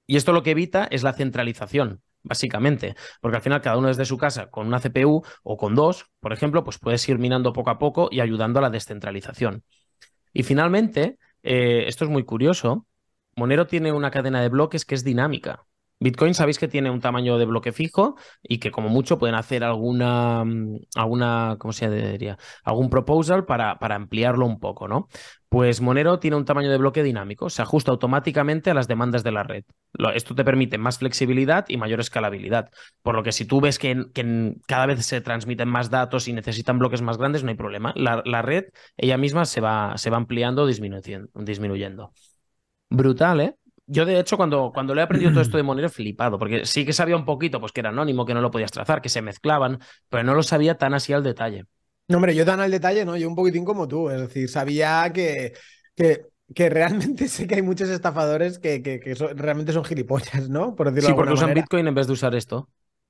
Y 0.06 0.16
esto 0.16 0.32
lo 0.32 0.42
que 0.42 0.52
evita 0.52 0.88
es 0.90 1.02
la 1.02 1.12
centralización 1.12 2.02
básicamente, 2.22 2.94
porque 3.20 3.36
al 3.36 3.42
final 3.42 3.60
cada 3.60 3.78
uno 3.78 3.88
desde 3.88 4.04
su 4.04 4.18
casa 4.18 4.50
con 4.50 4.66
una 4.66 4.80
CPU 4.80 5.22
o 5.42 5.56
con 5.56 5.74
dos, 5.74 6.06
por 6.20 6.32
ejemplo, 6.32 6.64
pues 6.64 6.78
puedes 6.78 7.08
ir 7.08 7.18
minando 7.18 7.52
poco 7.52 7.70
a 7.70 7.78
poco 7.78 8.08
y 8.10 8.20
ayudando 8.20 8.58
a 8.58 8.62
la 8.62 8.70
descentralización. 8.70 9.64
Y 10.32 10.42
finalmente, 10.42 11.18
eh, 11.42 11.84
esto 11.86 12.04
es 12.04 12.10
muy 12.10 12.24
curioso, 12.24 12.86
Monero 13.36 13.66
tiene 13.66 13.92
una 13.92 14.10
cadena 14.10 14.42
de 14.42 14.48
bloques 14.48 14.84
que 14.84 14.94
es 14.94 15.04
dinámica. 15.04 15.66
Bitcoin 16.00 16.32
sabéis 16.32 16.58
que 16.58 16.66
tiene 16.66 16.90
un 16.90 17.00
tamaño 17.00 17.36
de 17.36 17.44
bloque 17.44 17.72
fijo 17.72 18.16
y 18.42 18.58
que 18.58 18.70
como 18.70 18.88
mucho 18.88 19.18
pueden 19.18 19.34
hacer 19.34 19.62
alguna, 19.62 20.44
mm, 20.44 20.78
alguna 20.96 21.56
¿cómo 21.58 21.72
se 21.72 21.90
diría? 21.90 22.38
Algún 22.64 22.88
proposal 22.88 23.44
para, 23.44 23.78
para 23.78 23.96
ampliarlo 23.96 24.46
un 24.46 24.58
poco, 24.58 24.88
¿no? 24.88 25.08
Pues 25.50 25.80
Monero 25.80 26.18
tiene 26.18 26.36
un 26.36 26.44
tamaño 26.46 26.70
de 26.70 26.78
bloque 26.78 27.02
dinámico, 27.02 27.50
se 27.50 27.60
ajusta 27.60 27.90
automáticamente 27.90 28.70
a 28.70 28.74
las 28.74 28.88
demandas 28.88 29.24
de 29.24 29.32
la 29.32 29.42
red. 29.42 29.64
Esto 30.14 30.34
te 30.34 30.44
permite 30.44 30.78
más 30.78 30.98
flexibilidad 30.98 31.66
y 31.68 31.76
mayor 31.76 32.00
escalabilidad. 32.00 32.70
Por 33.02 33.14
lo 33.14 33.22
que 33.22 33.32
si 33.32 33.44
tú 33.44 33.60
ves 33.60 33.78
que, 33.78 34.54
cada 34.66 34.86
vez 34.86 35.04
se 35.04 35.20
transmiten 35.20 35.68
más 35.68 35.90
datos 35.90 36.28
y 36.28 36.32
necesitan 36.32 36.78
bloques 36.78 37.02
más 37.02 37.18
grandes, 37.18 37.42
no 37.42 37.50
hay 37.50 37.56
problema. 37.56 37.92
La, 37.96 38.42
red 38.42 38.66
ella 38.96 39.18
misma 39.18 39.44
se 39.44 39.60
va, 39.60 39.98
se 39.98 40.08
va 40.08 40.16
ampliando 40.16 40.62
o 40.62 40.66
disminuyendo. 40.66 42.12
Brutal, 42.88 43.40
¿eh? 43.40 43.56
Yo, 43.92 44.04
de 44.04 44.20
hecho, 44.20 44.36
cuando, 44.36 44.70
cuando 44.72 44.94
le 44.94 45.00
he 45.00 45.04
aprendido 45.04 45.32
todo 45.32 45.42
esto 45.42 45.56
de 45.56 45.62
Monero, 45.64 45.88
he 45.88 45.90
flipado, 45.90 46.38
porque 46.38 46.64
sí 46.64 46.84
que 46.84 46.92
sabía 46.92 47.16
un 47.16 47.24
poquito, 47.24 47.58
pues 47.58 47.72
que 47.72 47.80
era 47.80 47.88
anónimo, 47.88 48.24
que 48.24 48.34
no 48.34 48.40
lo 48.40 48.52
podías 48.52 48.70
trazar, 48.70 49.02
que 49.02 49.08
se 49.08 49.20
mezclaban, 49.20 49.80
pero 50.08 50.22
no 50.22 50.34
lo 50.34 50.44
sabía 50.44 50.78
tan 50.78 50.94
así 50.94 51.12
al 51.12 51.24
detalle. 51.24 51.64
No, 52.06 52.18
hombre, 52.18 52.34
yo 52.36 52.44
tan 52.44 52.60
al 52.60 52.70
detalle, 52.70 53.04
no, 53.04 53.16
yo 53.16 53.28
un 53.28 53.34
poquitín 53.34 53.64
como 53.64 53.88
tú, 53.88 54.08
es 54.08 54.20
decir, 54.20 54.48
sabía 54.48 55.10
que, 55.12 55.54
que, 55.96 56.26
que 56.54 56.70
realmente 56.70 57.26
sé 57.28 57.48
que 57.48 57.56
hay 57.56 57.62
muchos 57.62 57.88
estafadores 57.88 58.60
que, 58.60 58.80
que, 58.80 59.00
realmente 59.34 59.72
son 59.72 59.84
gilipollas, 59.84 60.48
¿no? 60.48 60.76
Por 60.76 60.92
decirlo 60.92 61.08
sí, 61.08 61.14
porque 61.14 61.32
usan 61.32 61.54
Bitcoin 61.54 61.88
en 61.88 61.94
vez 61.94 62.06
de 62.06 62.12
usar 62.12 62.34
esto. 62.36 62.68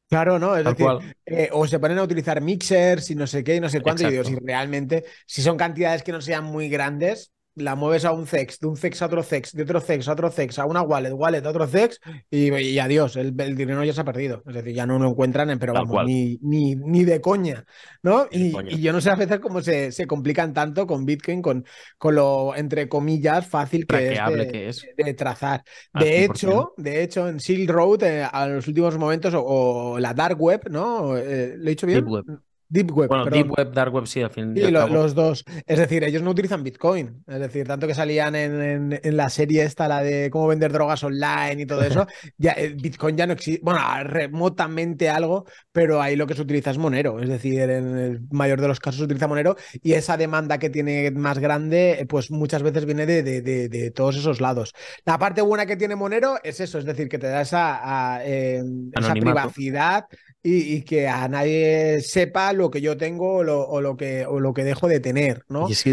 Claro, 0.09 0.39
¿no? 0.39 0.57
Es 0.57 0.65
decir, 0.65 0.87
eh, 1.27 1.51
o 1.53 1.67
se 1.69 1.79
ponen 1.79 1.99
a 1.99 2.03
utilizar 2.03 2.41
mixers 2.41 3.11
y 3.11 3.15
no 3.15 3.29
sé 3.29 3.45
qué 3.45 3.57
y 3.57 3.61
no 3.61 3.69
sé 3.69 3.81
cuánto. 3.81 4.09
Y 4.09 4.11
digo, 4.11 4.25
si 4.25 4.35
realmente, 4.35 5.05
si 5.25 5.41
son 5.41 5.57
cantidades 5.57 6.03
que 6.03 6.11
no 6.11 6.21
sean 6.21 6.45
muy 6.45 6.69
grandes, 6.69 7.33
la 7.55 7.75
mueves 7.75 8.05
a 8.05 8.13
un 8.13 8.27
CEX, 8.27 8.61
de 8.61 8.69
un 8.69 8.77
CEX 8.77 9.03
a 9.03 9.07
otro 9.07 9.23
CEX, 9.23 9.53
de 9.53 9.63
otro 9.63 9.81
CEX 9.81 10.09
a 10.09 10.13
otro 10.13 10.31
CEX, 10.31 10.59
a 10.59 10.67
una 10.67 10.83
wallet, 10.83 11.13
wallet 11.13 11.45
a 11.45 11.51
otro 11.51 11.67
CEX 11.67 12.01
y, 12.31 12.79
adiós, 12.79 13.17
el, 13.17 13.35
dinero 13.37 13.83
ya 13.85 13.93
se 13.93 14.01
ha 14.01 14.05
perdido. 14.05 14.43
Es 14.47 14.55
decir, 14.55 14.75
ya 14.75 14.87
no 14.87 14.99
lo 14.99 15.09
encuentran, 15.09 15.51
en, 15.51 15.59
pero 15.59 15.73
vamos, 15.73 16.05
ni, 16.07 16.39
ni, 16.43 16.77
ni, 16.77 17.05
de 17.05 17.21
coña, 17.21 17.65
¿no? 18.03 18.27
Y, 18.31 18.81
yo 18.81 18.93
no 18.93 19.01
sé 19.01 19.11
a 19.11 19.17
veces 19.17 19.41
cómo 19.41 19.61
se, 19.63 19.93
se 19.93 20.07
complican 20.07 20.55
tanto 20.55 20.87
con 20.87 21.05
Bitcoin, 21.05 21.43
con, 21.43 21.65
con, 21.99 22.15
lo, 22.15 22.55
entre 22.55 22.89
comillas, 22.89 23.47
fácil 23.47 23.87
que 23.87 24.69
es, 24.69 24.87
de, 24.97 25.15
trazar. 25.15 25.65
Ah, 25.93 26.01
de 26.03 26.25
hecho, 26.25 26.73
de 26.77 27.03
hecho, 27.03 27.29
en 27.29 27.41
Silk 27.41 27.71
Road, 27.71 28.03
eh, 28.05 28.25
a 28.31 28.47
los 28.47 28.67
últimos 28.69 28.97
momentos, 28.97 29.35
o, 29.37 29.99
la 29.99 30.15
Dark 30.15 30.41
Web, 30.41 30.69
¿no? 30.71 31.17
Eh, 31.17 31.55
¿Lo 31.57 31.67
he 31.67 31.71
dicho 31.71 31.87
bien? 31.87 32.05
Deep 32.05 32.09
Web. 32.09 32.41
Bueno, 32.71 33.25
Deep 33.25 33.51
Web, 33.51 33.73
Dark 33.73 33.93
Web, 33.93 34.07
sí, 34.07 34.23
al 34.23 34.31
fin. 34.31 34.55
Sí, 34.55 34.71
los 34.71 35.15
dos. 35.15 35.45
Es 35.67 35.79
decir, 35.79 36.05
ellos 36.05 36.23
no 36.23 36.31
utilizan 36.31 36.63
Bitcoin. 36.63 37.25
Es 37.27 37.41
decir, 37.41 37.67
tanto 37.67 37.89
que 37.89 37.95
salían 37.95 38.37
en, 38.37 39.01
la 39.17 39.29
serie 39.29 39.65
esta, 39.65 39.89
la 39.89 40.03
de 40.03 40.31
cómo 40.31 40.47
vender 40.47 40.73
drogas 40.73 41.03
online 41.03 41.63
y 41.63 41.67
todo 41.67 41.83
eso, 41.83 42.07
ya, 42.39 42.53
eh, 42.53 42.77
Bitcoin 42.81 43.17
ya 43.17 43.27
no 43.27 43.33
existe. 43.33 43.61
Bueno, 43.65 43.81
remotamente 44.05 45.11
algo, 45.11 45.47
pero 45.73 46.01
ahí 46.01 46.15
lo 46.15 46.29
que 46.29 46.35
se 46.35 46.43
utiliza 46.43 46.71
es 46.71 46.79
Monero. 46.79 47.21
Es 47.21 47.29
decir, 47.29 47.61
en 47.61 47.99
el 47.99 48.21
mayor 48.31 48.61
de 48.61 48.69
los 48.69 48.79
casos 48.79 48.99
se 48.99 49.05
utiliza 49.05 49.27
Monero 49.27 49.57
y 49.83 49.95
esa 49.95 50.17
demanda 50.17 50.59
que 50.59 50.71
tiene 50.71 51.11
más 51.11 51.41
grande, 51.41 51.99
eh, 51.99 52.07
pues 52.07 52.31
muchas 52.31 52.63
veces 52.63 52.85
viene 52.85 53.05
de, 53.05 53.23
de, 53.23 53.91
todos 53.91 54.17
esos 54.17 54.41
lados. 54.41 54.73
La 55.05 55.19
parte 55.19 55.43
buena 55.43 55.67
que 55.67 55.77
tiene 55.77 55.97
Monero 55.97 56.37
es 56.45 56.61
eso, 56.61 56.79
es 56.79 56.85
decir, 56.85 57.09
que 57.09 57.19
te 57.19 57.27
da 57.27 57.41
esa, 57.41 58.21
eh, 58.25 58.63
esa 58.93 59.13
privacidad 59.15 60.07
y, 60.43 60.83
que 60.83 61.09
a 61.09 61.29
nadie 61.29 62.01
sepa 62.01 62.53
lo 62.53 62.71
que 62.71 62.81
yo 62.81 62.97
tengo 62.97 63.37
o 63.37 63.81
lo, 63.81 63.97
que, 63.97 64.27
o 64.27 64.41
lo 64.41 64.55
que 64.55 64.65
dejo 64.65 64.89
de 64.89 65.01
tener, 65.01 65.45
¿no? 65.49 65.69
Y 65.69 65.73
es 65.73 65.85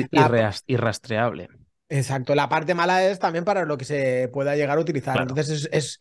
irrastreable. 0.67 1.49
Exacto. 1.89 2.35
La 2.35 2.49
parte 2.49 2.73
mala 2.73 3.05
es 3.05 3.19
también 3.19 3.45
para 3.45 3.65
lo 3.65 3.77
que 3.77 3.85
se 3.85 4.29
pueda 4.31 4.55
llegar 4.55 4.77
a 4.77 4.81
utilizar. 4.81 5.19
Entonces 5.21 5.49
es, 5.49 5.69
es 5.71 5.99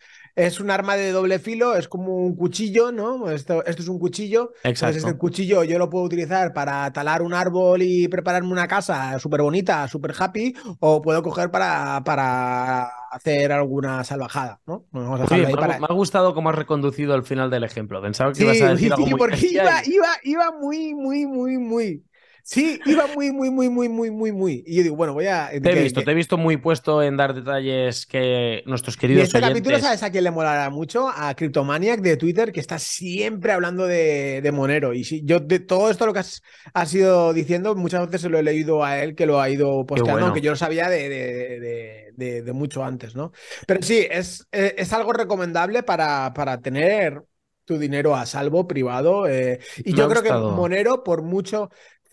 un 0.61 0.71
arma 0.71 0.97
de 0.97 1.13
doble 1.13 1.39
filo, 1.39 1.75
es 1.77 1.89
como 1.89 2.15
un 2.15 2.37
cuchillo, 2.37 2.93
¿no? 2.93 3.31
Esto, 3.31 3.65
esto 3.65 3.83
es 3.83 3.89
un 3.89 3.99
cuchillo. 3.99 4.53
Exacto. 4.65 4.69
Entonces, 4.69 5.05
este 5.05 5.19
cuchillo 5.19 5.65
yo 5.65 5.79
lo 5.79 5.89
puedo 5.89 6.05
utilizar 6.05 6.53
para 6.53 6.93
talar 6.93 7.23
un 7.23 7.33
árbol 7.33 7.81
y 7.83 8.07
prepararme 8.09 8.53
una 8.53 8.69
casa 8.69 9.19
súper 9.19 9.41
bonita, 9.43 9.89
súper 9.89 10.13
happy, 10.19 10.55
o 10.81 11.01
puedo 11.01 11.23
coger 11.23 11.51
para, 11.51 12.03
para 12.05 12.85
hacer 13.11 13.51
alguna 13.51 14.05
salvajada, 14.05 14.61
¿no? 14.67 14.85
Vamos 14.91 15.21
a 15.21 15.35
ahí 15.35 15.41
me, 15.41 15.53
ha- 15.53 15.57
para- 15.57 15.79
me 15.81 15.87
ha 15.89 15.95
gustado 15.95 16.35
cómo 16.35 16.51
has 16.51 16.57
reconducido 16.57 17.15
al 17.15 17.23
final 17.23 17.51
del 17.51 17.65
ejemplo. 17.65 18.03
Pensaba 18.03 18.31
que 18.33 18.37
Sí, 18.39 18.45
ibas 18.45 18.61
a 18.61 18.71
decir 18.71 18.93
algo 18.93 19.05
sí, 19.07 19.11
muy 19.13 19.19
porque 19.19 19.47
iba, 19.53 19.73
iba, 19.87 20.09
iba 20.23 20.53
muy, 20.53 20.95
muy, 20.95 21.27
muy, 21.27 21.59
muy. 21.59 22.05
Sí, 22.49 22.81
iba 22.85 23.09
muy, 23.09 23.33
muy, 23.33 23.51
muy, 23.51 23.69
muy, 23.69 23.89
muy, 23.89 24.11
muy, 24.11 24.33
muy. 24.33 24.63
Y 24.67 24.77
yo 24.77 24.83
digo, 24.85 24.97
bueno, 24.97 25.15
voy 25.15 25.27
a. 25.27 25.51
Te 25.51 25.73
he 25.73 25.83
visto, 25.83 26.05
te 26.05 26.13
he 26.13 26.15
visto 26.15 26.37
muy 26.39 26.57
puesto 26.59 27.03
en 27.03 27.17
dar 27.17 27.35
detalles 27.35 28.07
que 28.07 28.63
nuestros 28.67 28.97
Y 28.97 28.99
queridos 29.01 29.29
este 29.29 29.41
capítulo, 29.41 29.77
oyentes... 29.77 29.83
¿sabes 29.87 30.03
a 30.03 30.11
quién 30.11 30.25
le 30.25 30.31
molará 30.33 30.69
mucho? 30.69 31.09
A 31.09 31.35
Cryptomaniac 31.37 32.01
de 32.01 32.17
Twitter, 32.17 32.51
que 32.53 32.59
está 32.61 32.79
siempre 32.79 33.53
hablando 33.53 33.87
de, 33.87 34.41
de 34.43 34.53
Monero. 34.53 34.95
Y 34.95 35.05
sí, 35.05 35.23
yo 35.25 35.39
de 35.39 35.61
todo 35.61 35.91
esto 35.91 36.07
lo 36.07 36.13
que 36.13 36.19
has, 36.21 36.43
has 36.75 36.93
ido 36.93 37.33
diciendo, 37.33 37.75
muchas 37.77 38.05
veces 38.07 38.23
se 38.23 38.29
lo 38.29 38.39
he 38.39 38.43
leído 38.43 38.85
a 38.85 38.99
él, 39.03 39.15
que 39.15 39.27
lo 39.27 39.41
ha 39.41 39.49
ido 39.49 39.87
posteando, 39.87 40.13
bueno. 40.13 40.27
aunque 40.27 40.41
yo 40.41 40.51
lo 40.51 40.57
sabía 40.57 40.89
de, 40.89 41.09
de- 41.09 42.53
mucho 42.53 42.85
antes, 42.85 43.15
¿no? 43.15 43.33
Pero 43.67 43.83
sí, 43.83 44.07
es, 44.11 44.47
eh, 44.53 44.75
es 44.79 44.93
algo 44.93 45.13
recomendable 45.13 45.83
para, 45.83 46.33
para 46.35 46.61
tener 46.61 47.23
tu 47.65 47.79
dinero 47.79 48.15
a 48.17 48.27
salvo 48.27 48.67
privado. 48.67 49.27
eh, 49.29 49.61
y 49.85 49.93
Me 49.93 49.99
yo 49.99 50.09
creo 50.09 50.23
que 50.23 50.33
Monero, 50.33 51.03
por 51.05 51.23
mucho. 51.23 51.71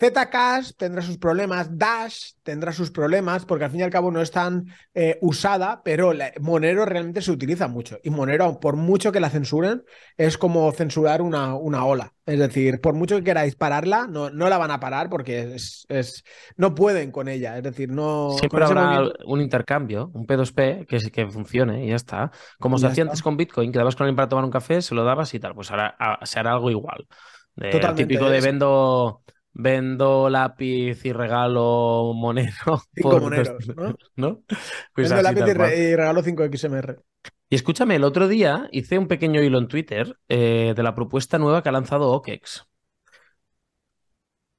Zcash 0.09 0.71
tendrá 0.77 1.01
sus 1.01 1.17
problemas, 1.17 1.77
Dash 1.77 2.31
tendrá 2.43 2.71
sus 2.71 2.91
problemas, 2.91 3.45
porque 3.45 3.65
al 3.65 3.71
fin 3.71 3.81
y 3.81 3.83
al 3.83 3.89
cabo 3.89 4.11
no 4.11 4.21
es 4.21 4.31
tan 4.31 4.65
eh, 4.93 5.17
usada, 5.21 5.81
pero 5.83 6.13
la- 6.13 6.31
Monero 6.41 6.85
realmente 6.85 7.21
se 7.21 7.31
utiliza 7.31 7.67
mucho. 7.67 7.97
Y 8.03 8.09
Monero, 8.09 8.59
por 8.59 8.75
mucho 8.75 9.11
que 9.11 9.19
la 9.19 9.29
censuren, 9.29 9.83
es 10.17 10.37
como 10.37 10.71
censurar 10.71 11.21
una, 11.21 11.55
una 11.55 11.85
ola. 11.85 12.13
Es 12.25 12.39
decir, 12.39 12.79
por 12.79 12.93
mucho 12.93 13.17
que 13.17 13.23
queráis 13.23 13.55
pararla, 13.55 14.07
no, 14.07 14.29
no 14.29 14.47
la 14.49 14.57
van 14.57 14.71
a 14.71 14.79
parar 14.79 15.09
porque 15.09 15.55
es, 15.55 15.85
es- 15.89 16.23
no 16.57 16.73
pueden 16.75 17.11
con 17.11 17.27
ella. 17.27 17.57
Es 17.57 17.63
decir, 17.63 17.89
no. 17.89 18.31
Siempre 18.39 18.63
habrá 18.63 18.85
movimiento- 18.85 19.25
un 19.27 19.41
intercambio, 19.41 20.11
un 20.13 20.25
P2P 20.25 20.85
que, 20.87 20.99
que 21.11 21.27
funcione 21.27 21.85
y 21.85 21.89
ya 21.89 21.95
está. 21.95 22.31
Como 22.59 22.77
Y 22.77 22.79
se 22.79 22.87
hacía 22.87 23.03
antes 23.03 23.21
con 23.21 23.35
Bitcoin, 23.37 23.71
quedabas 23.71 23.95
con 23.95 24.05
alguien 24.05 24.15
para 24.15 24.29
tomar 24.29 24.45
un 24.45 24.51
café, 24.51 24.81
se 24.81 24.95
lo 24.95 25.03
dabas 25.03 25.33
y 25.33 25.39
tal. 25.39 25.53
Pues 25.53 25.69
ahora 25.71 25.95
se 26.23 26.39
hará 26.39 26.51
algo 26.53 26.71
igual. 26.71 27.05
El 27.55 27.71
típico 27.95 28.29
de 28.31 28.41
vendo, 28.41 29.21
vendo 29.53 30.29
lápiz 30.29 31.03
y 31.05 31.13
regalo 31.13 32.13
monero. 32.15 32.81
Cinco 32.95 33.09
por 33.09 33.21
moneros, 33.21 33.71
¿no? 33.75 33.97
¿no? 34.15 34.43
Pues 34.93 35.09
Vendo 35.09 35.21
lápiz 35.21 35.45
y, 35.45 35.53
cual. 35.53 35.71
re- 35.71 35.77
y 35.91 35.95
regalo 35.95 36.23
5XMR. 36.23 36.99
Y 37.49 37.55
escúchame, 37.55 37.95
el 37.95 38.03
otro 38.03 38.27
día 38.27 38.67
hice 38.71 38.97
un 38.97 39.07
pequeño 39.07 39.41
hilo 39.41 39.57
en 39.59 39.67
Twitter 39.69 40.17
eh, 40.27 40.73
de 40.75 40.83
la 40.83 40.95
propuesta 40.95 41.37
nueva 41.37 41.61
que 41.63 41.69
ha 41.69 41.71
lanzado 41.71 42.11
OKEx. 42.11 42.65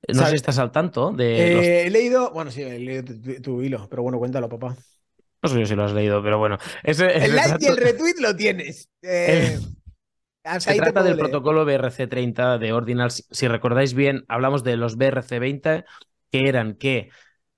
No 0.09 0.23
sé 0.25 0.31
si 0.31 0.37
estás 0.37 0.59
al 0.59 0.71
tanto 0.73 1.13
de 1.13 1.49
los 1.51 1.73
Eh, 1.73 1.85
he 1.87 1.91
leído. 1.91 2.31
Bueno, 2.33 2.51
sí, 2.51 2.63
he 2.63 2.79
leído 2.79 3.05
tu, 3.05 3.21
tu- 3.21 3.41
tu 3.43 3.63
hilo, 3.63 3.89
pero 3.89 4.03
bueno, 4.03 4.19
cuéntalo, 4.19 4.49
papá. 4.49 4.77
No 5.43 5.49
sé 5.51 5.61
yo 5.61 5.67
si 5.67 5.75
lo 5.75 5.85
has 5.85 5.93
leído, 5.93 6.23
pero 6.23 6.39
bueno. 6.39 6.59
Ese, 6.83 7.07
El 7.19 7.35
like 7.37 7.65
y 7.65 7.67
el 7.67 7.77
retweet 7.77 8.15
lo 8.21 8.35
tienes. 8.37 8.89
Eh, 9.03 9.59
se 10.59 10.75
trata 10.77 11.03
del 11.03 11.17
protocolo 11.17 11.65
BRC30 11.65 12.59
de 12.59 12.73
Ordinals. 12.73 13.27
Si 13.31 13.49
recordáis 13.49 13.95
bien, 13.95 14.25
hablamos 14.29 14.65
de 14.65 14.77
los 14.77 14.99
BRC20, 14.99 15.85
que 16.31 16.49
eran 16.49 16.75
que 16.75 17.11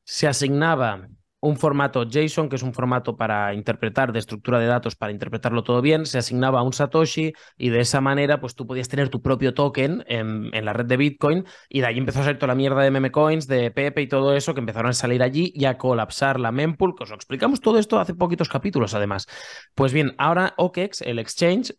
se 0.04 0.28
asignaba 0.28 1.08
un 1.40 1.56
formato 1.56 2.04
JSON, 2.04 2.48
que 2.48 2.56
es 2.56 2.62
un 2.62 2.72
formato 2.72 3.16
para 3.16 3.54
interpretar, 3.54 4.12
de 4.12 4.18
estructura 4.18 4.58
de 4.58 4.66
datos, 4.66 4.96
para 4.96 5.12
interpretarlo 5.12 5.62
todo 5.62 5.80
bien, 5.80 6.06
se 6.06 6.18
asignaba 6.18 6.60
a 6.60 6.62
un 6.62 6.72
Satoshi 6.72 7.32
y 7.56 7.68
de 7.68 7.80
esa 7.80 8.00
manera 8.00 8.40
pues 8.40 8.54
tú 8.54 8.66
podías 8.66 8.88
tener 8.88 9.10
tu 9.10 9.22
propio 9.22 9.54
token 9.54 10.04
en, 10.08 10.50
en 10.52 10.64
la 10.64 10.72
red 10.72 10.86
de 10.86 10.96
Bitcoin 10.96 11.44
y 11.68 11.80
de 11.80 11.86
ahí 11.86 11.98
empezó 11.98 12.20
a 12.20 12.24
salir 12.24 12.38
toda 12.38 12.48
la 12.48 12.54
mierda 12.54 12.82
de 12.82 12.90
meme 12.90 13.12
coins, 13.12 13.46
de 13.46 13.70
Pepe 13.70 14.02
y 14.02 14.08
todo 14.08 14.34
eso 14.34 14.54
que 14.54 14.60
empezaron 14.60 14.90
a 14.90 14.94
salir 14.94 15.22
allí 15.22 15.52
y 15.54 15.66
a 15.66 15.78
colapsar 15.78 16.40
la 16.40 16.52
mempool, 16.52 16.94
que 16.96 17.04
os 17.04 17.10
lo 17.10 17.16
explicamos 17.16 17.60
todo 17.60 17.78
esto 17.78 18.00
hace 18.00 18.14
poquitos 18.14 18.48
capítulos 18.48 18.94
además. 18.94 19.26
Pues 19.74 19.92
bien, 19.92 20.14
ahora 20.18 20.54
OKEx, 20.56 21.02
el 21.02 21.18
exchange, 21.18 21.74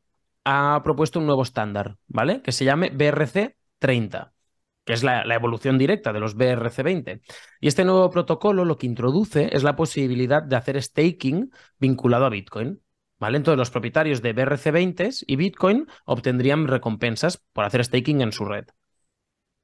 ha 0.50 0.82
propuesto 0.82 1.20
un 1.20 1.26
nuevo 1.26 1.44
estándar, 1.44 1.98
¿vale? 2.08 2.42
Que 2.42 2.54
se 2.54 2.64
llame 2.64 2.92
BRC30 2.92 4.32
que 4.86 4.94
es 4.94 5.04
la, 5.04 5.26
la 5.26 5.36
evolución 5.36 5.78
directa 5.78 6.14
de 6.14 6.22
los 6.22 6.38
BRC20. 6.38 7.20
Y 7.60 7.68
este 7.68 7.84
nuevo 7.84 8.10
protocolo 8.10 8.64
lo 8.64 8.78
que 8.78 8.86
introduce 8.86 9.50
es 9.52 9.64
la 9.64 9.76
posibilidad 9.76 10.42
de 10.42 10.56
hacer 10.56 10.82
staking 10.82 11.52
vinculado 11.78 12.26
a 12.26 12.30
Bitcoin. 12.30 12.82
¿Vale? 13.20 13.38
Entonces 13.38 13.58
los 13.58 13.72
propietarios 13.72 14.22
de 14.22 14.34
BRC20 14.34 15.26
y 15.28 15.36
Bitcoin 15.36 15.88
obtendrían 16.06 16.68
recompensas 16.68 17.44
por 17.52 17.66
hacer 17.66 17.84
staking 17.84 18.22
en 18.22 18.32
su 18.32 18.46
red. 18.46 18.66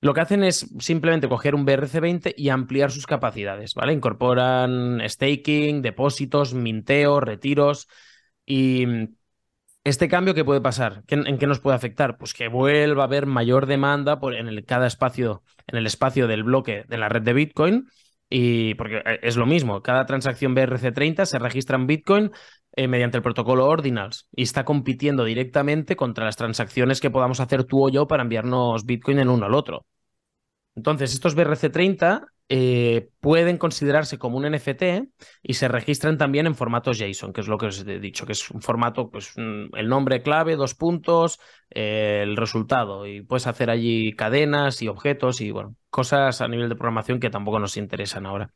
Lo 0.01 0.13
que 0.13 0.21
hacen 0.21 0.43
es 0.43 0.67
simplemente 0.79 1.29
coger 1.29 1.55
un 1.55 1.65
BRC20 1.65 2.33
y 2.35 2.49
ampliar 2.49 2.91
sus 2.91 3.07
capacidades, 3.07 3.75
¿vale? 3.75 3.93
Incorporan 3.93 5.01
staking, 5.07 5.81
depósitos, 5.81 6.53
minteo, 6.53 7.21
retiros 7.21 7.87
y 8.45 8.85
este 9.83 10.07
cambio, 10.07 10.33
¿qué 10.33 10.45
puede 10.45 10.61
pasar? 10.61 11.03
¿Qué- 11.07 11.15
¿En 11.15 11.37
qué 11.37 11.47
nos 11.47 11.59
puede 11.59 11.75
afectar? 11.75 12.17
Pues 12.17 12.33
que 12.33 12.47
vuelva 12.47 13.03
a 13.03 13.05
haber 13.05 13.25
mayor 13.25 13.65
demanda 13.65 14.17
en 14.21 14.47
el, 14.47 14.65
cada 14.65 14.87
espacio, 14.87 15.43
en 15.67 15.77
el 15.77 15.85
espacio 15.85 16.27
del 16.27 16.43
bloque 16.43 16.85
de 16.87 16.97
la 16.97 17.09
red 17.09 17.21
de 17.23 17.33
Bitcoin. 17.33 17.87
Y 18.29 18.75
porque 18.75 18.97
eh, 19.05 19.19
es 19.23 19.35
lo 19.37 19.45
mismo, 19.45 19.81
cada 19.83 20.05
transacción 20.05 20.55
BRC30 20.55 21.25
se 21.25 21.37
registra 21.39 21.75
en 21.77 21.87
Bitcoin 21.87 22.31
eh, 22.75 22.87
mediante 22.87 23.17
el 23.17 23.23
protocolo 23.23 23.67
Ordinals 23.67 24.27
y 24.35 24.43
está 24.43 24.65
compitiendo 24.65 25.23
directamente 25.25 25.95
contra 25.95 26.25
las 26.25 26.37
transacciones 26.37 26.99
que 27.01 27.11
podamos 27.11 27.39
hacer 27.39 27.63
tú 27.65 27.85
o 27.85 27.89
yo 27.89 28.07
para 28.07 28.23
enviarnos 28.23 28.85
Bitcoin 28.85 29.19
el 29.19 29.27
uno 29.29 29.45
al 29.45 29.53
otro. 29.53 29.85
Entonces, 30.75 31.13
estos 31.13 31.35
BRC30 31.35 32.25
eh, 32.55 33.09
pueden 33.19 33.57
considerarse 33.57 34.19
como 34.19 34.37
un 34.37 34.45
NFT 34.45 34.83
y 35.41 35.53
se 35.55 35.67
registran 35.67 36.17
también 36.19 36.45
en 36.45 36.53
formatos 36.55 36.99
JSON, 36.99 37.33
que 37.33 37.41
es 37.41 37.47
lo 37.47 37.57
que 37.57 37.65
os 37.67 37.79
he 37.87 37.99
dicho, 37.99 38.25
que 38.27 38.33
es 38.33 38.51
un 38.51 38.61
formato, 38.61 39.09
pues 39.09 39.35
un- 39.37 39.69
el 39.75 39.87
nombre 39.89 40.21
clave, 40.21 40.55
dos 40.55 40.75
puntos, 40.75 41.39
eh, 41.71 42.19
el 42.21 42.37
resultado. 42.37 43.07
Y 43.07 43.21
puedes 43.21 43.47
hacer 43.47 43.69
allí 43.71 44.13
cadenas 44.15 44.81
y 44.83 44.87
objetos 44.87 45.41
y, 45.41 45.49
bueno, 45.51 45.75
cosas 45.89 46.41
a 46.41 46.47
nivel 46.47 46.69
de 46.69 46.75
programación 46.75 47.19
que 47.19 47.31
tampoco 47.31 47.59
nos 47.59 47.75
interesan 47.77 48.25
ahora. 48.27 48.51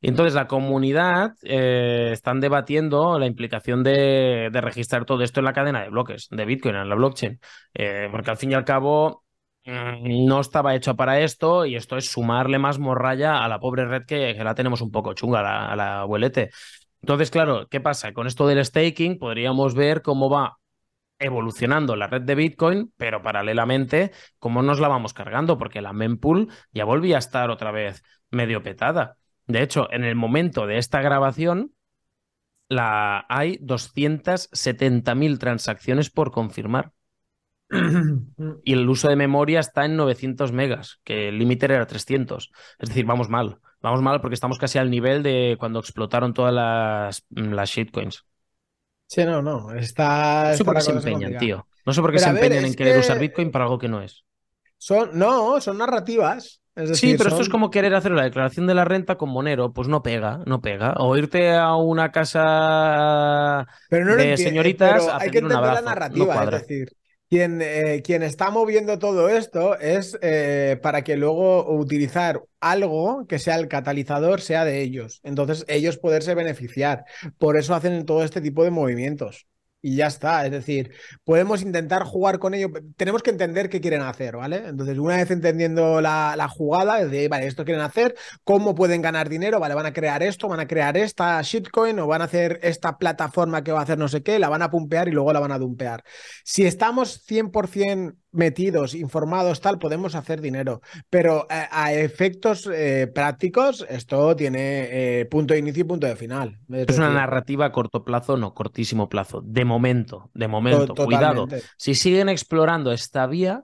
Y 0.00 0.08
entonces 0.08 0.34
la 0.34 0.48
comunidad 0.48 1.32
eh, 1.42 2.10
están 2.12 2.40
debatiendo 2.40 3.18
la 3.18 3.26
implicación 3.26 3.82
de, 3.84 4.50
de 4.52 4.60
registrar 4.60 5.04
todo 5.04 5.22
esto 5.22 5.40
en 5.40 5.44
la 5.46 5.52
cadena 5.52 5.82
de 5.82 5.90
bloques 5.90 6.28
de 6.30 6.44
Bitcoin, 6.44 6.74
en 6.76 6.88
la 6.88 6.96
blockchain, 6.96 7.38
Eh, 7.74 8.08
porque 8.10 8.30
al 8.30 8.36
fin 8.36 8.50
y 8.52 8.54
al 8.54 8.64
cabo 8.64 9.24
no 9.64 10.40
estaba 10.40 10.74
hecho 10.74 10.96
para 10.96 11.20
esto 11.20 11.66
y 11.66 11.76
esto 11.76 11.96
es 11.96 12.10
sumarle 12.10 12.58
más 12.58 12.78
morralla 12.78 13.44
a 13.44 13.48
la 13.48 13.60
pobre 13.60 13.86
red 13.86 14.04
que, 14.06 14.34
la 14.34 14.54
tenemos 14.54 14.80
un 14.80 14.90
poco 14.90 15.14
chunga, 15.14 15.42
la, 15.42 15.72
a 15.72 15.76
la 15.76 16.00
abuelete. 16.00 16.50
Entonces, 17.00 17.30
claro, 17.30 17.66
¿qué 17.68 17.80
pasa? 17.80 18.12
Con 18.12 18.26
esto 18.26 18.46
del 18.46 18.64
staking 18.64 19.18
podríamos 19.18 19.74
ver 19.74 20.02
cómo 20.02 20.30
va 20.30 20.58
evolucionando 21.18 21.96
la 21.96 22.08
red 22.08 22.22
de 22.22 22.34
Bitcoin, 22.34 22.92
pero 22.96 23.22
paralelamente 23.22 24.12
cómo 24.38 24.62
nos 24.62 24.80
la 24.80 24.88
vamos 24.88 25.14
cargando, 25.14 25.58
porque 25.58 25.80
la 25.80 25.92
mempool 25.92 26.48
ya 26.72 26.84
volvía 26.84 27.16
a 27.16 27.20
estar 27.20 27.50
otra 27.50 27.70
vez 27.70 28.02
medio 28.30 28.62
petada. 28.62 29.16
De 29.46 29.62
hecho, 29.62 29.92
en 29.92 30.04
el 30.04 30.16
momento 30.16 30.66
de 30.66 30.78
esta 30.78 31.00
grabación, 31.00 31.72
la, 32.68 33.26
hay 33.28 33.58
270.000 33.58 35.38
transacciones 35.38 36.10
por 36.10 36.30
confirmar. 36.32 36.92
Y 38.64 38.72
el 38.74 38.88
uso 38.88 39.08
de 39.08 39.16
memoria 39.16 39.60
está 39.60 39.84
en 39.84 39.96
900 39.96 40.52
megas, 40.52 41.00
que 41.04 41.28
el 41.28 41.38
límite 41.38 41.66
era 41.66 41.86
300. 41.86 42.50
Es 42.78 42.88
decir, 42.90 43.06
vamos 43.06 43.28
mal. 43.28 43.58
Vamos 43.80 44.02
mal 44.02 44.20
porque 44.20 44.34
estamos 44.34 44.58
casi 44.58 44.78
al 44.78 44.90
nivel 44.90 45.22
de 45.22 45.56
cuando 45.58 45.80
explotaron 45.80 46.34
todas 46.34 46.54
las, 46.54 47.24
las 47.30 47.68
shitcoins. 47.70 48.24
Sí, 49.06 49.24
no, 49.24 49.42
no. 49.42 49.72
Está. 49.74 50.50
No 50.50 50.56
sé 50.56 50.64
por 50.64 50.74
qué 50.76 50.80
se 50.82 50.92
empeñan, 50.92 51.36
tío. 51.38 51.66
No 51.84 51.92
sé 51.92 52.00
por 52.00 52.10
qué 52.12 52.18
Pero 52.18 52.26
se 52.26 52.32
ver, 52.32 52.44
empeñan 52.44 52.64
en 52.66 52.74
querer 52.74 52.94
que- 52.94 53.00
usar 53.00 53.18
Bitcoin 53.18 53.50
para 53.50 53.64
algo 53.64 53.78
que 53.78 53.88
no 53.88 54.00
es. 54.02 54.24
Son, 54.78 55.10
no, 55.18 55.60
son 55.60 55.78
narrativas. 55.78 56.60
Es 56.74 56.98
Sí, 56.98 57.14
pero 57.18 57.28
esto 57.28 57.42
es 57.42 57.50
como 57.50 57.70
querer 57.70 57.94
hacer 57.94 58.12
la 58.12 58.22
declaración 58.24 58.66
de 58.66 58.74
la 58.74 58.84
renta 58.86 59.16
con 59.16 59.28
Monero, 59.28 59.72
pues 59.74 59.88
no 59.88 60.02
pega, 60.02 60.40
no 60.46 60.62
pega. 60.62 60.94
O 60.98 61.14
irte 61.16 61.52
a 61.54 61.76
una 61.76 62.10
casa 62.10 63.66
Pero 63.88 64.04
no 64.06 64.16
de 64.16 64.36
señoritas 64.38 65.02
pero 65.02 65.12
a 65.12 65.18
hay 65.18 65.30
que 65.30 65.38
un 65.38 65.44
entender 65.44 65.58
abrazo. 65.58 65.84
la 65.84 65.90
narrativa, 65.90 66.44
es 66.44 66.50
decir, 66.50 66.96
quien, 67.32 67.62
eh, 67.62 68.02
quien 68.04 68.22
está 68.22 68.50
moviendo 68.50 68.98
todo 68.98 69.30
esto 69.30 69.78
es 69.78 70.18
eh, 70.20 70.78
para 70.82 71.02
que 71.02 71.16
luego 71.16 71.74
utilizar 71.74 72.42
algo 72.60 73.26
que 73.26 73.38
sea 73.38 73.56
el 73.56 73.68
catalizador 73.68 74.42
sea 74.42 74.66
de 74.66 74.82
ellos. 74.82 75.20
Entonces 75.24 75.64
ellos 75.66 75.96
poderse 75.96 76.34
beneficiar. 76.34 77.06
Por 77.38 77.56
eso 77.56 77.74
hacen 77.74 78.04
todo 78.04 78.22
este 78.22 78.42
tipo 78.42 78.64
de 78.64 78.70
movimientos. 78.70 79.46
Y 79.82 79.96
ya 79.96 80.06
está. 80.06 80.46
Es 80.46 80.52
decir, 80.52 80.92
podemos 81.24 81.60
intentar 81.62 82.04
jugar 82.04 82.38
con 82.38 82.54
ello. 82.54 82.68
Tenemos 82.96 83.22
que 83.22 83.30
entender 83.30 83.68
qué 83.68 83.80
quieren 83.80 84.02
hacer, 84.02 84.36
¿vale? 84.36 84.68
Entonces, 84.68 84.96
una 84.98 85.16
vez 85.16 85.30
entendiendo 85.30 86.00
la, 86.00 86.34
la 86.36 86.48
jugada, 86.48 87.04
de, 87.04 87.28
vale, 87.28 87.46
esto 87.46 87.64
quieren 87.64 87.82
hacer, 87.82 88.14
cómo 88.44 88.74
pueden 88.74 89.02
ganar 89.02 89.28
dinero, 89.28 89.60
vale, 89.60 89.74
van 89.74 89.86
a 89.86 89.92
crear 89.92 90.22
esto, 90.22 90.48
van 90.48 90.60
a 90.60 90.68
crear 90.68 90.96
esta 90.96 91.42
shitcoin 91.42 91.98
o 91.98 92.06
van 92.06 92.22
a 92.22 92.26
hacer 92.26 92.60
esta 92.62 92.96
plataforma 92.96 93.64
que 93.64 93.72
va 93.72 93.80
a 93.80 93.82
hacer 93.82 93.98
no 93.98 94.08
sé 94.08 94.22
qué, 94.22 94.38
la 94.38 94.48
van 94.48 94.62
a 94.62 94.70
pumpear 94.70 95.08
y 95.08 95.12
luego 95.12 95.32
la 95.32 95.40
van 95.40 95.52
a 95.52 95.58
dumpear. 95.58 96.04
Si 96.44 96.64
estamos 96.64 97.24
100% 97.26 98.21
metidos, 98.32 98.94
informados, 98.94 99.60
tal, 99.60 99.78
podemos 99.78 100.14
hacer 100.14 100.40
dinero. 100.40 100.80
Pero 101.10 101.46
a, 101.50 101.84
a 101.84 101.92
efectos 101.92 102.68
eh, 102.72 103.06
prácticos, 103.14 103.86
esto 103.88 104.34
tiene 104.36 105.20
eh, 105.20 105.26
punto 105.26 105.54
de 105.54 105.60
inicio 105.60 105.82
y 105.82 105.84
punto 105.84 106.06
de 106.06 106.16
final. 106.16 106.58
Es, 106.70 106.88
Es 106.88 106.96
una 106.96 107.06
decir, 107.06 107.20
narrativa 107.20 107.66
a 107.66 107.72
corto 107.72 108.04
plazo, 108.04 108.36
no, 108.36 108.54
cortísimo 108.54 109.08
plazo. 109.08 109.42
De 109.44 109.64
momento, 109.64 110.30
de 110.34 110.48
momento. 110.48 110.94
To- 110.94 111.04
Cuidado. 111.04 111.46
Si 111.76 111.94
siguen 111.94 112.28
explorando 112.28 112.92
esta 112.92 113.26
vía, 113.26 113.62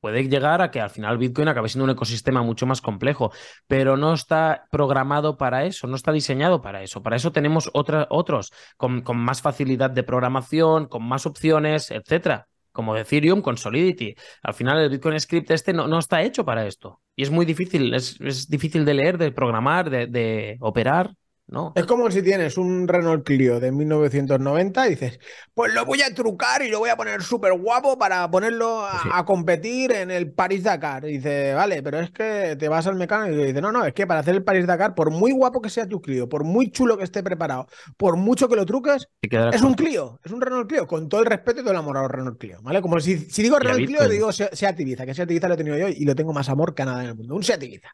puede 0.00 0.28
llegar 0.28 0.62
a 0.62 0.70
que 0.72 0.80
al 0.80 0.90
final 0.90 1.16
Bitcoin 1.16 1.46
acabe 1.48 1.68
siendo 1.68 1.84
un 1.84 1.90
ecosistema 1.90 2.42
mucho 2.42 2.66
más 2.66 2.80
complejo, 2.80 3.30
pero 3.68 3.96
no 3.96 4.12
está 4.14 4.64
programado 4.70 5.36
para 5.36 5.64
eso, 5.64 5.86
no 5.86 5.94
está 5.94 6.10
diseñado 6.10 6.60
para 6.60 6.82
eso. 6.82 7.02
Para 7.02 7.14
eso 7.16 7.30
tenemos 7.30 7.70
otra- 7.72 8.08
otros 8.10 8.50
con, 8.76 9.02
con 9.02 9.16
más 9.16 9.40
facilidad 9.42 9.90
de 9.90 10.02
programación, 10.02 10.86
con 10.86 11.04
más 11.04 11.24
opciones, 11.24 11.90
etcétera. 11.92 12.48
Como 12.72 12.96
Ethereum 12.96 13.42
con 13.42 13.56
Solidity. 13.56 14.14
Al 14.42 14.54
final 14.54 14.78
el 14.78 14.90
Bitcoin 14.90 15.20
Script 15.20 15.50
este 15.50 15.72
no, 15.72 15.86
no 15.86 15.98
está 15.98 16.22
hecho 16.22 16.44
para 16.44 16.66
esto. 16.66 17.00
Y 17.14 17.22
es 17.22 17.30
muy 17.30 17.44
difícil, 17.46 17.94
es, 17.94 18.20
es 18.20 18.48
difícil 18.48 18.84
de 18.84 18.94
leer, 18.94 19.18
de 19.18 19.32
programar, 19.32 19.90
de, 19.90 20.06
de 20.06 20.56
operar, 20.60 21.14
¿no? 21.52 21.72
Es 21.76 21.84
como 21.86 22.10
si 22.10 22.22
tienes 22.22 22.56
un 22.58 22.88
Renault 22.88 23.24
Clio 23.24 23.60
de 23.60 23.70
1990 23.70 24.86
y 24.86 24.90
dices, 24.90 25.20
pues 25.54 25.72
lo 25.74 25.84
voy 25.84 26.02
a 26.02 26.12
trucar 26.14 26.62
y 26.62 26.68
lo 26.70 26.78
voy 26.78 26.90
a 26.90 26.96
poner 26.96 27.22
súper 27.22 27.52
guapo 27.52 27.98
para 27.98 28.30
ponerlo 28.30 28.84
a, 28.84 29.02
Sí. 29.02 29.08
a 29.12 29.24
competir 29.24 29.92
en 29.92 30.10
el 30.10 30.32
París-Dakar. 30.32 31.04
Y 31.08 31.18
dice, 31.18 31.54
vale, 31.54 31.82
pero 31.82 32.00
es 32.00 32.10
que 32.10 32.56
te 32.58 32.68
vas 32.68 32.86
al 32.86 32.96
mecánico 32.96 33.40
y 33.42 33.46
dice, 33.46 33.60
no, 33.60 33.70
no, 33.70 33.84
es 33.84 33.92
que 33.92 34.06
para 34.06 34.20
hacer 34.20 34.34
el 34.34 34.42
París-Dakar, 34.44 34.94
por 34.94 35.10
muy 35.10 35.32
guapo 35.32 35.60
que 35.62 35.70
sea 35.70 35.86
tu 35.86 36.00
Clio, 36.00 36.28
por 36.28 36.44
muy 36.44 36.70
chulo 36.70 36.96
que 36.96 37.04
esté 37.04 37.22
preparado, 37.22 37.66
por 37.96 38.16
mucho 38.16 38.48
que 38.48 38.56
lo 38.56 38.66
truques, 38.66 39.06
es 39.20 39.62
un. 39.62 39.74
Clio, 39.74 40.18
es 40.24 40.32
un 40.32 40.40
Renault 40.40 40.68
Clio, 40.68 40.86
con 40.86 41.08
todo 41.08 41.20
el 41.20 41.26
respeto 41.26 41.60
y 41.60 41.62
todo 41.62 41.72
el 41.72 41.78
amor 41.78 41.96
a 41.98 42.02
los 42.02 42.10
Renault 42.10 42.38
Clio, 42.38 42.58
¿vale? 42.62 42.80
Como 42.80 42.98
si, 43.00 43.18
si 43.18 43.42
digo 43.42 43.58
Renault 43.58 43.84
Clio, 43.86 44.08
digo 44.08 44.32
Se- 44.32 44.50
Seat 44.54 44.80
Ibiza, 44.80 45.04
que 45.06 45.14
Seat 45.14 45.30
Ibiza 45.30 45.48
lo 45.48 45.54
he 45.54 45.56
tenido 45.58 45.76
yo 45.76 45.88
y 45.88 46.04
lo 46.04 46.14
tengo 46.14 46.32
más 46.32 46.48
amor 46.48 46.74
que 46.74 46.82
a 46.82 46.86
nada 46.86 47.02
en 47.02 47.08
el 47.10 47.14
mundo, 47.16 47.34
un 47.34 47.42
Seat 47.42 47.62
Ibiza. 47.62 47.88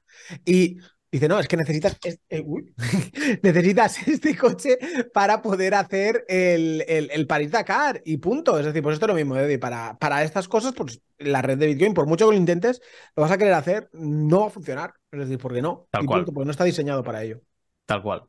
Y 0.45 0.79
dice, 1.11 1.29
no, 1.29 1.39
es 1.39 1.49
que 1.49 1.57
necesitas, 1.57 1.97
es- 2.05 2.21
uy, 2.45 2.75
necesitas 3.43 4.07
este 4.09 4.37
coche 4.37 4.79
para 5.13 5.43
poder 5.43 5.75
hacer 5.75 6.25
el, 6.29 6.85
el, 6.89 7.11
el 7.13 7.27
París-Dakar 7.27 8.03
y 8.05 8.19
punto. 8.19 8.59
Es 8.59 8.67
decir, 8.67 8.83
pues 8.83 8.95
esto 8.95 9.07
es 9.07 9.11
lo 9.11 9.15
mismo, 9.17 9.37
Eddie, 9.37 9.59
para, 9.59 9.97
para 9.99 10.23
estas 10.23 10.49
cosas, 10.49 10.73
pues 10.77 11.01
la 11.19 11.43
red 11.43 11.59
de 11.59 11.67
Bitcoin, 11.67 11.95
por 11.95 12.07
mucho 12.07 12.27
que 12.27 12.33
lo 12.35 12.39
intentes, 12.39 12.81
lo 13.17 13.23
vas 13.23 13.33
a 13.33 13.39
querer 13.39 13.55
hacer, 13.55 13.89
no 13.93 14.41
va 14.41 14.47
a 14.47 14.51
funcionar. 14.51 14.95
Es 15.11 15.21
decir, 15.21 15.39
porque 15.39 15.63
no, 15.63 15.87
Tal 15.91 16.05
y 16.05 16.07
cual. 16.07 16.21
punto, 16.21 16.33
porque 16.33 16.45
no 16.47 16.51
está 16.51 16.65
diseñado 16.65 17.03
para 17.03 17.23
ello. 17.23 17.41
Tal 17.87 18.03
cual. 18.03 18.25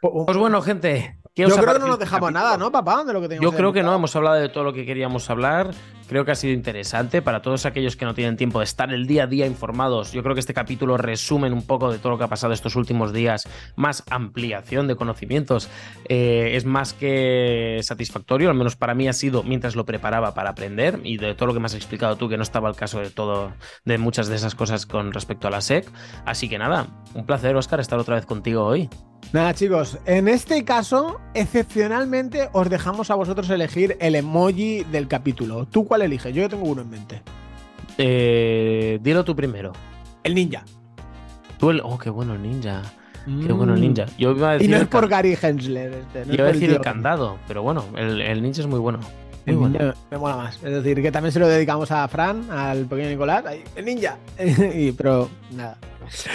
Pues 0.00 0.36
bueno, 0.36 0.62
gente. 0.62 1.18
¿qué 1.34 1.42
yo 1.42 1.56
creo 1.56 1.74
que 1.74 1.78
no 1.78 1.86
nos 1.86 1.94
este 1.94 2.04
dejamos 2.04 2.28
capítulo? 2.28 2.44
nada, 2.44 2.56
¿no, 2.58 2.72
papá? 2.72 3.04
De 3.04 3.12
lo 3.12 3.20
que 3.26 3.38
Yo 3.40 3.52
creo 3.52 3.72
que 3.72 3.82
no, 3.82 3.94
hemos 3.94 4.14
hablado 4.16 4.36
de 4.36 4.48
todo 4.48 4.64
lo 4.64 4.72
que 4.72 4.84
queríamos 4.86 5.28
hablar. 5.30 5.70
Creo 6.10 6.24
que 6.24 6.32
ha 6.32 6.34
sido 6.34 6.54
interesante 6.54 7.22
para 7.22 7.40
todos 7.40 7.66
aquellos 7.66 7.94
que 7.94 8.04
no 8.04 8.14
tienen 8.14 8.36
tiempo 8.36 8.58
de 8.58 8.64
estar 8.64 8.92
el 8.92 9.06
día 9.06 9.22
a 9.22 9.26
día 9.28 9.46
informados. 9.46 10.10
Yo 10.10 10.24
creo 10.24 10.34
que 10.34 10.40
este 10.40 10.52
capítulo 10.52 10.96
resumen 10.96 11.52
un 11.52 11.62
poco 11.62 11.92
de 11.92 11.98
todo 11.98 12.10
lo 12.10 12.18
que 12.18 12.24
ha 12.24 12.28
pasado 12.28 12.52
estos 12.52 12.74
últimos 12.74 13.12
días, 13.12 13.48
más 13.76 14.02
ampliación 14.10 14.88
de 14.88 14.96
conocimientos. 14.96 15.68
Eh, 16.08 16.56
es 16.56 16.64
más 16.64 16.94
que 16.94 17.78
satisfactorio, 17.84 18.50
al 18.50 18.56
menos 18.56 18.74
para 18.74 18.92
mí 18.92 19.06
ha 19.06 19.12
sido 19.12 19.44
mientras 19.44 19.76
lo 19.76 19.84
preparaba 19.84 20.34
para 20.34 20.50
aprender 20.50 20.98
y 21.04 21.16
de 21.16 21.36
todo 21.36 21.46
lo 21.46 21.54
que 21.54 21.60
me 21.60 21.66
has 21.66 21.74
explicado 21.74 22.16
tú, 22.16 22.28
que 22.28 22.36
no 22.36 22.42
estaba 22.42 22.68
el 22.68 22.74
caso 22.74 22.98
de 22.98 23.10
todo, 23.10 23.52
de 23.84 23.96
muchas 23.98 24.26
de 24.26 24.34
esas 24.34 24.56
cosas 24.56 24.86
con 24.86 25.12
respecto 25.12 25.46
a 25.46 25.52
la 25.52 25.60
SEC. 25.60 25.88
Así 26.26 26.48
que 26.48 26.58
nada, 26.58 26.88
un 27.14 27.24
placer, 27.24 27.54
Oscar, 27.54 27.78
estar 27.78 28.00
otra 28.00 28.16
vez 28.16 28.26
contigo 28.26 28.64
hoy. 28.64 28.90
Nada, 29.32 29.54
chicos, 29.54 29.96
en 30.06 30.26
este 30.26 30.64
caso, 30.64 31.20
excepcionalmente, 31.34 32.48
os 32.52 32.68
dejamos 32.68 33.12
a 33.12 33.14
vosotros 33.14 33.48
elegir 33.50 33.96
el 34.00 34.16
emoji 34.16 34.82
del 34.82 35.06
capítulo. 35.06 35.66
¿Tú 35.66 35.86
cuál 35.86 35.99
eliges? 36.04 36.34
Yo 36.34 36.48
tengo 36.48 36.64
uno 36.64 36.82
en 36.82 36.90
mente. 36.90 37.22
Eh, 37.98 38.98
dilo 39.02 39.24
tú 39.24 39.34
primero. 39.36 39.72
El 40.22 40.34
ninja. 40.34 40.64
Tú 41.58 41.70
el- 41.70 41.80
Oh, 41.84 41.98
qué 41.98 42.10
bueno 42.10 42.34
el 42.34 42.42
ninja. 42.42 42.82
Qué 43.46 43.52
bueno 43.52 43.74
el 43.74 43.80
ninja. 43.80 44.06
Yo 44.18 44.30
iba 44.32 44.52
a 44.52 44.58
Mm. 44.58 44.62
Y 44.62 44.68
no 44.68 44.76
es 44.78 44.86
por 44.88 45.06
Gary 45.08 45.36
Hensler. 45.40 45.92
Este, 45.92 46.20
no 46.20 46.26
yo 46.28 46.34
iba 46.34 46.44
a 46.48 46.52
decir 46.52 46.70
el 46.70 46.80
candado, 46.80 47.38
pero 47.46 47.62
bueno, 47.62 47.84
el, 47.96 48.20
el 48.20 48.42
ninja 48.42 48.60
es 48.62 48.66
muy 48.66 48.78
bueno. 48.80 48.98
El 49.46 49.58
ninja 49.58 49.94
me 50.10 50.18
mola 50.18 50.36
más. 50.36 50.56
Es 50.56 50.62
decir, 50.62 51.00
que 51.02 51.10
también 51.10 51.32
se 51.32 51.38
lo 51.40 51.48
dedicamos 51.48 51.90
a 51.90 52.06
Fran, 52.08 52.50
al 52.50 52.84
pequeño 52.86 53.08
Nicolás. 53.08 53.44
Ahí, 53.46 53.64
el 53.76 53.84
ninja. 53.84 54.16
Y- 54.74 54.92
pero 54.92 55.28
nada. 55.52 55.78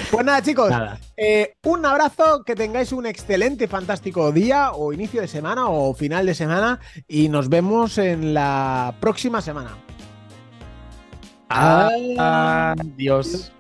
Pues 0.10 0.26
nada, 0.26 0.42
chicos. 0.42 0.70
Nada. 0.70 0.98
Eh, 1.18 1.56
un 1.66 1.86
abrazo, 1.86 2.44
que 2.46 2.56
tengáis 2.56 2.92
un 2.94 3.06
excelente, 3.06 3.68
fantástico 3.68 4.32
día 4.32 4.72
o 4.72 4.94
inicio 4.94 5.20
de 5.22 5.28
semana 5.28 5.68
o 5.68 5.94
final 5.94 6.26
de 6.26 6.34
semana 6.34 6.80
y 7.08 7.28
nos 7.30 7.50
vemos 7.50 7.98
en 7.98 8.34
la 8.34 8.96
próxima 9.02 9.42
semana. 9.42 9.72
Adiós. 12.18 13.52